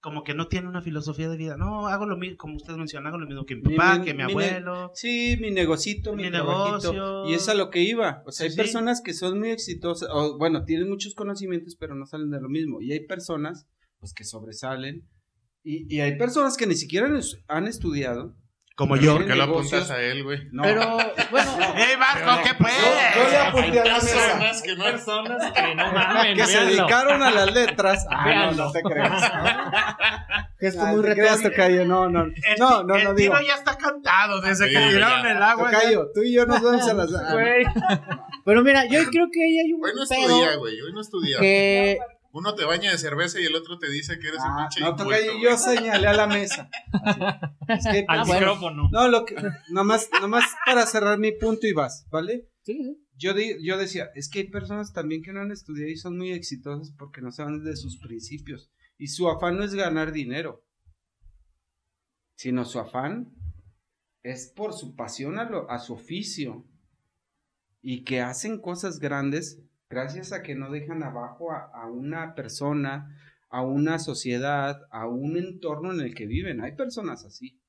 como 0.01 0.23
que 0.23 0.35
no 0.35 0.47
tienen 0.47 0.69
una 0.69 0.81
filosofía 0.83 1.29
de 1.29 1.37
vida. 1.37 1.57
No, 1.57 1.87
hago 1.87 2.05
lo 2.05 2.15
mismo, 2.15 2.37
como 2.37 2.55
ustedes 2.57 2.77
mencionan, 2.77 3.07
hago 3.07 3.17
lo 3.17 3.25
mismo 3.27 3.45
que 3.45 3.55
mi 3.55 3.75
papá, 3.75 3.97
mi- 3.99 4.05
que 4.05 4.13
mi 4.13 4.23
mi 4.23 4.31
abuelo. 4.31 4.91
Sí, 4.93 5.35
mi 5.41 5.49
negocito, 5.51 6.15
mi, 6.15 6.23
Mi 6.23 6.29
negocio. 6.29 7.27
Y 7.27 7.33
es 7.33 7.49
a 7.49 7.55
lo 7.55 7.69
que 7.71 7.81
iba. 7.81 8.21
O 8.27 8.31
sea, 8.31 8.45
hay 8.45 8.51
Sí. 8.51 8.57
personas 8.57 9.01
que 9.03 9.13
son 9.15 9.39
muy 9.39 9.49
exitosas, 9.49 10.09
o 10.11 10.37
bueno, 10.37 10.63
tienen 10.63 10.89
muchos 10.89 11.15
conocimientos, 11.15 11.75
pero 11.79 11.95
no 11.95 12.05
salen 12.05 12.29
de 12.29 12.39
lo 12.39 12.49
mismo. 12.49 12.81
Y 12.81 12.91
hay 12.91 13.05
personas, 13.07 13.67
pues, 13.99 14.13
que 14.13 14.23
sobresalen. 14.23 15.07
Y, 15.63 15.91
y 15.95 16.01
hay 16.01 16.17
personas 16.19 16.55
que 16.57 16.67
ni 16.67 16.75
siquiera 16.75 17.09
han 17.47 17.65
estudiado. 17.67 18.35
Como 18.75 18.97
yo. 18.97 19.15
¿Por 19.15 19.25
qué 19.25 19.35
lo 19.35 19.43
apuntas 19.45 19.89
a 19.89 20.01
él, 20.01 20.23
güey? 20.25 20.49
No. 20.51 20.63
Pero, 20.63 20.97
bueno, 21.31 21.51
¡Ey, 21.77 21.95
Marco, 21.97 22.41
qué 22.43 22.53
pues! 22.59 22.73
Yo- 22.77 23.23
yo 23.23 23.29
le 23.29 23.37
apunté 23.37 23.79
a 23.79 23.85
la 23.85 23.93
mesa. 23.93 24.15
personas 24.15 24.61
que 24.63 24.75
no- 24.75 24.83
personas 24.83 25.51
que 25.53 25.75
no 25.75 25.91
mamen, 25.93 26.35
que 26.37 26.45
se 26.45 26.65
dedicaron 26.65 27.23
a 27.23 27.31
las 27.31 27.53
letras. 27.53 28.05
Ah, 28.11 28.51
no, 28.55 28.65
no 28.65 28.71
te 28.71 28.81
creas. 28.81 29.31
gesto 30.59 30.85
muy 30.87 31.01
retórico. 31.03 31.49
Tocayo, 31.49 31.85
no, 31.85 32.09
no. 32.09 32.23
El, 32.23 32.33
No, 32.59 32.83
no, 32.83 32.95
el 32.95 33.03
no 33.05 33.13
digo. 33.13 33.35
tiro 33.37 33.47
ya 33.47 33.55
está 33.55 33.77
cantado 33.77 34.41
desde 34.41 34.69
que 34.69 34.77
tiraron 34.77 35.25
el 35.25 35.41
agua. 35.41 35.71
Tocayo, 35.71 36.07
tú 36.13 36.21
y 36.23 36.33
yo 36.33 36.45
nos 36.45 36.61
vamos 36.61 36.87
a 36.87 36.93
las. 36.93 37.11
Güey. 37.31 37.65
Pero 38.43 38.61
mira, 38.63 38.85
yo 38.85 38.99
creo 39.09 39.27
que 39.31 39.43
ahí 39.43 39.59
hay 39.59 39.73
un 39.73 39.83
Hoy 39.85 39.91
no 39.95 40.05
pedo 40.07 40.21
estudia, 40.21 40.55
güey, 40.57 40.81
hoy 40.81 40.91
no 40.93 41.01
estudia. 41.01 41.39
que 41.39 41.97
Uno 42.37 42.53
te 42.53 42.65
baña 42.65 42.91
de 42.91 42.97
cerveza 42.97 43.39
y 43.39 43.45
el 43.45 43.55
otro 43.55 43.79
te 43.79 43.89
dice 43.89 44.19
que 44.19 44.27
eres 44.27 44.41
un 44.41 44.47
Ah, 44.51 44.67
pinche 44.69 44.81
no, 44.81 44.95
Tocayo, 44.97 45.31
güey. 45.31 45.43
yo 45.43 45.57
señalé 45.57 46.07
a 46.07 46.13
la 46.13 46.27
mesa. 46.27 46.69
Es 47.69 47.85
que, 47.85 48.03
Al 48.09 48.19
ah, 48.19 48.23
bueno. 48.27 48.39
micrófono. 48.47 48.89
No, 48.91 49.07
lo 49.07 49.23
que, 49.23 49.35
nomás, 49.69 50.09
nomás 50.19 50.43
para 50.65 50.85
cerrar 50.85 51.17
mi 51.17 51.31
punto 51.31 51.65
y 51.65 51.71
vas, 51.71 52.05
¿vale? 52.11 52.49
sí, 52.63 52.97
Yo, 53.15 53.33
di- 53.33 53.55
yo 53.65 53.77
decía, 53.77 54.09
es 54.15 54.27
que 54.27 54.39
hay 54.39 54.49
personas 54.49 54.91
también 54.91 55.21
que 55.23 55.31
no 55.31 55.39
han 55.39 55.51
estudiado 55.51 55.89
y 55.89 55.95
son 55.95 56.17
muy 56.17 56.31
exitosas 56.33 56.91
porque 56.97 57.21
no 57.21 57.31
saben 57.31 57.63
de 57.63 57.75
sus 57.77 57.97
principios. 57.99 58.69
Y 58.97 59.07
su 59.07 59.29
afán 59.29 59.55
no 59.57 59.63
es 59.63 59.73
ganar 59.73 60.11
dinero, 60.11 60.65
sino 62.35 62.65
su 62.65 62.79
afán 62.79 63.33
es 64.23 64.47
por 64.47 64.73
su 64.73 64.95
pasión 64.95 65.39
a, 65.39 65.45
lo- 65.49 65.69
a 65.71 65.79
su 65.79 65.93
oficio. 65.93 66.65
Y 67.81 68.03
que 68.03 68.19
hacen 68.19 68.59
cosas 68.59 68.99
grandes 68.99 69.61
gracias 69.89 70.31
a 70.33 70.41
que 70.43 70.55
no 70.55 70.71
dejan 70.71 71.03
abajo 71.03 71.51
a, 71.51 71.65
a 71.73 71.87
una 71.89 72.35
persona, 72.35 73.17
a 73.49 73.61
una 73.61 73.99
sociedad, 73.99 74.81
a 74.91 75.07
un 75.07 75.37
entorno 75.37 75.93
en 75.93 76.01
el 76.01 76.15
que 76.15 76.25
viven. 76.27 76.61
Hay 76.61 76.75
personas 76.75 77.25
así, 77.25 77.59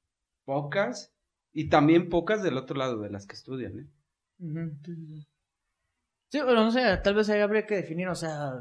pocas 0.45 1.13
y 1.53 1.69
también 1.69 2.09
pocas 2.09 2.43
del 2.43 2.57
otro 2.57 2.77
lado 2.77 3.01
de 3.01 3.11
las 3.11 3.27
que 3.27 3.35
estudian. 3.37 3.79
¿eh? 3.79 3.87
Sí, 6.31 6.41
bueno, 6.43 6.65
no 6.65 6.71
sé, 6.71 6.81
tal 7.05 7.15
vez 7.15 7.29
ahí 7.31 7.41
habría 7.41 7.67
que 7.67 7.77
definir, 7.77 8.09
o 8.09 8.15
sea, 8.15 8.55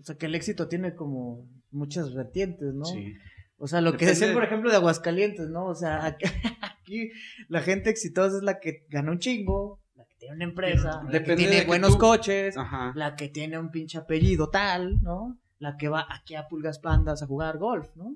o 0.00 0.02
sea, 0.02 0.16
que 0.16 0.26
el 0.26 0.34
éxito 0.34 0.68
tiene 0.68 0.94
como 0.94 1.48
muchas 1.70 2.12
vertientes, 2.14 2.74
¿no? 2.74 2.84
Sí. 2.84 3.14
O 3.56 3.68
sea, 3.68 3.80
lo 3.80 3.96
que 3.96 4.06
decían, 4.06 4.30
de- 4.30 4.34
por 4.34 4.44
ejemplo, 4.44 4.70
de 4.70 4.76
Aguascalientes, 4.76 5.48
¿no? 5.48 5.66
O 5.66 5.74
sea, 5.74 6.16
aquí, 6.80 7.10
la 7.48 7.60
gente 7.62 7.90
exitosa 7.90 8.36
es 8.38 8.42
la 8.42 8.58
que 8.58 8.84
gana 8.90 9.12
un 9.12 9.20
chingo, 9.20 9.80
tiene 10.22 10.36
una 10.36 10.44
empresa, 10.44 11.02
la 11.02 11.10
que 11.10 11.18
Depende 11.18 11.42
de 11.42 11.48
tiene 11.48 11.60
que 11.62 11.66
buenos 11.66 11.92
tú- 11.94 11.98
coches, 11.98 12.56
Ajá. 12.56 12.92
la 12.94 13.16
que 13.16 13.28
tiene 13.28 13.58
un 13.58 13.72
pinche 13.72 13.98
apellido 13.98 14.50
tal, 14.50 15.02
¿no? 15.02 15.36
La 15.58 15.76
que 15.76 15.88
va 15.88 16.06
aquí 16.08 16.36
a 16.36 16.46
Pulgas 16.46 16.78
Pandas 16.78 17.24
a 17.24 17.26
jugar 17.26 17.58
golf, 17.58 17.88
¿no? 17.96 18.14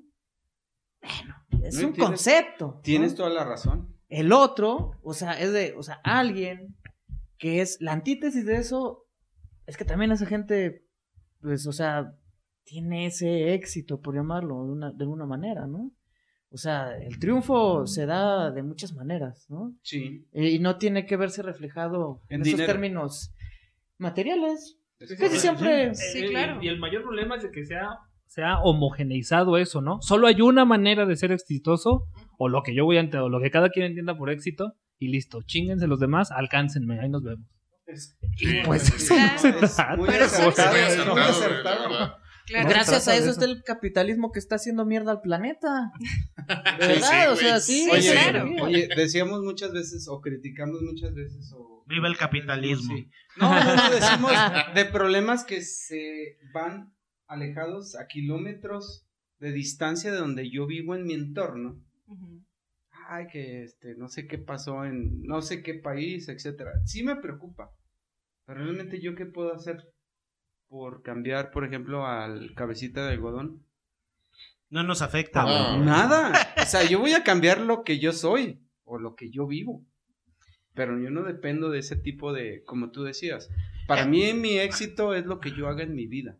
Bueno, 1.01 1.35
es 1.65 1.75
No, 1.81 1.87
un 1.89 1.93
tienes- 1.93 2.07
concepto. 2.09 2.65
¿no? 2.75 2.81
Tienes 2.81 3.13
toda 3.13 3.29
la 3.29 3.43
razón. 3.43 3.93
El 4.07 4.31
otro, 4.31 4.91
o 5.03 5.13
sea, 5.13 5.33
es 5.37 5.51
de, 5.51 5.73
o 5.77 5.83
sea, 5.83 5.99
alguien 6.05 6.77
que 7.37 7.59
es 7.61 7.77
la 7.81 7.91
antítesis 7.91 8.45
de 8.45 8.55
eso, 8.55 9.05
es 9.65 9.75
que 9.75 9.83
también 9.83 10.13
esa 10.13 10.25
gente, 10.25 10.85
pues, 11.41 11.67
o 11.67 11.73
sea, 11.73 12.15
tiene 12.63 13.05
ese 13.07 13.53
éxito, 13.53 13.99
por 13.99 14.15
llamarlo 14.15 14.63
de, 14.65 14.71
una, 14.71 14.91
de 14.93 15.03
alguna 15.03 15.25
manera, 15.25 15.67
¿no? 15.67 15.91
O 16.49 16.57
sea, 16.57 16.95
el 16.97 17.19
triunfo 17.19 17.85
se 17.87 18.05
da 18.05 18.51
de 18.51 18.63
muchas 18.63 18.93
maneras, 18.93 19.45
¿no? 19.49 19.73
Sí. 19.81 20.25
Eh, 20.33 20.51
Y 20.51 20.59
no 20.59 20.77
tiene 20.77 21.05
que 21.05 21.17
verse 21.17 21.41
reflejado 21.41 22.21
en, 22.29 22.35
En 22.37 22.41
esos 22.41 22.53
dinero. 22.53 22.71
términos 22.73 23.33
materiales. 23.97 24.77
Es 24.99 25.09
Casi 25.11 25.17
correcto. 25.17 25.39
siempre. 25.39 25.95
Sí, 25.95 26.19
Eh, 26.25 26.29
claro. 26.29 26.61
Y 26.63 26.67
el 26.69 26.79
mayor 26.79 27.03
problema 27.03 27.35
es 27.35 27.43
de 27.43 27.51
que 27.51 27.65
sea, 27.65 27.89
sea 28.25 28.59
homogeneizado 28.61 29.57
eso, 29.57 29.81
¿no? 29.81 30.01
Solo 30.01 30.27
hay 30.27 30.41
una 30.41 30.65
manera 30.65 31.05
de 31.05 31.15
ser 31.15 31.31
exitoso, 31.31 32.07
o 32.37 32.49
lo 32.49 32.63
que 32.63 32.73
yo 32.73 32.85
voy 32.85 32.97
a 32.97 33.01
entender, 33.01 33.21
o 33.21 33.29
lo 33.29 33.39
que 33.41 33.51
cada 33.51 33.69
quien 33.69 33.85
entienda 33.87 34.17
por 34.17 34.29
éxito, 34.29 34.73
y 34.99 35.09
listo, 35.09 35.41
chinguense 35.43 35.85
los 35.87 35.99
demás, 35.99 36.31
alcáncenme, 36.31 36.99
ahí 36.99 37.09
nos 37.09 37.23
vemos. 37.23 37.45
Es- 37.85 38.17
Y 38.39 38.61
pues 38.65 38.87
eso 38.93 39.15
no 39.15 39.37
se 39.37 39.49
Es 39.49 39.75
trata. 39.75 39.95
muy 39.95 40.09
acertado, 40.09 40.71
Muy 41.13 41.21
es 41.21 41.29
acertado, 41.29 42.15
Claro. 42.47 42.69
Gracias 42.69 43.09
a 43.09 43.15
eso 43.15 43.23
eso. 43.23 43.31
está 43.31 43.45
el 43.45 43.61
capitalismo 43.61 44.31
que 44.31 44.39
está 44.39 44.55
haciendo 44.55 44.85
mierda 44.85 45.11
al 45.11 45.19
planeta. 45.19 45.91
De 46.79 46.87
verdad, 46.87 47.09
sí, 47.09 47.27
o 47.29 47.35
sea, 47.35 47.59
sí. 47.59 47.89
Oye, 47.91 48.11
claro. 48.13 48.49
oye, 48.61 48.87
decíamos 48.95 49.41
muchas 49.43 49.73
veces 49.73 50.07
o 50.07 50.21
criticamos 50.21 50.81
muchas 50.81 51.13
veces 51.13 51.51
o... 51.53 51.83
Viva 51.87 52.07
el 52.07 52.17
capitalismo. 52.17 52.95
Sí. 52.95 53.09
No, 53.35 53.53
no, 53.53 53.75
no, 53.75 53.89
decimos 53.91 54.31
de 54.73 54.85
problemas 54.85 55.43
que 55.43 55.61
se 55.61 56.37
van 56.53 56.95
alejados 57.27 57.97
a 57.97 58.07
kilómetros 58.07 59.05
de 59.39 59.51
distancia 59.51 60.11
de 60.11 60.17
donde 60.17 60.49
yo 60.49 60.65
vivo 60.67 60.95
en 60.95 61.03
mi 61.03 61.13
entorno. 61.13 61.83
Ay, 63.09 63.27
que 63.27 63.63
este, 63.63 63.95
no 63.95 64.07
sé 64.07 64.25
qué 64.25 64.37
pasó 64.37 64.85
en 64.85 65.21
no 65.23 65.41
sé 65.41 65.61
qué 65.61 65.73
país, 65.75 66.29
etcétera. 66.29 66.71
Sí 66.85 67.03
me 67.03 67.17
preocupa. 67.17 67.71
Pero 68.45 68.63
realmente 68.63 69.01
yo 69.01 69.15
qué 69.15 69.25
puedo 69.25 69.53
hacer 69.53 69.83
por 70.69 71.01
cambiar, 71.01 71.51
por 71.51 71.65
ejemplo, 71.65 72.05
al 72.05 72.53
cabecita 72.55 73.05
de 73.05 73.13
algodón. 73.13 73.63
No 74.69 74.83
nos 74.83 75.01
afecta. 75.01 75.43
Ah. 75.47 75.77
Nada. 75.77 76.31
O 76.61 76.65
sea, 76.69 76.83
yo 76.83 76.99
voy 76.99 77.13
a 77.13 77.23
cambiar 77.23 77.61
lo 77.61 77.83
que 77.83 77.99
yo 77.99 78.11
soy 78.11 78.59
o 78.83 78.99
lo 78.99 79.15
que 79.15 79.29
yo 79.29 79.47
vivo. 79.47 79.81
Pero 80.73 80.99
yo 80.99 81.09
no 81.09 81.23
dependo 81.23 81.69
de 81.69 81.79
ese 81.79 81.95
tipo 81.95 82.33
de, 82.33 82.63
como 82.65 82.91
tú 82.91 83.03
decías. 83.03 83.49
Para 83.87 84.05
mí 84.05 84.33
mi 84.33 84.57
éxito 84.59 85.13
es 85.15 85.25
lo 85.25 85.39
que 85.39 85.51
yo 85.51 85.67
haga 85.69 85.83
en 85.83 85.95
mi 85.95 86.07
vida. 86.07 86.35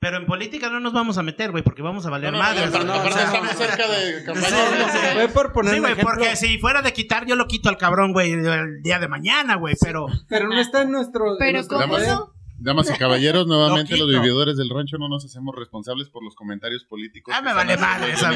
Pero 0.00 0.16
en 0.16 0.26
política 0.26 0.68
no 0.68 0.80
nos 0.80 0.92
vamos 0.92 1.16
a 1.18 1.22
meter, 1.22 1.52
güey, 1.52 1.62
porque 1.62 1.80
vamos 1.80 2.04
a 2.06 2.10
valer 2.10 2.32
No, 2.32 2.38
no, 2.38 2.42
madres. 2.42 2.72
no, 2.72 2.82
no, 2.82 2.92
aparte 2.94 3.10
o 3.10 3.12
sea, 3.12 3.24
estamos 3.26 3.50
cerca 3.52 3.88
de 3.88 4.24
campaña. 4.26 5.28
Por 5.32 5.52
poner 5.52 5.74
Sí, 5.74 5.78
güey, 5.80 5.92
ejemplo, 5.92 6.14
porque 6.16 6.34
si 6.34 6.58
fuera 6.58 6.82
de 6.82 6.92
quitar, 6.92 7.24
yo 7.26 7.36
lo 7.36 7.46
quito 7.46 7.68
al 7.68 7.76
cabrón, 7.76 8.12
güey, 8.12 8.32
el 8.32 8.82
día 8.82 8.98
de 8.98 9.06
mañana, 9.06 9.54
güey, 9.54 9.76
pero... 9.80 10.06
pero 10.28 10.48
no 10.48 10.58
está 10.60 10.82
en 10.82 10.90
nuestro. 10.90 11.32
en 11.34 11.38
Pero 11.38 11.52
nuestro 11.52 11.78
¿cómo 11.78 11.92
poder. 11.94 12.08
no? 12.08 12.31
Damas 12.62 12.90
y 12.94 12.98
caballeros, 12.98 13.46
nuevamente 13.46 13.96
los 13.98 14.08
vividores 14.08 14.56
del 14.56 14.70
rancho 14.70 14.98
no 14.98 15.08
nos 15.08 15.24
hacemos 15.24 15.54
responsables 15.56 16.08
por 16.08 16.24
los 16.24 16.34
comentarios 16.34 16.84
políticos. 16.84 17.34
Ah, 17.36 17.42
me 17.42 17.52
vale 17.52 17.76
madre 17.76 18.12
esa 18.12 18.32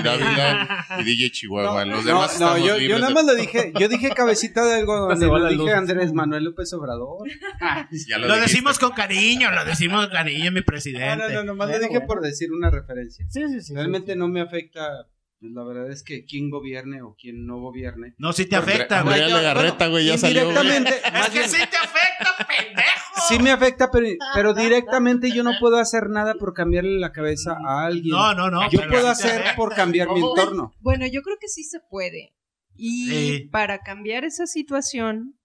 y 1.00 1.04
DJ 1.04 1.30
Chihuahua. 1.32 1.84
No, 1.84 1.92
los 1.96 2.04
no, 2.04 2.08
demás 2.08 2.40
no, 2.40 2.58
yo, 2.58 2.78
yo 2.78 2.96
nada 2.98 3.08
de- 3.08 3.14
más 3.14 3.24
lo 3.24 3.34
dije, 3.34 3.72
yo 3.78 3.88
dije 3.88 4.10
cabecita 4.10 4.64
de 4.64 4.80
y 4.80 4.84
va 4.84 5.14
lo 5.38 5.48
dije. 5.48 5.72
Andrés 5.72 6.12
Manuel 6.12 6.44
López 6.44 6.72
Obrador. 6.72 7.28
Ya 8.08 8.18
Lo 8.18 8.34
decimos 8.36 8.78
con 8.78 8.90
cariño, 8.92 9.50
lo 9.50 9.64
decimos 9.64 10.04
con 10.06 10.12
cariño, 10.14 10.50
mi 10.52 10.60
No, 10.60 10.66
presidente. 10.66 11.16
no, 11.28 11.34
no, 11.34 11.44
nomás 11.44 11.68
lo 11.68 11.78
dije 11.78 11.88
bueno. 11.90 12.06
por 12.06 12.20
decir 12.20 12.52
una 12.52 12.70
referencia. 12.70 13.26
Sí, 13.28 13.42
sí, 13.48 13.60
sí. 13.60 13.74
Realmente 13.74 14.12
sí. 14.12 14.18
no 14.18 14.28
me 14.28 14.40
afecta, 14.40 15.08
pues 15.40 15.52
la 15.52 15.64
verdad 15.64 15.90
es 15.90 16.02
que 16.02 16.24
quién 16.24 16.50
gobierne 16.50 17.02
o 17.02 17.16
quién 17.20 17.46
no 17.46 17.58
gobierne. 17.58 18.14
No, 18.18 18.32
sí 18.32 18.46
te 18.46 18.56
afecta, 18.56 19.02
güey. 19.02 19.20
Andrea 19.20 19.36
Legarreta, 19.38 19.86
güey, 19.88 20.06
ya 20.06 20.18
salió. 20.18 20.44
güey. 20.50 20.56
Indirectamente, 20.76 21.18
Es 21.20 21.28
que 21.30 21.48
sí 21.48 21.62
te 21.70 21.76
afecta, 21.76 22.46
pendejo. 22.46 23.05
Sí 23.28 23.38
me 23.38 23.50
afecta, 23.50 23.90
pero, 23.90 24.06
pero 24.34 24.54
directamente 24.54 25.30
yo 25.32 25.42
no 25.42 25.52
puedo 25.60 25.76
hacer 25.78 26.08
nada 26.10 26.34
por 26.34 26.52
cambiarle 26.54 26.98
la 26.98 27.12
cabeza 27.12 27.56
a 27.66 27.86
alguien. 27.86 28.14
No, 28.14 28.34
no, 28.34 28.50
no. 28.50 28.70
yo 28.70 28.80
puedo 28.88 29.08
hacer 29.08 29.42
por 29.56 29.74
cambiar 29.74 30.08
mi 30.10 30.20
entorno. 30.20 30.72
Bueno, 30.80 31.06
yo 31.06 31.22
creo 31.22 31.36
que 31.40 31.48
sí 31.48 31.64
se 31.64 31.78
puede. 31.90 32.34
Y 32.74 33.08
Sí. 33.08 33.48
para 33.50 33.78
cambiar 33.78 34.24
esa 34.24 34.46
situación, 34.46 35.38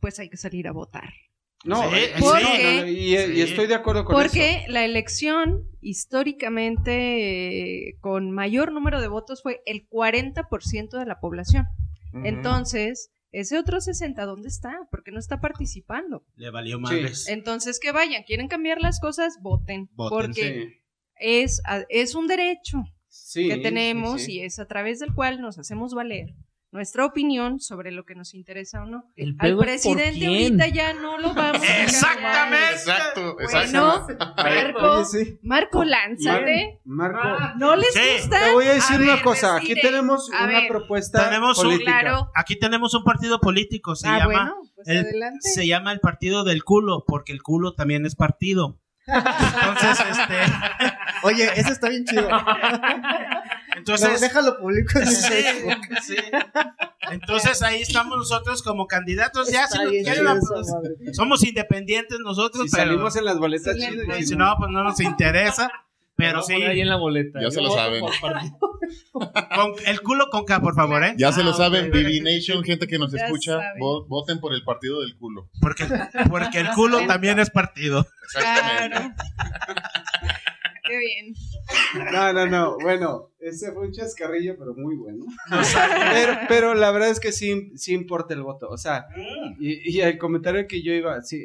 pues 0.00 0.18
hay 0.20 0.28
que 0.30 0.36
salir 0.36 0.68
a 0.68 0.72
votar. 0.72 1.10
No, 1.64 1.90
Sí, 1.90 1.96
eh, 1.96 2.12
sí. 2.16 2.22
no, 2.22 2.32
no, 2.34 2.40
no, 2.82 2.86
y, 2.86 3.16
y 3.16 3.40
estoy 3.40 3.66
de 3.66 3.74
acuerdo 3.74 4.04
con 4.04 4.14
Porque 4.14 4.58
eso. 4.62 4.72
la 4.72 4.84
elección, 4.84 5.64
históricamente, 5.80 7.88
eh, 7.88 7.96
con 8.00 8.30
mayor 8.30 8.72
número 8.72 9.00
de 9.00 9.08
votos 9.08 9.42
fue 9.42 9.60
el 9.66 9.88
40% 9.88 10.98
de 10.98 11.06
la 11.06 11.18
población. 11.20 11.66
Entonces, 12.24 13.10
ese 13.32 13.58
otro 13.58 13.80
60, 13.80 14.24
¿dónde 14.24 14.48
está? 14.48 14.88
Porque 14.90 15.10
no 15.10 15.18
está 15.18 15.40
participando. 15.40 16.24
Le 16.36 16.50
valió 16.50 16.80
madres. 16.80 17.28
Entonces, 17.28 17.78
que 17.78 17.92
vayan, 17.92 18.22
quieren 18.24 18.48
cambiar 18.48 18.80
las 18.80 19.00
cosas, 19.00 19.38
voten. 19.42 19.88
Voten, 19.94 20.18
porque 20.18 20.42
Sí, 20.42 20.78
es, 21.16 21.60
es 21.88 22.14
un 22.14 22.26
derecho 22.26 22.84
sí, 23.08 23.48
que 23.48 23.56
sí, 23.56 23.62
tenemos 23.62 24.22
sí. 24.22 24.34
y 24.34 24.40
es 24.40 24.58
a 24.58 24.66
través 24.66 24.98
del 24.98 25.14
cual 25.14 25.40
nos 25.40 25.58
hacemos 25.58 25.94
valer 25.94 26.34
nuestra 26.70 27.06
opinión 27.06 27.60
sobre 27.60 27.90
lo 27.92 28.04
que 28.04 28.14
nos 28.14 28.34
interesa 28.34 28.82
o 28.82 28.86
no. 28.86 29.04
El 29.16 29.36
Al 29.38 29.56
presidente 29.56 30.26
ahorita 30.26 30.66
ya 30.68 30.92
no 30.92 31.16
lo 31.18 31.32
vamos 31.34 31.62
a 31.62 31.82
Exactamente. 31.84 32.72
Exacto, 32.74 33.36
Bueno. 33.50 34.06
Marco, 34.36 34.90
Oye, 34.92 35.04
sí. 35.06 35.38
Marco, 35.42 35.84
lánzate. 35.84 36.80
Marco, 36.84 37.18
¿No 37.58 37.74
les 37.76 37.92
Sí. 37.94 38.00
gusta? 38.20 38.40
te 38.44 38.52
voy 38.52 38.66
a 38.66 38.74
decir 38.74 38.96
A 38.96 39.02
una 39.02 39.14
ver, 39.14 39.22
cosa. 39.24 39.56
Aquí 39.56 39.74
tenemos 39.80 40.30
A 40.32 40.44
una 40.44 40.60
ver. 40.60 40.68
propuesta 40.68 41.24
Tenemos 41.24 41.58
un-. 41.64 41.78
Claro. 41.78 42.30
Aquí 42.34 42.58
tenemos 42.58 42.92
un 42.94 43.02
partido 43.04 43.40
político, 43.40 43.96
se 43.96 44.06
ah, 44.08 44.18
llama 44.18 44.24
bueno, 44.26 44.54
pues 44.74 44.88
el, 44.88 44.98
adelante. 44.98 45.38
se 45.40 45.66
llama 45.66 45.92
el 45.92 46.00
partido 46.00 46.44
del 46.44 46.64
culo, 46.64 47.04
porque 47.06 47.32
el 47.32 47.42
culo 47.42 47.72
también 47.74 48.04
es 48.04 48.14
partido. 48.14 48.78
Entonces, 49.06 50.00
este, 50.10 50.34
Oye, 51.22 51.48
eso 51.56 51.72
está 51.72 51.88
bien 51.88 52.04
chido. 52.04 52.28
entonces, 53.78 54.12
No, 54.12 54.18
déjalo 54.20 54.58
público. 54.58 54.98
en 54.98 55.06
sí, 55.06 55.34
sí. 56.02 56.16
entonces 57.10 57.62
ahí 57.62 57.82
estamos 57.82 58.16
nosotros 58.16 58.62
como 58.62 58.86
candidatos. 58.86 59.50
Ya 59.50 59.66
si 59.66 59.78
nos 59.78 59.90
quieren, 59.90 60.24
pues, 60.24 60.68
madre. 60.70 61.14
somos 61.14 61.42
independientes 61.44 62.18
nosotros, 62.22 62.64
Si 62.64 62.70
pero 62.76 62.84
salimos 62.90 63.16
en 63.16 63.24
las 63.24 63.38
boletas 63.38 63.74
Sí, 63.76 63.88
chido, 63.88 64.02
pues, 64.06 64.20
y 64.20 64.26
si 64.26 64.36
no, 64.36 64.54
pues 64.58 64.70
no 64.70 64.84
nos 64.84 65.00
interesa. 65.00 65.70
Pero 66.16 66.42
sí, 66.42 66.54
ahí 66.54 66.80
en 66.80 66.88
la 66.88 66.96
boleta. 66.96 67.38
Ya 67.38 67.44
Yo 67.44 67.50
se 67.52 67.60
lo 67.62 67.70
saben. 67.70 68.00
con 69.12 69.72
el 69.86 70.00
culo 70.00 70.26
con 70.30 70.44
K, 70.44 70.60
por 70.60 70.74
favor, 70.74 71.04
¿eh? 71.04 71.14
Ya 71.16 71.30
se 71.30 71.44
lo 71.44 71.50
Ah, 71.50 71.54
saben. 71.54 71.92
Vivi 71.92 72.20
Nation, 72.20 72.64
gente 72.64 72.88
que 72.88 72.98
nos 72.98 73.12
Ya 73.12 73.24
escucha, 73.26 73.60
vo- 73.78 74.04
voten 74.08 74.40
por 74.40 74.52
el 74.52 74.64
partido 74.64 75.00
del 75.00 75.16
culo. 75.16 75.48
Porque, 75.60 75.86
porque 76.28 76.58
el 76.58 76.70
culo 76.70 77.06
también 77.06 77.38
es 77.38 77.50
partido. 77.50 78.04
Exactamente. 78.34 78.96
Claro. 78.96 79.14
Qué 80.88 80.98
bien. 80.98 81.34
No, 82.12 82.32
no, 82.32 82.46
no. 82.46 82.78
Bueno, 82.78 83.30
ese 83.38 83.72
fue 83.72 83.86
un 83.86 83.92
chascarrillo, 83.92 84.56
pero 84.58 84.74
muy 84.74 84.96
bueno. 84.96 85.24
pero, 86.12 86.38
pero 86.48 86.74
la 86.74 86.90
verdad 86.90 87.10
es 87.10 87.20
que 87.20 87.32
sí, 87.32 87.72
sí 87.76 87.94
importa 87.94 88.34
el 88.34 88.42
voto. 88.42 88.68
O 88.68 88.78
sea, 88.78 89.06
y, 89.58 89.96
y 89.96 90.00
el 90.00 90.18
comentario 90.18 90.66
que 90.66 90.82
yo 90.82 90.92
iba, 90.92 91.20
sí, 91.22 91.42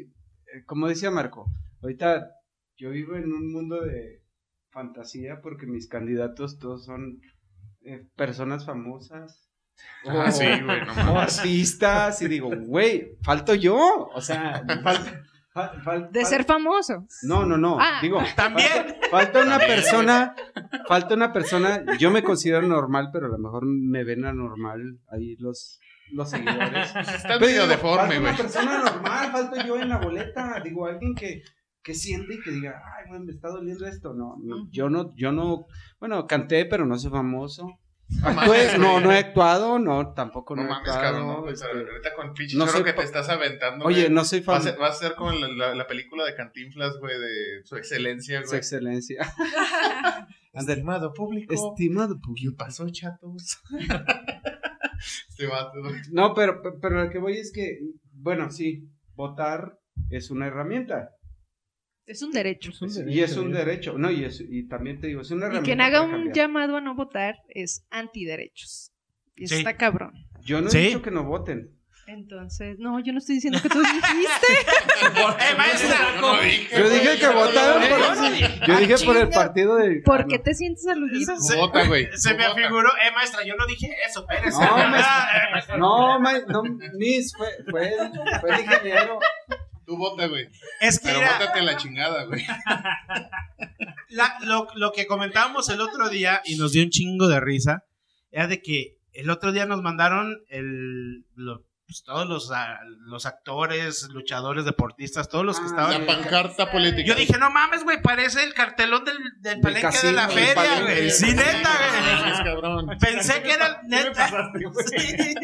eh, 0.53 0.63
como 0.65 0.87
decía 0.87 1.11
Marco, 1.11 1.45
ahorita 1.81 2.31
yo 2.77 2.91
vivo 2.91 3.15
en 3.15 3.31
un 3.31 3.51
mundo 3.51 3.81
de 3.81 4.21
fantasía 4.71 5.41
porque 5.41 5.67
mis 5.67 5.87
candidatos 5.87 6.57
todos 6.57 6.85
son 6.85 7.21
eh, 7.85 8.05
personas 8.15 8.65
famosas. 8.65 9.49
Ah, 10.05 10.31
sí, 10.31 10.45
güey, 10.45 10.85
no 10.85 10.91
o 10.93 11.13
mames. 11.15 11.39
artistas 11.39 12.21
y 12.21 12.27
digo, 12.27 12.49
güey, 12.65 13.17
falto 13.23 13.55
yo. 13.55 14.09
O 14.13 14.21
sea, 14.21 14.63
falta, 14.83 15.23
fal- 15.53 15.81
fal- 15.83 16.09
De 16.11 16.21
fal- 16.21 16.25
ser 16.25 16.43
famoso. 16.45 17.05
No, 17.23 17.45
no, 17.45 17.57
no. 17.57 17.77
Ah. 17.79 17.99
Digo, 18.01 18.19
También. 18.35 18.69
Falta, 18.69 19.07
falta 19.09 19.41
una 19.43 19.49
También. 19.59 19.75
persona, 19.79 20.35
falta 20.87 21.15
una 21.15 21.31
persona, 21.33 21.83
yo 21.97 22.11
me 22.11 22.23
considero 22.23 22.61
normal, 22.67 23.09
pero 23.13 23.27
a 23.27 23.29
lo 23.29 23.37
mejor 23.37 23.65
me 23.65 24.03
ven 24.03 24.25
anormal 24.25 24.99
ahí 25.11 25.35
los, 25.37 25.79
los 26.11 26.29
seguidores. 26.29 26.95
Estás 26.95 27.39
medio 27.39 27.67
deforme, 27.67 27.97
falta 27.97 28.19
güey. 28.19 28.33
una 28.33 28.37
persona 28.37 28.77
normal, 28.83 29.31
falto 29.31 29.55
yo 29.65 29.77
en 29.79 29.89
la 29.89 29.97
boleta, 29.99 30.61
digo, 30.63 30.87
alguien 30.87 31.13
que, 31.15 31.41
que 31.81 31.93
siente 31.93 32.35
y 32.35 32.39
que 32.41 32.51
diga, 32.51 32.81
ay, 32.97 33.09
güey, 33.09 33.21
me 33.21 33.31
está 33.31 33.49
doliendo 33.49 33.85
esto. 33.85 34.13
No, 34.13 34.35
no, 34.41 34.67
yo 34.71 34.89
no, 34.89 35.13
yo 35.15 35.31
no, 35.31 35.65
bueno, 35.99 36.25
canté, 36.27 36.65
pero 36.65 36.85
no 36.85 36.97
soy 36.97 37.11
famoso. 37.11 37.67
Actué, 38.21 38.77
no, 38.77 38.99
no 38.99 39.11
he 39.11 39.17
actuado, 39.17 39.79
no, 39.79 40.13
tampoco 40.13 40.55
no, 40.55 40.63
No 40.63 40.67
he 40.67 40.71
mames, 40.71 40.89
actuado. 40.89 41.13
cabrón, 41.13 41.45
no, 41.45 41.49
este, 41.51 41.65
ahorita 41.67 42.13
con 42.15 42.33
pinche 42.33 42.57
no 42.57 42.67
soy 42.67 42.83
que 42.83 42.93
pa- 42.93 43.01
te 43.01 43.05
estás 43.07 43.29
aventando. 43.29 43.85
Oye, 43.85 44.01
güey. 44.03 44.13
no 44.13 44.23
soy 44.25 44.39
Va 44.41 44.55
a, 44.55 44.59
famoso. 44.59 44.69
ser, 44.69 44.81
va 44.81 44.87
a 44.87 44.93
ser 44.93 45.15
como 45.15 45.31
la, 45.31 45.47
la- 45.47 45.75
la 45.75 45.87
película 45.87 46.23
de 46.25 46.35
Cantinflas, 46.35 46.97
güey, 46.99 47.19
de 47.19 47.63
su 47.65 47.75
excelencia, 47.77 48.41
Su 48.43 48.47
güey. 48.49 48.57
excelencia. 48.59 49.33
Ándale. 50.53 50.73
Estimado 50.79 51.13
público. 51.13 51.53
Estimado 51.53 52.19
¿Qué 52.35 52.51
pasó, 52.55 52.87
chatos? 52.89 53.59
este 55.29 55.47
vato, 55.47 55.81
güey. 55.81 55.95
No, 56.11 56.33
pero, 56.33 56.61
pero 56.81 57.03
lo 57.03 57.09
que 57.09 57.17
voy 57.19 57.37
es 57.37 57.51
que, 57.51 57.79
bueno, 58.13 58.51
sí, 58.51 58.87
votar 59.15 59.77
es 60.09 60.29
una 60.31 60.47
herramienta. 60.47 61.09
Es 62.05 62.21
un 62.21 62.31
derecho. 62.31 62.71
y 63.07 63.21
es 63.21 63.37
un 63.37 63.51
derecho. 63.53 63.97
No, 63.97 64.11
y, 64.11 64.25
es, 64.25 64.41
y 64.41 64.67
también 64.67 64.99
te 64.99 65.07
digo, 65.07 65.21
es 65.21 65.31
una 65.31 65.45
Y 65.45 65.49
herramienta. 65.49 65.65
quien 65.65 65.81
haga 65.81 66.01
un 66.01 66.11
cambiar. 66.11 66.35
llamado 66.35 66.77
a 66.77 66.81
no 66.81 66.95
votar 66.95 67.35
es 67.49 67.85
antiderechos. 67.91 68.91
Y 69.35 69.45
eso 69.45 69.55
Sí. 69.55 69.59
está 69.61 69.77
cabrón. 69.77 70.11
Yo 70.41 70.59
no 70.61 70.67
he 70.67 70.71
Sí. 70.71 70.79
dicho 70.79 71.01
que 71.01 71.11
no 71.11 71.23
voten. 71.23 71.71
Entonces, 72.05 72.77
no, 72.79 72.99
yo 72.99 73.13
no 73.13 73.19
estoy 73.19 73.35
diciendo 73.35 73.59
que 73.63 73.69
tú 73.69 73.79
dijiste. 73.81 74.47
¡Eh, 75.05 75.55
maestra! 75.57 75.97
Yo 76.15 76.21
no 76.21 76.41
dije, 76.41 76.77
Yo 76.77 76.89
dije 76.89 77.05
güey, 77.05 77.19
que 77.19 77.27
votaron 77.29 77.83
por- 77.89 78.31
dije. 78.33 78.59
Yo 78.67 78.77
dije 78.77 79.05
por 79.05 79.17
el 79.17 79.29
partido 79.29 79.75
de. 79.77 80.01
¿Por 80.03 80.21
ah, 80.21 80.25
qué 80.29 80.39
te 80.39 80.53
sientes 80.53 80.85
aludido? 80.87 81.37
Se- 81.39 81.55
Vota, 81.55 81.87
güey. 81.87 82.09
Se 82.15 82.33
me 82.35 82.43
afiguró, 82.43 82.89
eh, 82.89 83.11
maestra, 83.15 83.45
yo 83.45 83.55
no 83.55 83.65
dije 83.65 83.87
eso, 84.05 84.25
espérese. 84.29 84.59
No, 84.59 84.77
maestra. 84.89 85.77
No, 85.77 86.19
ma- 86.19 86.39
no, 86.49 86.63
Miss, 86.97 87.33
fue, 87.37 87.47
fue, 87.71 87.87
el, 87.93 88.11
fue 88.41 88.49
el 88.53 88.59
ingeniero. 88.65 89.19
Tú 89.85 89.97
vota, 89.97 90.27
güey. 90.27 90.47
Es 90.79 90.99
que 90.99 91.07
Pero 91.07 91.19
mira, 91.19 91.37
bótate 91.39 91.61
la 91.61 91.77
chingada, 91.77 92.23
güey. 92.25 92.43
la- 94.09 94.37
lo, 94.43 94.67
lo 94.75 94.91
que 94.91 95.07
comentábamos 95.07 95.69
el 95.69 95.81
otro 95.81 96.09
día 96.09 96.41
y 96.45 96.55
nos 96.55 96.71
dio 96.71 96.83
un 96.83 96.89
chingo 96.89 97.27
de 97.27 97.39
risa 97.39 97.83
era 98.31 98.47
de 98.47 98.61
que 98.61 98.97
el 99.13 99.29
otro 99.29 99.51
día 99.51 99.65
nos 99.65 99.81
mandaron 99.81 100.43
el, 100.49 101.25
lo- 101.35 101.63
pues, 101.93 102.03
todos 102.03 102.27
los, 102.27 102.51
ah, 102.51 102.79
los 103.05 103.25
actores, 103.27 104.07
luchadores, 104.09 104.65
deportistas, 104.65 105.29
todos 105.29 105.45
los 105.45 105.59
que 105.59 105.65
Ah, 105.65 105.69
estaban. 105.69 106.01
La 106.01 106.07
pancarta 106.07 106.71
política. 106.71 107.03
Yo 107.07 107.15
dije, 107.15 107.37
no 107.37 107.51
mames, 107.51 107.83
güey, 107.83 108.01
parece 108.01 108.43
el 108.43 108.53
cartelón 108.55 109.05
del, 109.05 109.17
del 109.41 109.59
palenque 109.61 109.97
de 110.03 110.11
la 110.11 110.27
feria, 110.27 110.81
güey. 110.81 111.09
Sí, 111.11 111.27
neta, 111.33 111.69
güey. 112.83 112.97
Pensé 112.99 113.41
que 113.43 113.51
era 113.51 113.81
neta. 113.83 114.29
Sí, 114.87 115.35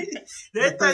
neta. 0.53 0.91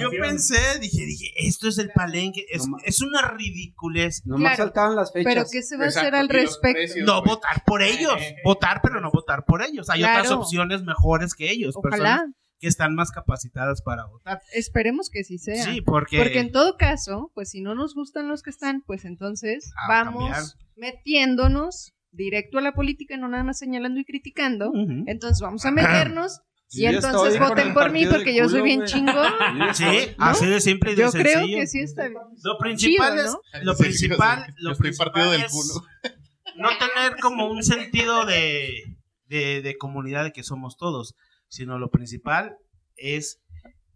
Yo 0.00 0.10
pensé, 0.10 0.78
dije, 0.80 1.04
dije, 1.04 1.32
esto 1.36 1.68
es 1.68 1.78
el 1.78 1.90
palenque. 1.90 2.46
Es, 2.50 2.66
No 2.66 2.76
es 2.84 3.00
una 3.02 3.22
ridiculez. 3.28 4.22
Nomás 4.26 4.56
Claro. 4.56 4.64
faltaban 4.70 4.96
las 4.96 5.12
fechas. 5.12 5.32
Pero 5.34 5.46
¿qué 5.50 5.62
se 5.62 5.76
va 5.76 5.84
a 5.84 5.88
hacer 5.88 6.04
Exacto, 6.06 6.20
al 6.20 6.28
respecto? 6.28 6.72
precios, 6.78 7.06
No 7.06 7.22
votar 7.22 7.62
por 7.64 7.82
ellos. 7.82 8.14
Votar, 8.44 8.80
pero 8.82 9.00
no 9.00 9.10
votar 9.10 9.44
por 9.44 9.62
ellos. 9.62 9.90
Hay 9.90 10.02
otras 10.04 10.30
opciones 10.30 10.82
mejores 10.82 11.34
que 11.34 11.50
ellos. 11.50 11.74
Personas 11.82 12.20
Ojalá. 12.20 12.32
Que 12.58 12.68
están 12.68 12.94
más 12.94 13.10
capacitadas 13.12 13.82
para 13.82 14.06
votar. 14.06 14.40
Esperemos 14.54 15.10
que 15.10 15.24
sí 15.24 15.38
sea. 15.38 15.64
Sí, 15.64 15.80
porque. 15.82 16.18
Porque 16.18 16.38
en 16.40 16.52
todo 16.52 16.76
caso, 16.76 17.30
pues 17.34 17.50
si 17.50 17.60
no 17.60 17.74
nos 17.74 17.94
gustan 17.94 18.28
los 18.28 18.42
que 18.42 18.50
están, 18.50 18.82
pues 18.86 19.04
entonces 19.04 19.70
A 19.86 19.88
vamos 19.88 20.30
cambiar. 20.30 20.42
metiéndonos 20.76 21.92
directo 22.10 22.58
a 22.58 22.62
la 22.62 22.72
política, 22.72 23.16
no 23.16 23.28
nada 23.28 23.44
más 23.44 23.58
señalando 23.58 24.00
y 24.00 24.04
criticando. 24.04 24.72
Entonces 25.06 25.40
vamos 25.40 25.64
a 25.66 25.70
meternos 25.70 26.40
Sí, 26.68 26.82
y 26.82 26.86
entonces 26.86 27.38
voten 27.38 27.72
por 27.74 27.92
mí 27.92 28.06
porque 28.06 28.34
yo 28.34 28.48
soy 28.48 28.62
bien 28.62 28.84
chingón. 28.86 29.14
Sí, 29.74 29.84
¿no? 30.18 30.24
así 30.24 30.46
de 30.46 30.60
simple 30.60 30.92
y 30.92 30.94
de 30.96 31.02
Yo 31.02 31.12
creo 31.12 31.38
sencillo. 31.38 31.58
que 31.58 31.66
sí 31.68 31.78
está 31.80 32.08
bien. 32.08 32.20
Lo 32.42 32.58
principal 32.58 33.12
Chido, 33.12 33.24
es, 33.24 33.32
¿no? 33.32 33.40
lo 33.62 33.76
principal, 33.76 34.54
lo 34.58 34.72
estoy 34.72 34.82
principal 34.90 35.12
partido 35.12 35.30
del 35.30 35.46
culo. 35.46 35.74
no 36.56 36.68
tener 36.70 37.20
como 37.20 37.46
un 37.48 37.62
sentido 37.62 38.24
de, 38.26 38.82
de, 39.28 39.62
de 39.62 39.76
comunidad 39.78 40.24
de 40.24 40.32
que 40.32 40.42
somos 40.42 40.76
todos, 40.76 41.14
sino 41.48 41.78
lo 41.78 41.90
principal 41.90 42.56
es 42.96 43.40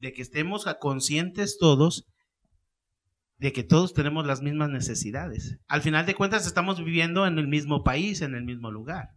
de 0.01 0.13
que 0.13 0.23
estemos 0.23 0.67
conscientes 0.81 1.59
todos 1.59 2.07
de 3.39 3.53
que 3.55 3.63
todos 3.63 3.95
tenemos 3.95 4.27
las 4.27 4.43
mismas 4.43 4.69
necesidades. 4.69 5.57
Al 5.67 5.81
final 5.81 6.05
de 6.05 6.15
cuentas 6.15 6.47
estamos 6.47 6.85
viviendo 6.85 7.27
en 7.27 7.39
el 7.39 7.49
mismo 7.49 7.83
país, 7.83 8.21
en 8.21 8.35
el 8.35 8.45
mismo 8.45 8.71
lugar. 8.71 9.09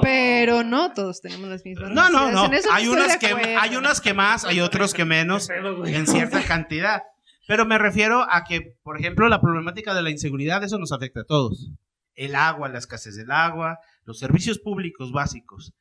Pero 0.00 0.62
no 0.62 0.92
todos 0.92 1.20
tenemos 1.20 1.48
las 1.48 1.64
mismas 1.64 1.90
No, 1.90 2.10
no, 2.10 2.30
necesidades. 2.30 2.34
no. 2.34 2.44
En 2.46 2.54
eso 2.54 2.68
Hay 2.72 2.86
unas, 2.88 3.16
que, 3.18 3.26
hay 3.26 3.76
unas 3.76 4.00
que 4.00 4.14
más, 4.14 4.44
hay 4.44 4.60
otros 4.60 4.94
que 4.94 5.04
menos, 5.04 5.48
en 5.50 6.06
cierta 6.06 6.44
cantidad. 6.44 7.02
Pero 7.48 7.66
me 7.66 7.76
refiero 7.76 8.24
a 8.30 8.44
que, 8.44 8.76
por 8.84 8.98
ejemplo, 8.98 9.28
la 9.28 9.40
problemática 9.40 9.94
de 9.94 10.02
la 10.02 10.10
inseguridad, 10.10 10.62
eso 10.62 10.78
nos 10.78 10.92
afecta 10.92 11.20
a 11.22 11.24
todos. 11.24 11.72
El 12.14 12.36
agua, 12.36 12.68
la 12.68 12.78
escasez 12.78 13.16
del 13.16 13.32
agua, 13.32 13.78
los 14.04 14.18
servicios 14.20 14.58
públicos 14.60 15.10
básicos, 15.10 15.72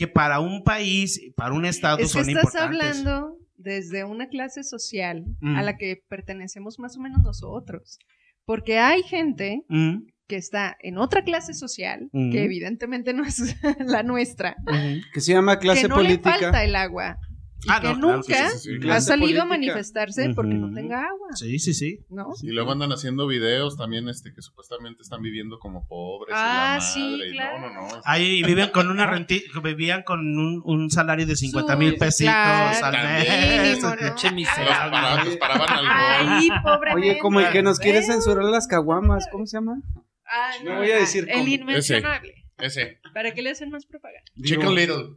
que 0.00 0.08
para 0.08 0.40
un 0.40 0.64
país, 0.64 1.20
para 1.36 1.52
un 1.54 1.66
estado 1.66 1.98
Es 1.98 2.04
que 2.14 2.20
son 2.24 2.28
estás 2.30 2.44
importantes. 2.54 2.96
hablando 2.96 3.36
desde 3.58 4.04
una 4.04 4.28
clase 4.28 4.62
social 4.64 5.26
Mm. 5.40 5.56
a 5.56 5.62
la 5.62 5.76
que 5.76 6.02
pertenecemos 6.08 6.78
más 6.78 6.96
o 6.96 7.00
menos 7.02 7.22
nosotros. 7.22 7.98
Porque 8.46 8.78
hay 8.78 9.02
gente 9.02 9.62
Mm, 9.68 10.06
que 10.26 10.36
está 10.36 10.74
en 10.80 10.96
otra 10.96 11.22
clase 11.22 11.52
social, 11.52 12.08
Mm. 12.12 12.30
que 12.32 12.44
evidentemente 12.44 13.12
no 13.12 13.24
es 13.26 13.36
la 13.80 14.02
nuestra. 14.02 14.56
Que 15.12 15.20
se 15.20 15.32
llama 15.34 15.58
clase 15.58 15.82
que 15.82 15.88
no 15.88 15.96
le 15.98 16.04
política. 16.18 16.38
falta 16.40 16.64
el 16.64 16.74
agua. 16.76 17.18
Y 17.62 17.68
Ah, 17.68 17.80
que 17.80 17.88
no, 17.88 18.00
claro 18.00 18.22
que 18.22 18.32
nunca 18.32 18.50
sí, 18.50 18.58
sí, 18.58 18.80
sí. 18.80 18.90
ha 18.90 19.00
salido 19.02 19.42
a 19.42 19.44
manifestarse 19.44 20.32
porque 20.34 20.54
no 20.54 20.72
tenga 20.72 21.04
agua, 21.04 21.28
Sí, 21.34 21.58
sí, 21.58 21.74
sí. 21.74 21.98
¿no? 22.08 22.28
Y 22.42 22.52
luego 22.52 22.72
andan 22.72 22.90
haciendo 22.92 23.26
videos 23.26 23.76
también 23.76 24.08
este 24.08 24.32
que 24.32 24.40
supuestamente 24.40 25.02
están 25.02 25.20
viviendo 25.20 25.58
como 25.58 25.86
pobres 25.86 26.30
y 26.34 26.38
Ah, 26.38 26.78
sí, 26.80 27.20
y 27.28 27.32
claro. 27.32 27.60
no, 27.60 27.70
no, 27.74 27.88
no. 27.88 28.00
Ahí 28.04 28.42
viven 28.44 28.70
con 28.70 28.88
una 28.90 29.06
renti 29.06 29.42
vivían 29.62 30.02
con 30.04 30.20
un, 30.20 30.62
un 30.64 30.90
salario 30.90 31.26
de 31.26 31.36
50 31.36 31.76
mil 31.76 31.96
pesitos 31.96 32.32
claro, 32.32 32.86
al 32.86 32.92
mes. 32.92 33.62
mínimo, 33.72 33.88
¿no? 33.90 33.96
Pinche 33.96 34.26
Los 34.28 34.34
miserable. 34.34 35.36
paraban 35.38 36.62
pobre 36.64 36.94
Oye, 36.94 37.18
como 37.18 37.40
el 37.40 37.50
que 37.50 37.62
nos 37.62 37.78
quiere 37.78 38.02
censurar 38.02 38.44
las 38.44 38.66
caguamas, 38.66 39.26
¿cómo 39.30 39.44
se 39.46 39.56
llama? 39.58 39.74
No 40.64 40.76
voy 40.78 40.90
a 40.92 40.96
decir 40.96 41.26
El 41.28 41.40
cómo. 41.40 41.48
inmencionable. 41.48 42.34
Ese. 42.58 43.00
¿Para 43.14 43.32
qué 43.34 43.42
le 43.42 43.50
hacen 43.50 43.70
más 43.70 43.84
propaganda? 43.86 44.22
Chicken 44.42 44.74
Little. 44.74 45.16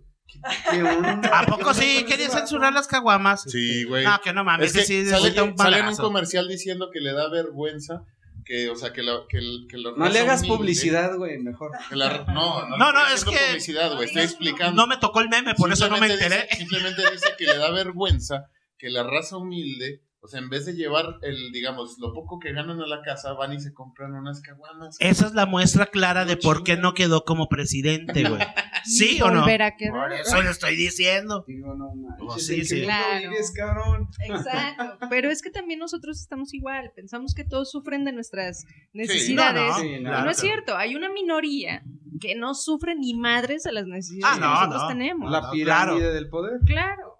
¿A 1.31 1.45
poco 1.45 1.73
sí? 1.73 2.03
¿Quería 2.07 2.29
censurar 2.29 2.73
las 2.73 2.87
caguamas? 2.87 3.43
Sí, 3.47 3.83
güey. 3.83 4.03
No, 4.03 4.19
que 4.21 4.33
no 4.33 4.43
mames, 4.43 4.67
Es 4.67 4.73
que 4.73 4.85
sí 4.85 5.05
sale, 5.05 5.41
un 5.41 5.57
sale 5.57 5.79
en 5.79 5.87
un 5.87 5.95
comercial 5.95 6.47
diciendo 6.47 6.89
que 6.91 6.99
le 6.99 7.13
da 7.13 7.29
vergüenza 7.29 8.03
que, 8.45 8.69
o 8.69 8.75
sea, 8.75 8.91
que, 8.91 9.03
la, 9.03 9.21
que, 9.29 9.39
que 9.69 9.77
No 9.77 10.09
le 10.09 10.19
hagas 10.19 10.41
humilde- 10.41 10.57
publicidad, 10.57 11.15
güey, 11.15 11.37
mejor. 11.37 11.71
que 11.89 11.95
la- 11.95 12.25
no, 12.27 12.67
no, 12.67 12.77
No, 12.77 12.91
no, 12.91 13.07
es 13.07 13.23
que- 13.23 13.31
publicidad, 13.47 13.93
güey, 13.95 14.07
estoy 14.07 14.23
explicando. 14.23 14.81
No 14.81 14.85
me 14.87 14.97
tocó 14.97 15.21
el 15.21 15.29
meme, 15.29 15.55
por 15.55 15.71
eso 15.71 15.87
no 15.87 15.97
me 15.97 16.07
enteré. 16.11 16.43
dice- 16.43 16.57
simplemente 16.57 17.03
dice 17.11 17.29
que 17.37 17.45
le 17.45 17.57
da 17.57 17.71
vergüenza 17.71 18.47
que 18.77 18.89
la 18.89 19.03
raza 19.03 19.37
humilde, 19.37 20.01
o 20.23 20.27
sea, 20.29 20.39
en 20.39 20.49
vez 20.49 20.65
de 20.65 20.73
llevar 20.73 21.17
el, 21.21 21.51
digamos, 21.51 21.99
lo 21.99 22.13
poco 22.13 22.39
que 22.39 22.53
ganan 22.53 22.79
a 22.79 22.87
la 22.87 23.01
casa, 23.01 23.33
van 23.33 23.51
y 23.51 23.59
se 23.59 23.73
compran 23.73 24.13
unas 24.13 24.39
caguamas. 24.41 24.95
Esa 24.99 25.27
es 25.27 25.33
la 25.33 25.45
muestra 25.45 25.87
clara 25.87 26.23
de 26.23 26.37
por 26.37 26.63
qué 26.63 26.77
no 26.77 26.93
quedó 26.93 27.25
como 27.25 27.49
presidente, 27.49 28.27
güey. 28.29 28.41
¿Sí 28.85 29.21
o 29.21 29.29
no? 29.31 29.41
Volver 29.41 29.61
a 29.63 29.75
quedar. 29.75 29.93
Por 30.09 30.13
eso 30.13 30.41
le 30.41 30.49
estoy 30.49 30.75
diciendo. 30.77 31.43
Digo, 31.47 31.73
no 31.75 31.93
manches, 31.93 32.25
Oh, 32.25 32.39
sí, 32.39 32.53
¿en 32.53 32.59
qué 32.61 32.65
sí. 32.65 32.81
Claro. 32.83 33.31
cabrón? 33.55 34.09
Exacto. 34.25 34.97
Pero 35.09 35.29
es 35.29 35.41
que 35.41 35.49
también 35.49 35.79
nosotros 35.79 36.19
estamos 36.19 36.53
igual. 36.53 36.91
Pensamos 36.95 37.33
que 37.33 37.43
todos 37.43 37.69
sufren 37.71 38.05
de 38.05 38.13
nuestras 38.13 38.65
No, 38.93 39.01
necesidades. 39.01 39.69
no, 39.69 39.79
Sí, 39.79 39.87
Y 39.87 39.99
no, 40.01 40.23
no 40.25 40.31
es 40.31 40.37
cierto. 40.37 40.75
Hay 40.77 40.95
una 40.95 41.09
minoría 41.09 41.83
que 42.19 42.35
no 42.35 42.53
sufre 42.55 42.95
ni 42.95 43.13
madres 43.13 43.65
a 43.65 43.71
las 43.71 43.85
necesidades 43.87 44.37
Ah, 44.37 44.39
que 44.39 44.41
no, 44.41 44.53
nosotros 44.53 44.81
no. 44.83 44.87
tenemos. 44.89 45.31
La 45.31 45.41
no, 45.41 45.51
pirámide 45.51 45.97
claro. 45.99 46.13
del 46.13 46.29
poder. 46.29 46.59
Claro. 46.65 47.12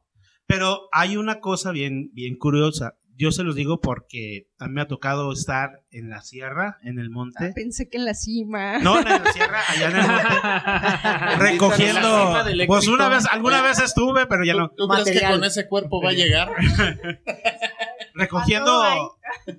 Pero 0.55 0.89
hay 0.91 1.17
una 1.17 1.39
cosa 1.39 1.71
bien, 1.71 2.11
bien 2.13 2.35
curiosa. 2.37 2.95
Yo 3.15 3.31
se 3.31 3.43
los 3.43 3.55
digo 3.55 3.79
porque 3.79 4.47
a 4.57 4.67
mí 4.67 4.73
me 4.73 4.81
ha 4.81 4.87
tocado 4.87 5.31
estar 5.31 5.83
en 5.91 6.09
la 6.09 6.21
sierra, 6.21 6.77
en 6.83 6.97
el 6.97 7.11
monte. 7.11 7.51
Pensé 7.53 7.87
que 7.87 7.97
en 7.97 8.05
la 8.05 8.15
cima. 8.15 8.79
No, 8.79 8.97
en 8.97 9.05
la 9.05 9.31
sierra, 9.31 9.59
allá 9.69 9.89
en 9.91 9.95
el 9.97 10.07
monte. 10.07 11.37
recogiendo. 11.37 12.35
Pues 12.65 12.87
una 12.87 13.09
vez, 13.09 13.25
alguna 13.27 13.61
vez 13.61 13.79
estuve, 13.79 14.25
pero 14.25 14.43
ya 14.43 14.53
¿Tú, 14.53 14.59
no. 14.59 14.69
tú 14.69 14.87
crees 14.87 15.03
que 15.05 15.13
Material. 15.13 15.33
con 15.33 15.43
ese 15.43 15.67
cuerpo 15.67 16.01
va 16.01 16.09
a 16.09 16.13
llegar? 16.13 16.49
recogiendo 18.15 18.81
Ah, 18.83 18.95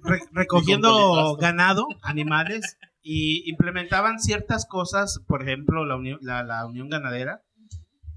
re- 0.03 0.23
recogiendo 0.33 1.37
ganado, 1.37 1.87
animales 2.03 2.77
y 3.03 3.49
implementaban 3.49 4.19
ciertas 4.19 4.67
cosas, 4.67 5.21
por 5.29 5.43
ejemplo, 5.43 5.85
la 5.85 5.95
unión, 5.97 6.19
la, 6.23 6.43
la 6.43 6.67
unión 6.67 6.89
ganadera 6.89 7.43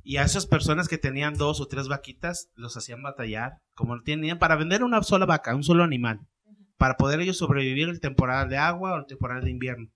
y 0.08 0.16
a 0.16 0.24
esas 0.24 0.46
personas 0.46 0.88
que 0.88 0.98
tenían 0.98 1.34
dos 1.34 1.60
o 1.60 1.68
tres 1.68 1.90
vaquitas 1.90 2.50
los 2.56 2.78
hacían 2.78 3.04
batallar, 3.04 3.58
como 3.74 3.94
lo 3.94 4.04
tenían 4.04 4.40
para 4.40 4.56
vender 4.56 4.82
una 4.82 5.04
sola 5.04 5.26
vaca, 5.26 5.54
un 5.54 5.66
solo 5.66 5.84
animal, 5.84 6.22
para 6.78 6.96
poder 6.96 7.20
ellos 7.20 7.38
sobrevivir 7.38 7.90
el 7.90 8.00
temporal 8.00 8.48
de 8.48 8.56
agua 8.56 8.94
o 8.94 9.00
el 9.00 9.06
temporal 9.06 9.44
de 9.44 9.52
invierno, 9.52 9.90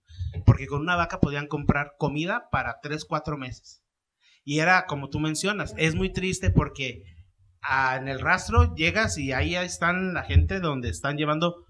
porque 0.44 0.66
con 0.66 0.82
una 0.82 0.96
vaca 0.96 1.18
podían 1.18 1.46
comprar 1.46 1.94
comida 1.96 2.50
para 2.52 2.76
tres, 2.82 3.06
cuatro 3.06 3.38
meses. 3.38 3.82
Y 4.44 4.58
era 4.58 4.84
como 4.84 5.08
tú 5.08 5.18
mencionas, 5.18 5.72
es 5.78 5.94
muy 5.94 6.12
triste 6.12 6.50
porque 6.50 7.04
ah, 7.62 7.96
en 7.96 8.06
el 8.06 8.20
rastro 8.20 8.74
llegas 8.74 9.16
y 9.16 9.32
ahí 9.32 9.54
están 9.54 10.12
la 10.12 10.24
gente 10.24 10.60
donde 10.60 10.90
están 10.90 11.16
llevando 11.16 11.64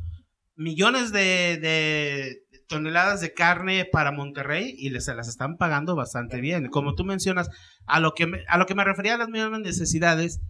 millones 0.56 1.12
de, 1.12 1.58
de 1.58 2.42
toneladas 2.68 3.20
de 3.20 3.32
carne 3.34 3.84
para 3.90 4.12
Monterrey 4.12 4.74
y 4.76 4.90
les, 4.90 5.04
se 5.04 5.14
las 5.14 5.28
están 5.28 5.56
pagando 5.56 5.94
bastante 5.96 6.40
bien. 6.40 6.68
Como 6.68 6.94
tú 6.94 7.04
mencionas, 7.04 7.48
a 7.86 8.00
lo 8.00 8.12
que 8.14 8.26
me, 8.26 8.44
a 8.48 8.58
lo 8.58 8.66
que 8.66 8.74
me 8.74 8.84
refería 8.84 9.14
a 9.14 9.18
las 9.18 9.28
mismas 9.28 9.60
necesidades 9.60 10.40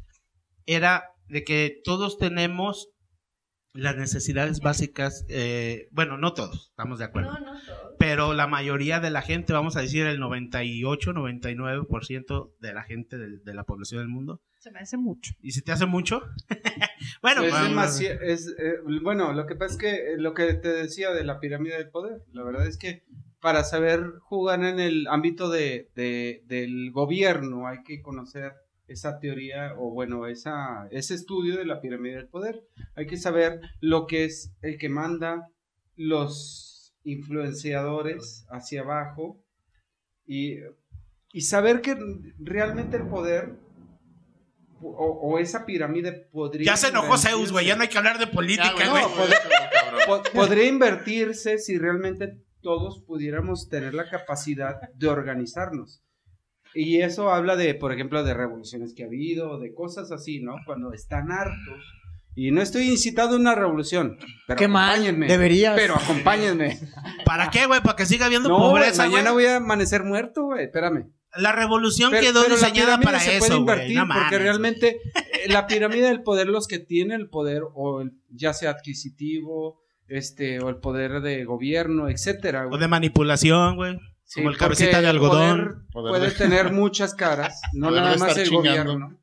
era 0.66 1.04
de 1.28 1.44
que 1.44 1.80
todos 1.84 2.18
tenemos 2.18 2.88
las 3.74 3.96
necesidades 3.96 4.60
básicas, 4.60 5.24
eh, 5.30 5.88
bueno, 5.92 6.18
no 6.18 6.34
todos, 6.34 6.68
estamos 6.70 6.98
de 6.98 7.06
acuerdo, 7.06 7.32
No, 7.32 7.40
no 7.54 7.60
todo. 7.60 7.96
pero 7.98 8.34
la 8.34 8.46
mayoría 8.46 9.00
de 9.00 9.08
la 9.10 9.22
gente, 9.22 9.54
vamos 9.54 9.76
a 9.76 9.80
decir 9.80 10.06
el 10.06 10.20
98, 10.20 11.12
99% 11.14 12.52
de 12.60 12.74
la 12.74 12.82
gente 12.82 13.16
de 13.16 13.54
la 13.54 13.64
población 13.64 14.00
del 14.00 14.08
mundo, 14.08 14.42
Se 14.62 14.70
me 14.70 14.78
hace 14.78 14.96
mucho. 14.96 15.34
¿Y 15.42 15.50
si 15.50 15.60
te 15.60 15.72
hace 15.72 15.86
mucho? 15.86 16.22
bueno, 17.20 17.42
es 17.42 17.52
pues, 17.74 18.00
es, 18.00 18.54
eh, 18.60 18.74
bueno, 19.02 19.32
lo 19.32 19.44
que 19.46 19.56
pasa 19.56 19.72
es 19.72 19.76
que 19.76 19.90
eh, 20.12 20.18
lo 20.18 20.34
que 20.34 20.54
te 20.54 20.68
decía 20.68 21.10
de 21.10 21.24
la 21.24 21.40
pirámide 21.40 21.76
del 21.78 21.88
poder, 21.90 22.22
la 22.32 22.44
verdad 22.44 22.68
es 22.68 22.78
que 22.78 23.02
para 23.40 23.64
saber 23.64 24.12
jugar 24.20 24.62
en 24.62 24.78
el 24.78 25.08
ámbito 25.08 25.50
de, 25.50 25.90
de- 25.96 26.44
del 26.46 26.92
gobierno 26.92 27.66
hay 27.66 27.82
que 27.82 28.02
conocer 28.02 28.52
esa 28.86 29.18
teoría 29.18 29.74
o 29.76 29.90
bueno, 29.90 30.28
esa, 30.28 30.86
ese 30.92 31.14
estudio 31.14 31.56
de 31.56 31.66
la 31.66 31.80
pirámide 31.80 32.14
del 32.14 32.28
poder. 32.28 32.62
Hay 32.94 33.08
que 33.08 33.16
saber 33.16 33.60
lo 33.80 34.06
que 34.06 34.26
es 34.26 34.52
el 34.62 34.78
que 34.78 34.88
manda 34.88 35.48
los 35.96 36.94
influenciadores 37.02 38.46
hacia 38.48 38.82
abajo 38.82 39.42
y, 40.24 40.58
y 41.32 41.40
saber 41.40 41.80
que 41.80 41.96
realmente 42.38 42.96
el 42.96 43.08
poder 43.08 43.56
o, 44.82 45.32
o 45.32 45.38
esa 45.38 45.64
pirámide 45.64 46.12
podría... 46.32 46.66
ya 46.66 46.76
se 46.76 46.88
enojó 46.88 47.16
Zeus, 47.18 47.52
güey. 47.52 47.66
Ya 47.66 47.76
no 47.76 47.82
hay 47.82 47.88
que 47.88 47.98
hablar 47.98 48.18
de 48.18 48.26
política, 48.26 48.88
güey. 48.90 49.02
no, 50.08 50.22
podría 50.32 50.66
invertirse 50.66 51.58
si 51.58 51.78
realmente 51.78 52.38
todos 52.60 53.02
pudiéramos 53.06 53.68
tener 53.68 53.94
la 53.94 54.08
capacidad 54.08 54.76
de 54.94 55.08
organizarnos. 55.08 56.02
Y 56.74 57.00
eso 57.00 57.30
habla 57.30 57.56
de, 57.56 57.74
por 57.74 57.92
ejemplo, 57.92 58.24
de 58.24 58.34
revoluciones 58.34 58.94
que 58.94 59.02
ha 59.02 59.06
habido, 59.06 59.58
de 59.58 59.74
cosas 59.74 60.10
así, 60.10 60.40
¿no? 60.40 60.54
Cuando 60.64 60.92
están 60.94 61.30
hartos 61.30 61.84
Y 62.34 62.50
no 62.50 62.62
estoy 62.62 62.88
incitando 62.88 63.36
una 63.36 63.54
revolución. 63.54 64.16
Pero 64.46 64.58
Qué 64.58 64.68
mal, 64.68 64.90
acompáñenme. 64.90 65.26
deberías. 65.26 65.74
Pero 65.76 65.96
acompáñenme. 65.96 66.78
¿Para 67.26 67.50
qué, 67.50 67.66
güey? 67.66 67.82
¿Para 67.82 67.96
que 67.96 68.06
siga 68.06 68.26
habiendo 68.26 68.48
No, 68.48 68.56
pobreza, 68.56 69.06
mañana 69.06 69.32
voy 69.32 69.44
a 69.46 69.56
amanecer 69.56 70.02
muerto, 70.02 70.44
güey. 70.44 70.64
Espérame. 70.64 71.10
La 71.36 71.52
revolución 71.52 72.10
Pero- 72.10 72.22
quedó 72.26 72.42
pero 72.42 72.54
diseñada 72.56 73.00
para 73.00 73.18
se 73.18 73.26
puede 73.26 73.36
eso, 73.38 73.46
güey. 73.48 73.60
invertir 73.60 73.96
No 73.96 74.06
porque 74.06 74.38
realmente 74.38 75.00
eh, 75.14 75.48
la 75.48 75.66
pirámide 75.66 76.06
del 76.08 76.22
poder, 76.22 76.46
los 76.48 76.66
que 76.68 76.78
tienen 76.78 77.20
el 77.20 77.28
poder, 77.30 77.62
o 77.74 78.02
el- 78.02 78.12
ya 78.30 78.52
sea 78.52 78.70
adquisitivo, 78.70 79.80
este, 80.08 80.60
o 80.60 80.68
el 80.68 80.76
poder 80.76 81.20
de 81.22 81.44
gobierno, 81.44 82.08
etcétera. 82.10 82.66
O 82.70 82.76
de 82.76 82.86
manipulación, 82.88 83.76
güey. 83.76 83.98
Sí, 84.24 84.40
como 84.40 84.50
el 84.50 84.56
cabecita 84.58 84.98
de 84.98 85.04
el 85.04 85.10
algodón. 85.10 85.58
poder 85.58 85.74
Poder 85.92 86.10
puede 86.10 86.28
de- 86.30 86.36
tener 86.36 86.72
muchas 86.72 87.14
caras, 87.14 87.60
no 87.72 87.90
nada 87.90 88.16
más 88.18 88.36
el 88.36 88.48
chingando. 88.48 88.92
gobierno. 88.92 89.18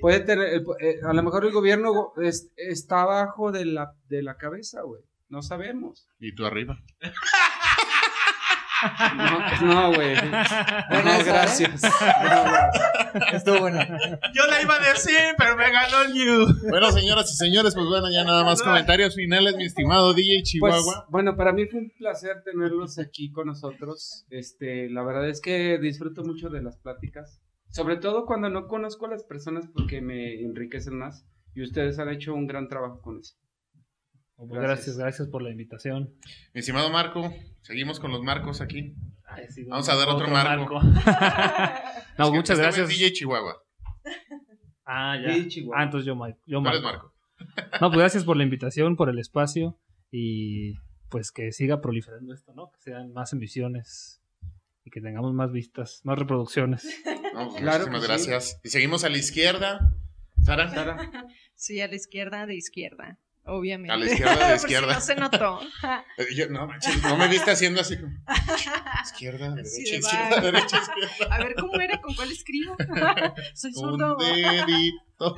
Puede 0.00 0.20
tener, 0.20 0.48
el 0.48 0.64
eh, 0.80 0.96
a 1.06 1.12
lo 1.12 1.22
mejor 1.22 1.44
el 1.44 1.52
gobierno 1.52 1.92
go- 1.92 2.14
es- 2.22 2.50
está 2.56 3.02
abajo 3.02 3.52
de 3.52 3.64
la, 3.66 3.92
de 4.08 4.22
la 4.22 4.36
cabeza, 4.36 4.82
güey. 4.82 5.02
No 5.28 5.42
sabemos. 5.42 6.06
Y 6.20 6.34
tú 6.34 6.44
arriba. 6.46 6.78
No, 9.16 9.66
no, 9.74 9.94
güey. 9.94 10.14
Buena 10.14 11.02
No, 11.04 11.20
¿eh? 11.20 11.24
gracias. 11.24 11.82
No. 11.82 13.20
Estuvo 13.32 13.60
bueno. 13.60 13.78
Yo 14.34 14.46
la 14.50 14.62
iba 14.62 14.74
a 14.74 14.88
decir, 14.92 15.18
pero 15.38 15.56
me 15.56 15.70
ganó 15.70 16.02
el 16.02 16.14
you. 16.14 16.46
Bueno, 16.68 16.90
señoras 16.92 17.30
y 17.32 17.36
señores, 17.36 17.74
pues 17.74 17.86
bueno, 17.86 18.10
ya 18.10 18.24
nada 18.24 18.44
más 18.44 18.62
comentarios 18.62 19.14
finales, 19.14 19.56
mi 19.56 19.64
estimado 19.64 20.12
DJ 20.14 20.36
Pues, 20.38 20.44
Chihuahua. 20.50 21.06
bueno, 21.10 21.36
para 21.36 21.52
mí 21.52 21.66
fue 21.66 21.80
un 21.80 21.90
placer 21.96 22.42
tenerlos 22.44 22.98
aquí 22.98 23.30
con 23.30 23.46
nosotros. 23.46 24.26
Este, 24.30 24.90
la 24.90 25.02
verdad 25.02 25.28
es 25.28 25.40
que 25.40 25.78
disfruto 25.78 26.24
mucho 26.24 26.48
de 26.48 26.62
las 26.62 26.76
pláticas, 26.78 27.40
sobre 27.70 27.96
todo 27.96 28.26
cuando 28.26 28.50
no 28.50 28.66
conozco 28.66 29.06
a 29.06 29.10
las 29.10 29.24
personas 29.24 29.66
porque 29.72 30.00
me 30.00 30.40
enriquecen 30.42 30.98
más 30.98 31.24
y 31.54 31.62
ustedes 31.62 31.98
han 31.98 32.08
hecho 32.08 32.34
un 32.34 32.46
gran 32.46 32.68
trabajo 32.68 33.00
con 33.00 33.20
eso. 33.20 33.34
Pues 34.36 34.50
Gracias. 34.50 34.68
gracias, 34.76 34.96
gracias 34.98 35.28
por 35.28 35.42
la 35.42 35.50
invitación. 35.50 36.12
Mi 36.52 36.60
estimado 36.60 36.90
Marco, 36.90 37.32
seguimos 37.62 38.00
con 38.00 38.10
los 38.10 38.22
marcos 38.22 38.60
aquí. 38.60 38.94
Ay, 39.26 39.46
sí, 39.48 39.64
Vamos 39.64 39.88
a 39.88 39.94
dar 39.96 40.08
otro 40.08 40.28
marco. 40.28 40.80
no, 42.18 42.24
Es 42.24 42.30
que 42.30 42.36
muchas 42.36 42.50
este 42.58 42.62
gracias. 42.62 42.88
DJ 42.88 43.12
Chihuahua. 43.12 43.56
Ah, 44.84 45.16
ya. 45.22 45.32
Sí, 45.34 45.48
Chihuahua. 45.48 45.80
Ah, 45.80 45.84
entonces 45.84 46.06
yo, 46.06 46.14
Mike- 46.16 46.38
yo 46.46 46.60
Marco. 46.60 46.82
Marco. 46.82 47.14
No, 47.80 47.88
pues 47.90 47.98
gracias 47.98 48.24
por 48.24 48.36
la 48.36 48.44
invitación, 48.44 48.96
por 48.96 49.08
el 49.08 49.18
espacio 49.18 49.78
y 50.10 50.74
pues 51.08 51.30
que 51.32 51.52
siga 51.52 51.80
proliferando 51.80 52.32
esto, 52.34 52.52
¿no? 52.54 52.70
Que 52.72 52.80
sean 52.80 53.12
más 53.12 53.32
emisiones 53.32 54.20
y 54.84 54.90
que 54.90 55.00
tengamos 55.00 55.32
más 55.34 55.52
vistas, 55.52 56.00
más 56.04 56.18
reproducciones. 56.18 56.84
No, 57.34 57.48
pues, 57.48 57.60
Claro 57.62 57.86
muchísimas 57.86 58.22
sí. 58.22 58.28
gracias. 58.30 58.60
Y 58.64 58.68
seguimos 58.68 59.04
a 59.04 59.08
la 59.08 59.18
izquierda. 59.18 59.94
Sara. 60.44 60.68
Sara, 60.70 60.96
Sí, 61.54 61.80
a 61.80 61.88
la 61.88 61.94
izquierda, 61.96 62.46
de 62.46 62.54
izquierda, 62.56 63.18
obviamente. 63.44 63.92
A 63.92 63.96
la 63.96 64.06
izquierda, 64.06 64.34
Por 64.38 64.48
si 64.48 64.54
izquierda. 64.56 64.94
no 64.94 65.00
se 65.00 65.14
notó. 65.16 65.60
Eh, 66.18 66.26
yo- 66.34 66.48
no, 66.48 66.66
manches, 66.66 67.02
no 67.02 67.16
me 67.16 67.28
viste 67.28 67.50
haciendo 67.50 67.80
así 67.80 67.98
como. 67.98 68.12
Izquierda, 69.04 69.50
derecha, 69.50 69.70
de 69.74 69.96
izquierda, 69.98 70.40
derecha, 70.40 70.78
izquierda. 70.78 71.34
A 71.34 71.38
ver, 71.38 71.54
¿cómo 71.56 71.80
era? 71.80 72.00
¿Con 72.00 72.14
cuál 72.14 72.30
escribo? 72.32 72.76
Soy 73.54 73.70
Un 73.70 73.74
zurdo. 73.74 74.16
dedito. 74.16 75.36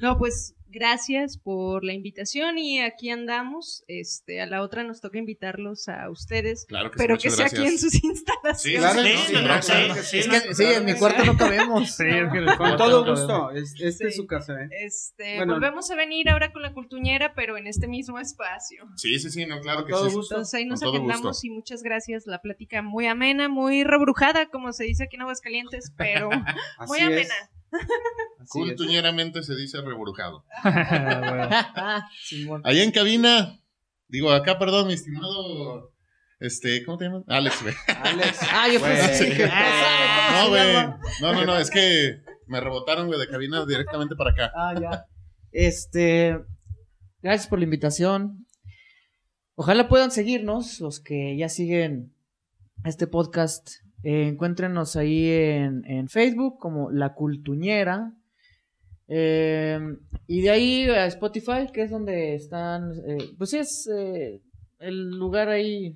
No, 0.00 0.18
pues 0.18 0.54
gracias 0.72 1.38
por 1.38 1.84
la 1.84 1.92
invitación 1.92 2.58
y 2.58 2.80
aquí 2.80 3.10
andamos. 3.10 3.84
Este, 3.86 4.40
a 4.40 4.46
la 4.46 4.62
otra 4.62 4.82
nos 4.82 5.00
toca 5.00 5.18
invitarlos 5.18 5.88
a 5.88 6.10
ustedes, 6.10 6.64
Claro 6.66 6.90
que 6.90 6.98
sí, 6.98 7.04
pero 7.04 7.18
que 7.18 7.30
sea 7.30 7.46
aquí 7.46 7.64
en 7.66 7.78
sus 7.78 7.94
instalaciones. 8.04 8.60
Sí, 8.62 8.76
Claro, 8.76 9.02
sí, 9.02 9.08
Sí, 9.08 9.24
sí, 9.26 9.32
no, 9.34 9.42
no, 9.42 9.62
sí. 9.62 9.72
Sí, 10.02 10.18
Es 10.18 10.28
que 10.28 10.54
sí, 10.54 10.64
en 10.64 10.84
mi 10.84 10.94
cuarto 10.94 11.24
no 11.24 11.36
cabemos. 11.36 11.94
Sí, 11.94 12.04
es 12.06 12.32
que 12.32 12.56
con 12.56 12.76
todo 12.76 13.04
gusto. 13.04 13.50
Es- 13.52 13.74
Esta 13.80 14.06
es 14.08 14.14
Sí. 14.14 14.20
su 14.20 14.26
casa, 14.26 14.54
¿eh? 14.62 14.68
Este, 14.84 15.36
Bueno. 15.36 15.54
volvemos 15.54 15.90
a 15.90 15.94
venir 15.94 16.28
ahora 16.30 16.52
con 16.52 16.62
la 16.62 16.72
cultuñera, 16.72 17.34
pero 17.34 17.56
en 17.56 17.66
este 17.66 17.86
mismo 17.86 18.18
espacio. 18.18 18.84
Sí, 18.96 19.18
sí, 19.18 19.30
sí, 19.30 19.46
no, 19.46 19.60
claro 19.60 19.84
que 19.84 19.92
Todo 19.92 20.08
sí. 20.08 20.16
gusto. 20.16 20.34
Entonces 20.34 20.54
ahí 20.54 20.64
nos 20.66 20.82
agendamos 20.82 21.44
y 21.44 21.50
muchas 21.50 21.82
gracias. 21.82 22.26
La 22.26 22.40
plática 22.40 22.82
muy 22.82 23.06
amena, 23.06 23.48
muy 23.48 23.84
rebrujada, 23.84 24.46
como 24.46 24.72
se 24.72 24.84
dice 24.84 25.04
aquí 25.04 25.16
en 25.16 25.22
Aguascalientes, 25.22 25.92
pero 25.96 26.30
muy 26.88 26.98
es. 26.98 27.04
amena. 27.04 27.20
Es. 27.22 27.51
Cultuñeramente 28.48 29.42
se 29.42 29.54
dice 29.54 29.80
reburujado. 29.80 30.44
Simón. 32.24 32.62
Allá 32.64 32.82
en 32.82 32.90
cabina, 32.90 33.60
digo, 34.08 34.30
acá, 34.32 34.58
perdón, 34.58 34.88
mi 34.88 34.94
estimado. 34.94 35.92
Este, 36.40 36.84
¿cómo 36.84 36.98
te 36.98 37.04
llamas? 37.04 37.22
Alex, 37.28 37.62
güey. 37.62 37.74
Alex. 38.02 38.40
Ah, 38.50 38.68
yo 38.68 38.80
pensé 38.80 39.30
que 39.30 39.46
No, 39.46 39.52
¿cómo 40.44 40.44
se 40.44 40.48
güey. 40.50 40.74
No, 41.20 41.32
no, 41.32 41.44
no, 41.46 41.58
es 41.58 41.70
que 41.70 42.20
me 42.48 42.60
rebotaron, 42.60 43.06
güey, 43.06 43.20
de 43.20 43.28
cabina 43.28 43.64
directamente 43.64 44.16
para 44.16 44.30
acá. 44.32 44.52
Ah, 44.56 44.74
ya. 44.80 45.06
Este, 45.52 46.38
gracias 47.22 47.46
por 47.46 47.58
la 47.60 47.64
invitación. 47.64 48.46
Ojalá 49.54 49.88
puedan 49.88 50.10
seguirnos, 50.10 50.80
los 50.80 50.98
que 50.98 51.36
ya 51.36 51.48
siguen 51.48 52.12
este 52.84 53.06
podcast. 53.06 53.81
Eh, 54.04 54.28
encuéntrenos 54.28 54.96
ahí 54.96 55.30
en, 55.30 55.84
en 55.86 56.08
Facebook 56.08 56.58
como 56.58 56.90
La 56.90 57.14
Cultuñera. 57.14 58.12
Eh, 59.08 59.78
y 60.26 60.40
de 60.42 60.50
ahí 60.50 60.88
a 60.88 61.06
Spotify, 61.06 61.66
que 61.72 61.82
es 61.82 61.90
donde 61.90 62.34
están, 62.34 62.92
eh, 63.06 63.18
pues 63.36 63.50
sí, 63.50 63.58
es 63.58 63.88
eh, 63.94 64.40
el 64.78 65.10
lugar 65.10 65.48
ahí 65.50 65.94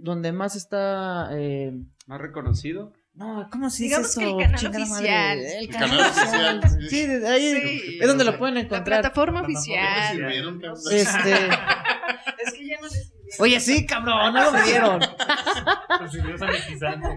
donde 0.00 0.30
más 0.32 0.54
está... 0.56 1.30
eh, 1.32 1.72
Más 2.06 2.20
reconocido. 2.20 2.92
no, 3.14 3.48
¿cómo 3.50 3.70
se 3.70 3.84
dice 3.84 3.96
Digamos 3.96 4.10
eso? 4.10 4.20
que 4.20 4.26
el 4.26 4.36
canal 4.42 4.56
Chingada 4.60 4.84
oficial. 4.84 5.38
madre. 5.38 5.58
El 5.58 5.64
El 5.64 5.68
canal, 5.70 5.88
canal 6.14 6.58
oficial. 6.58 6.88
sí. 6.90 6.96
Ahí 7.26 7.80
Sí. 7.80 7.98
es 8.00 8.06
donde 8.08 8.24
lo 8.24 8.38
pueden 8.38 8.54
La 8.56 8.60
encontrar. 8.60 9.00
plataforma 9.00 9.40
¿Ya 9.40 9.46
te 9.46 9.52
oficial. 9.52 10.44
Este, 10.92 11.32
Es 12.44 12.52
que 12.54 12.66
ya 12.66 12.76
no 12.80 12.86
les 12.86 13.08
sirvió. 13.08 13.19
Oye, 13.38 13.60
sí, 13.60 13.86
cabrón, 13.86 14.34
no 14.34 14.50
lo 14.50 14.62
Dios 14.62 16.40
sanitizante. 16.40 17.08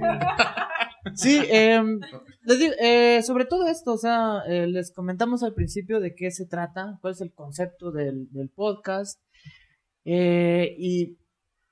Sí, 1.15 1.41
em, 1.49 1.99
eh, 2.79 3.21
sobre 3.23 3.45
todo 3.45 3.67
esto, 3.67 3.93
o 3.93 3.97
sea, 3.97 4.41
eh, 4.47 4.67
les 4.67 4.91
comentamos 4.91 5.43
al 5.43 5.53
principio 5.53 5.99
de 5.99 6.15
qué 6.15 6.31
se 6.31 6.45
trata, 6.45 6.97
cuál 7.01 7.13
es 7.13 7.21
el 7.21 7.33
concepto 7.33 7.91
del, 7.91 8.29
podcast. 8.55 9.19
eh, 10.05 10.75
y 10.77 11.17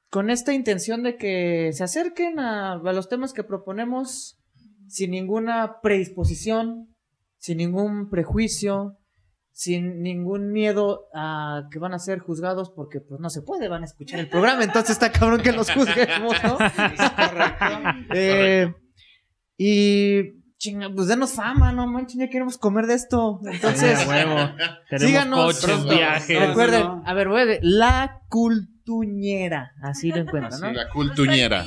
con 0.09 0.29
esta 0.29 0.53
intención 0.53 1.03
de 1.03 1.17
que 1.17 1.71
se 1.73 1.83
acerquen 1.83 2.39
a 2.39 2.75
los 2.77 3.07
temas 3.07 3.31
que 3.33 3.43
proponemos 3.43 4.37
sin 4.87 5.11
ninguna 5.11 5.79
predisposición, 5.81 6.93
sin 7.37 7.57
ningún 7.57 8.09
prejuicio, 8.09 9.00
sin 9.51 10.01
ningún 10.01 10.51
miedo 10.51 11.07
a 11.13 11.63
que 11.71 11.79
van 11.79 11.93
a 11.93 11.99
ser 11.99 12.19
juzgados 12.19 12.71
porque 12.71 12.99
pues 13.01 13.19
no 13.19 13.29
se 13.29 13.41
puede, 13.41 13.67
van 13.67 13.83
a 13.83 13.85
escuchar 13.85 14.19
el 14.19 14.29
programa, 14.29 14.63
entonces 14.63 14.91
está 14.91 15.11
cabrón 15.11 15.41
que 15.41 15.51
los 15.51 15.71
juzguemos, 15.71 16.35
¿no? 16.43 16.57
Eh, 18.13 18.73
y 19.57 20.41
chinga, 20.57 20.89
pues 20.93 21.07
denos 21.07 21.33
fama, 21.33 21.71
no 21.71 21.87
manches, 21.87 22.17
ya 22.19 22.29
queremos 22.29 22.57
comer 22.57 22.85
de 22.85 22.93
esto. 22.93 23.39
Entonces, 23.45 23.99
Sí, 23.99 24.07
huevo. 24.07 24.37
Síganos 24.97 25.45
coches, 25.45 25.65
pronto. 25.65 25.95
viajes. 25.95 26.47
recuerden, 26.47 26.81
no. 26.83 27.03
a 27.05 27.13
ver, 27.13 27.27
voy 27.29 27.41
a 27.41 27.45
ver, 27.45 27.59
la 27.63 28.21
cultuñera, 28.29 29.71
así 29.81 30.09
lo 30.09 30.17
encuentran, 30.17 30.61
¿no? 30.61 30.71
La 30.71 30.89
cultuñera. 30.89 31.65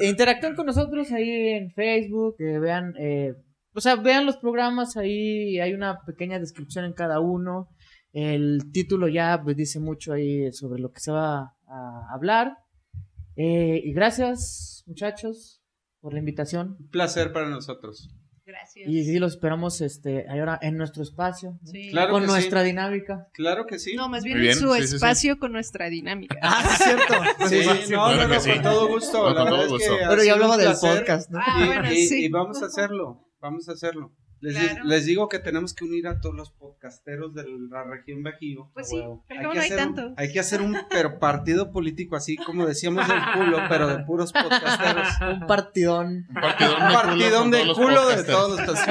Interactúen 0.00 0.54
con 0.54 0.66
nosotros 0.66 1.10
ahí 1.12 1.48
en 1.48 1.70
Facebook, 1.72 2.36
que 2.38 2.58
vean, 2.58 2.94
eh, 2.98 3.34
o 3.78 3.80
sea, 3.80 3.94
vean 3.94 4.26
los 4.26 4.36
programas 4.38 4.96
ahí, 4.96 5.60
hay 5.60 5.72
una 5.72 6.00
pequeña 6.04 6.40
descripción 6.40 6.84
en 6.84 6.92
cada 6.94 7.20
uno. 7.20 7.68
El 8.12 8.72
título 8.72 9.06
ya 9.06 9.40
pues, 9.42 9.56
dice 9.56 9.78
mucho 9.78 10.12
ahí 10.12 10.50
sobre 10.52 10.80
lo 10.80 10.90
que 10.90 10.98
se 10.98 11.12
va 11.12 11.54
a 11.68 12.12
hablar. 12.12 12.56
Eh, 13.36 13.80
y 13.84 13.92
gracias, 13.92 14.82
muchachos, 14.86 15.62
por 16.00 16.12
la 16.12 16.18
invitación. 16.18 16.76
Un 16.80 16.88
placer 16.88 17.32
para 17.32 17.48
nosotros. 17.48 18.10
Gracias. 18.44 18.88
Y 18.88 19.04
sí, 19.04 19.18
los 19.20 19.34
esperamos 19.34 19.80
este, 19.80 20.26
ahora 20.28 20.58
en 20.60 20.76
nuestro 20.76 21.04
espacio, 21.04 21.52
¿no? 21.62 21.70
Sí. 21.70 21.90
Claro 21.90 22.12
con 22.12 22.22
que 22.22 22.28
nuestra 22.28 22.62
sí. 22.62 22.66
dinámica. 22.66 23.28
Claro 23.34 23.64
que 23.66 23.78
sí. 23.78 23.94
No, 23.94 24.08
más 24.08 24.24
bien, 24.24 24.38
en 24.42 24.56
su 24.56 24.72
sí, 24.74 24.80
sí, 24.80 24.88
sí. 24.88 24.94
espacio 24.96 25.38
con 25.38 25.52
nuestra 25.52 25.88
dinámica. 25.88 26.34
Ah, 26.42 26.64
es 26.64 26.78
cierto. 26.78 27.14
Sí, 27.48 27.92
no, 27.92 28.06
Claro 28.06 28.26
no, 28.28 28.34
no, 28.34 28.40
sí. 28.40 28.50
con 28.54 28.62
todo 28.62 28.88
gusto. 28.88 29.22
No, 29.22 29.34
la 29.44 29.50
con 29.50 29.60
es 29.60 29.86
que 29.88 29.94
Pero 30.08 30.24
ya 30.24 30.32
hablaba 30.32 30.56
del 30.56 30.72
podcast, 30.80 31.30
¿no? 31.30 31.38
Ah, 31.40 31.60
y, 31.62 31.66
bueno, 31.66 31.92
y- 31.92 32.06
sí. 32.06 32.24
y 32.24 32.28
vamos 32.28 32.60
a 32.62 32.66
hacerlo, 32.66 33.27
vamos 33.40 33.68
a 33.68 33.72
hacerlo. 33.72 34.12
Les, 34.40 34.56
Claro. 34.56 34.84
les 34.84 35.04
digo 35.04 35.28
que 35.28 35.40
tenemos 35.40 35.74
que 35.74 35.84
unir 35.84 36.06
a 36.06 36.20
todos 36.20 36.32
los 36.36 36.52
podcasteros 36.52 37.34
de 37.34 37.42
la 37.70 37.82
región 37.82 38.22
Bajío. 38.22 38.70
Pues 38.72 38.88
sí, 38.88 39.02
pero 39.26 39.42
no 39.42 39.50
hay 39.50 39.58
hacer 39.58 39.72
un- 39.88 39.94
tanto. 39.96 40.14
hay 40.16 40.32
que 40.32 40.38
hacer 40.38 40.62
un 40.62 40.76
pero 40.88 41.18
partido 41.18 41.72
político 41.72 42.14
así 42.14 42.36
como 42.36 42.64
decíamos 42.64 43.08
del 43.08 43.18
culo, 43.34 43.58
pero 43.68 43.88
de 43.88 43.98
puros 44.04 44.32
podcasteros. 44.32 45.08
Un 45.40 45.46
partidón. 45.48 46.26
Un 46.28 46.34
partidón 46.34 46.82
Un 46.82 46.88
de 46.88 46.94
partidón 46.94 47.50
de 47.50 47.66
culo 47.74 48.06
de 48.10 48.22
todos 48.22 48.60
los 48.64 48.78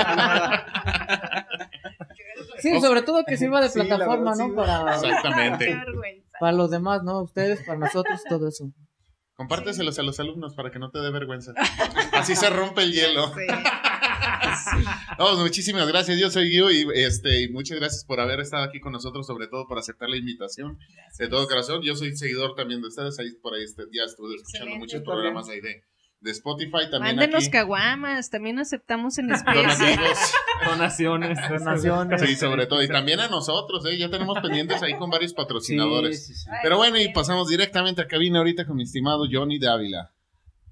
Sí, 2.59 2.81
sobre 2.81 3.01
todo 3.03 3.23
que 3.25 3.37
sirva 3.37 3.61
de 3.61 3.69
Sí, 3.69 3.79
plataforma, 3.79 4.31
¿no? 4.35 4.47
sí. 4.47 4.51
Para, 4.55 4.95
Exactamente. 4.95 5.79
Para 6.39 6.51
los 6.53 6.69
demás, 6.71 7.03
¿no? 7.03 7.21
Ustedes, 7.21 7.63
para 7.65 7.79
nosotros, 7.79 8.21
todo 8.27 8.47
eso. 8.49 8.71
Compárteselos 9.35 9.97
a 9.99 10.03
los 10.03 10.19
alumnos 10.19 10.55
para 10.55 10.71
que 10.71 10.79
no 10.79 10.89
te 10.89 10.99
dé 10.99 11.11
vergüenza. 11.11 11.53
Así 12.13 12.35
se 12.35 12.49
rompe 12.49 12.81
el 12.81 12.91
hielo. 12.93 13.31
Sí. 14.71 14.83
Vamos, 15.17 15.39
muchísimas 15.39 15.87
gracias. 15.87 16.19
Yo 16.19 16.29
soy 16.29 16.49
Guido 16.49 16.71
y, 16.71 16.85
este, 16.95 17.41
y 17.43 17.49
muchas 17.49 17.79
gracias 17.79 18.03
por 18.05 18.19
haber 18.19 18.39
estado 18.39 18.63
aquí 18.63 18.79
con 18.79 18.91
nosotros, 18.93 19.25
sobre 19.27 19.47
todo 19.47 19.67
por 19.67 19.77
aceptar 19.79 20.09
la 20.09 20.17
invitación 20.17 20.77
de 21.17 21.27
todo 21.27 21.47
corazón. 21.47 21.81
Yo 21.83 21.95
soy 21.95 22.15
seguidor 22.17 22.55
también 22.55 22.81
de 22.81 22.87
ustedes. 22.87 23.17
Ahí 23.19 23.31
por 23.41 23.53
ahí 23.53 23.63
este, 23.63 23.83
ya 23.91 24.03
estuve 24.03 24.35
escuchando 24.35 24.65
Excelente. 24.71 24.79
muchos 24.79 25.01
programas 25.03 25.49
ahí 25.49 25.61
de, 25.61 25.83
de 26.19 26.31
Spotify. 26.31 26.89
También 26.91 27.15
Mándenos 27.15 27.43
aquí. 27.43 27.51
caguamas, 27.51 28.29
también 28.29 28.59
aceptamos 28.59 29.17
en 29.19 29.31
especie. 29.33 29.97
Donaciones. 30.65 31.37
Donaciones. 31.49 32.21
Sí, 32.21 32.35
sobre 32.35 32.65
todo. 32.65 32.81
Y 32.83 32.87
también 32.87 33.19
a 33.19 33.27
nosotros, 33.27 33.85
¿eh? 33.85 33.97
Ya 33.97 34.09
tenemos 34.09 34.39
pendientes 34.41 34.81
ahí 34.83 34.95
con 34.97 35.09
varios 35.09 35.33
patrocinadores. 35.33 36.25
Sí, 36.25 36.33
sí, 36.33 36.39
sí. 36.41 36.49
Pero 36.63 36.77
bueno, 36.77 36.99
y 36.99 37.11
pasamos 37.13 37.47
directamente 37.47 38.01
a 38.01 38.07
cabina 38.07 38.39
ahorita 38.39 38.65
con 38.65 38.75
mi 38.75 38.83
estimado 38.83 39.25
Johnny 39.31 39.59
Dávila. 39.59 40.11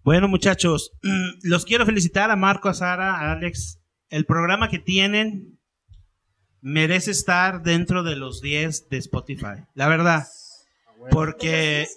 Bueno, 0.06 0.28
muchachos, 0.28 0.92
los 1.42 1.66
quiero 1.66 1.84
felicitar 1.84 2.30
a 2.30 2.36
Marco, 2.36 2.70
a 2.70 2.76
Sara, 2.76 3.16
a 3.16 3.32
Alex. 3.32 3.80
El 4.12 4.26
programa 4.26 4.70
que 4.70 4.78
tienen 4.78 5.58
merece 6.62 7.10
estar 7.10 7.64
dentro 7.64 8.04
de 8.04 8.16
los 8.16 8.40
10 8.40 8.90
de 8.90 8.98
Spotify. 8.98 9.66
La 9.74 9.88
verdad. 9.88 10.28
Porque 11.10 11.88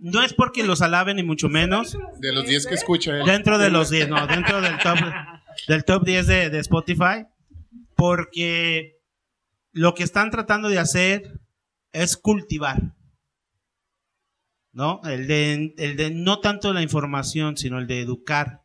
no 0.00 0.22
es 0.22 0.32
porque 0.32 0.64
los 0.64 0.80
alaben 0.80 1.16
ni 1.16 1.22
mucho 1.22 1.50
menos. 1.50 1.98
De 2.18 2.32
los 2.32 2.46
10 2.46 2.66
que 2.66 2.74
escucha 2.76 3.18
él. 3.18 3.26
Dentro 3.26 3.58
de 3.58 3.68
los 3.68 3.90
10, 3.90 4.08
no, 4.08 4.26
dentro 4.26 4.62
del 4.62 4.78
top, 4.78 4.98
del 5.68 5.84
top 5.84 6.02
10 6.02 6.26
de, 6.26 6.48
de 6.48 6.58
Spotify. 6.60 7.26
Porque 7.94 8.96
lo 9.72 9.92
que 9.92 10.02
están 10.02 10.30
tratando 10.30 10.70
de 10.70 10.78
hacer 10.78 11.40
es 11.92 12.16
cultivar. 12.16 12.94
¿No? 14.72 15.00
El 15.04 15.26
de, 15.26 15.74
el 15.78 15.96
de 15.96 16.10
no 16.10 16.40
tanto 16.40 16.72
la 16.72 16.82
información, 16.82 17.56
sino 17.56 17.78
el 17.78 17.86
de 17.86 18.00
educar. 18.00 18.62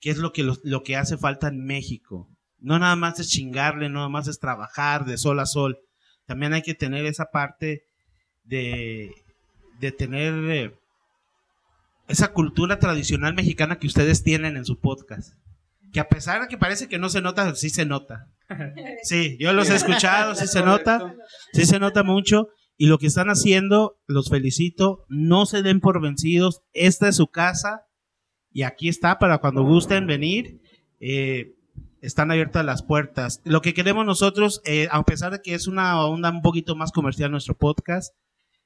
Que 0.00 0.10
es 0.10 0.18
lo 0.18 0.32
que, 0.32 0.42
lo, 0.42 0.56
lo 0.64 0.82
que 0.82 0.96
hace 0.96 1.16
falta 1.16 1.48
en 1.48 1.64
México. 1.64 2.28
No 2.58 2.78
nada 2.78 2.96
más 2.96 3.18
es 3.20 3.28
chingarle, 3.28 3.88
no 3.88 3.96
nada 3.96 4.08
más 4.08 4.28
es 4.28 4.38
trabajar 4.38 5.04
de 5.04 5.16
sol 5.16 5.40
a 5.40 5.46
sol. 5.46 5.78
También 6.26 6.52
hay 6.52 6.62
que 6.62 6.74
tener 6.74 7.06
esa 7.06 7.26
parte 7.26 7.84
de, 8.44 9.14
de 9.80 9.92
tener 9.92 10.34
eh, 10.50 10.74
esa 12.08 12.32
cultura 12.32 12.78
tradicional 12.78 13.34
mexicana 13.34 13.78
que 13.78 13.86
ustedes 13.86 14.22
tienen 14.22 14.56
en 14.56 14.64
su 14.64 14.78
podcast. 14.78 15.34
Que 15.92 16.00
a 16.00 16.08
pesar 16.08 16.40
de 16.40 16.48
que 16.48 16.56
parece 16.56 16.88
que 16.88 16.98
no 16.98 17.08
se 17.08 17.20
nota, 17.20 17.54
sí 17.54 17.70
se 17.70 17.84
nota. 17.84 18.28
Sí, 19.02 19.38
yo 19.40 19.52
los 19.54 19.70
he 19.70 19.74
escuchado, 19.74 20.34
sí 20.34 20.46
se 20.46 20.62
nota, 20.62 21.14
sí 21.54 21.64
se 21.64 21.78
nota 21.78 22.02
mucho. 22.02 22.48
Y 22.82 22.86
lo 22.86 22.98
que 22.98 23.06
están 23.06 23.28
haciendo, 23.28 23.96
los 24.08 24.28
felicito. 24.28 25.06
No 25.08 25.46
se 25.46 25.62
den 25.62 25.78
por 25.78 26.00
vencidos. 26.00 26.62
Esta 26.72 27.06
es 27.06 27.14
su 27.14 27.28
casa. 27.28 27.86
Y 28.50 28.64
aquí 28.64 28.88
está 28.88 29.20
para 29.20 29.38
cuando 29.38 29.62
gusten 29.62 30.08
venir. 30.08 30.60
Eh, 30.98 31.54
están 32.00 32.32
abiertas 32.32 32.64
las 32.64 32.82
puertas. 32.82 33.40
Lo 33.44 33.62
que 33.62 33.72
queremos 33.72 34.04
nosotros, 34.04 34.62
eh, 34.64 34.88
a 34.90 35.00
pesar 35.04 35.30
de 35.30 35.42
que 35.42 35.54
es 35.54 35.68
una 35.68 36.04
onda 36.04 36.28
un 36.30 36.42
poquito 36.42 36.74
más 36.74 36.90
comercial 36.90 37.30
nuestro 37.30 37.56
podcast, 37.56 38.16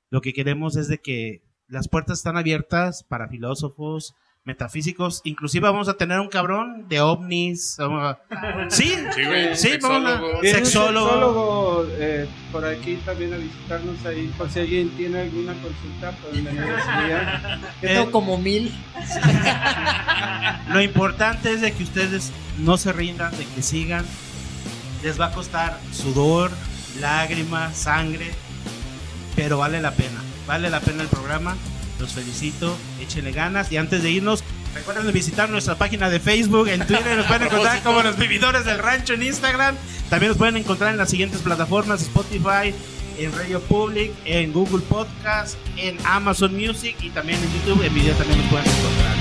lo 0.09 0.23
que 0.23 0.33
queremos 0.33 0.77
es 0.77 0.89
de 0.89 0.97
que 0.97 1.43
las 1.69 1.89
puertas 1.89 2.21
están 2.21 2.39
abiertas 2.39 3.05
para 3.05 3.29
filósofos, 3.29 4.15
metafísicos, 4.47 5.21
inclusive 5.25 5.69
vamos 5.69 5.89
a 5.89 5.95
tener 5.95 6.21
un 6.21 6.29
cabrón 6.29 6.87
de 6.89 7.01
ovnis. 7.01 7.77
vamos 7.79 8.03
a- 8.05 8.71
Sí, 8.71 8.95
Sí, 9.15 9.25
güey. 9.25 9.57
Sí, 9.57 9.77
vamos 9.83 10.05
a- 10.09 10.17
sexólogo. 10.17 10.41
Viene 10.41 10.59
un 10.59 10.65
Sexólogo. 10.65 11.07
sexólogo, 11.09 11.87
eh, 11.99 12.29
por 12.53 12.65
aquí 12.65 12.97
también 13.05 13.35
a 13.35 13.37
visitarnos 13.37 14.07
ahí, 14.07 14.33
por 14.39 14.49
si 14.51 14.61
alguien 14.61 14.91
tiene 14.97 15.21
alguna 15.23 15.53
consulta, 15.55 16.13
pueden 16.23 16.45
venir 16.45 16.63
ese 16.63 17.07
día. 17.07 17.61
Yo 17.83 17.89
Eh, 17.89 17.95
tengo 17.95 18.11
como 18.13 18.39
mil. 18.39 18.73
Lo 20.69 20.81
importante 20.81 21.53
es 21.53 21.61
de 21.61 21.73
que 21.73 21.83
ustedes 21.83 22.33
no 22.59 22.77
se 22.77 22.93
rindan, 22.93 23.37
de 23.37 23.45
que 23.45 23.63
sigan. 23.63 24.05
Les 25.03 25.21
va 25.21 25.27
a 25.27 25.33
costar 25.33 25.79
sudor, 25.93 26.51
lágrimas, 27.01 27.77
sangre, 27.77 28.31
pero 29.35 29.59
vale 29.59 29.81
la 29.81 29.91
pena. 29.93 30.23
Vale 30.47 30.71
la 30.71 30.81
pena 30.81 31.03
el 31.03 31.09
programa. 31.09 31.57
Los 31.99 32.13
felicito, 32.13 32.77
échenle 33.01 33.33
ganas. 33.33 33.73
Y 33.73 33.77
antes 33.77 34.03
de 34.03 34.11
irnos, 34.11 34.45
recuerden 34.75 35.11
visitar 35.13 35.49
nuestra 35.49 35.77
página 35.77 36.11
de 36.11 36.21
Facebook, 36.21 36.69
en 36.69 36.87
Twitter, 36.87 37.17
nos 37.17 37.27
pueden 37.27 37.43
encontrar 37.47 37.83
como 37.83 38.03
los 38.03 38.17
vividores 38.19 38.65
del 38.65 38.79
rancho 38.79 39.15
en 39.15 39.23
Instagram. 39.23 39.77
También 40.11 40.31
nos 40.31 40.39
pueden 40.39 40.57
encontrar 40.57 40.91
en 40.93 40.99
las 40.99 41.11
siguientes 41.11 41.41
plataformas: 41.41 42.03
Spotify, 42.03 42.75
en 43.19 43.33
Radio 43.33 43.61
Public, 43.61 44.13
en 44.25 44.53
Google 44.53 44.83
Podcast, 44.89 45.57
en 45.77 45.99
Amazon 46.05 46.55
Music 46.55 46.97
y 47.01 47.11
también 47.11 47.39
en 47.43 47.53
YouTube. 47.55 47.83
En 47.85 47.95
video 47.95 48.15
también 48.15 48.39
nos 48.41 48.49
pueden 48.51 48.67
encontrar. 48.67 49.16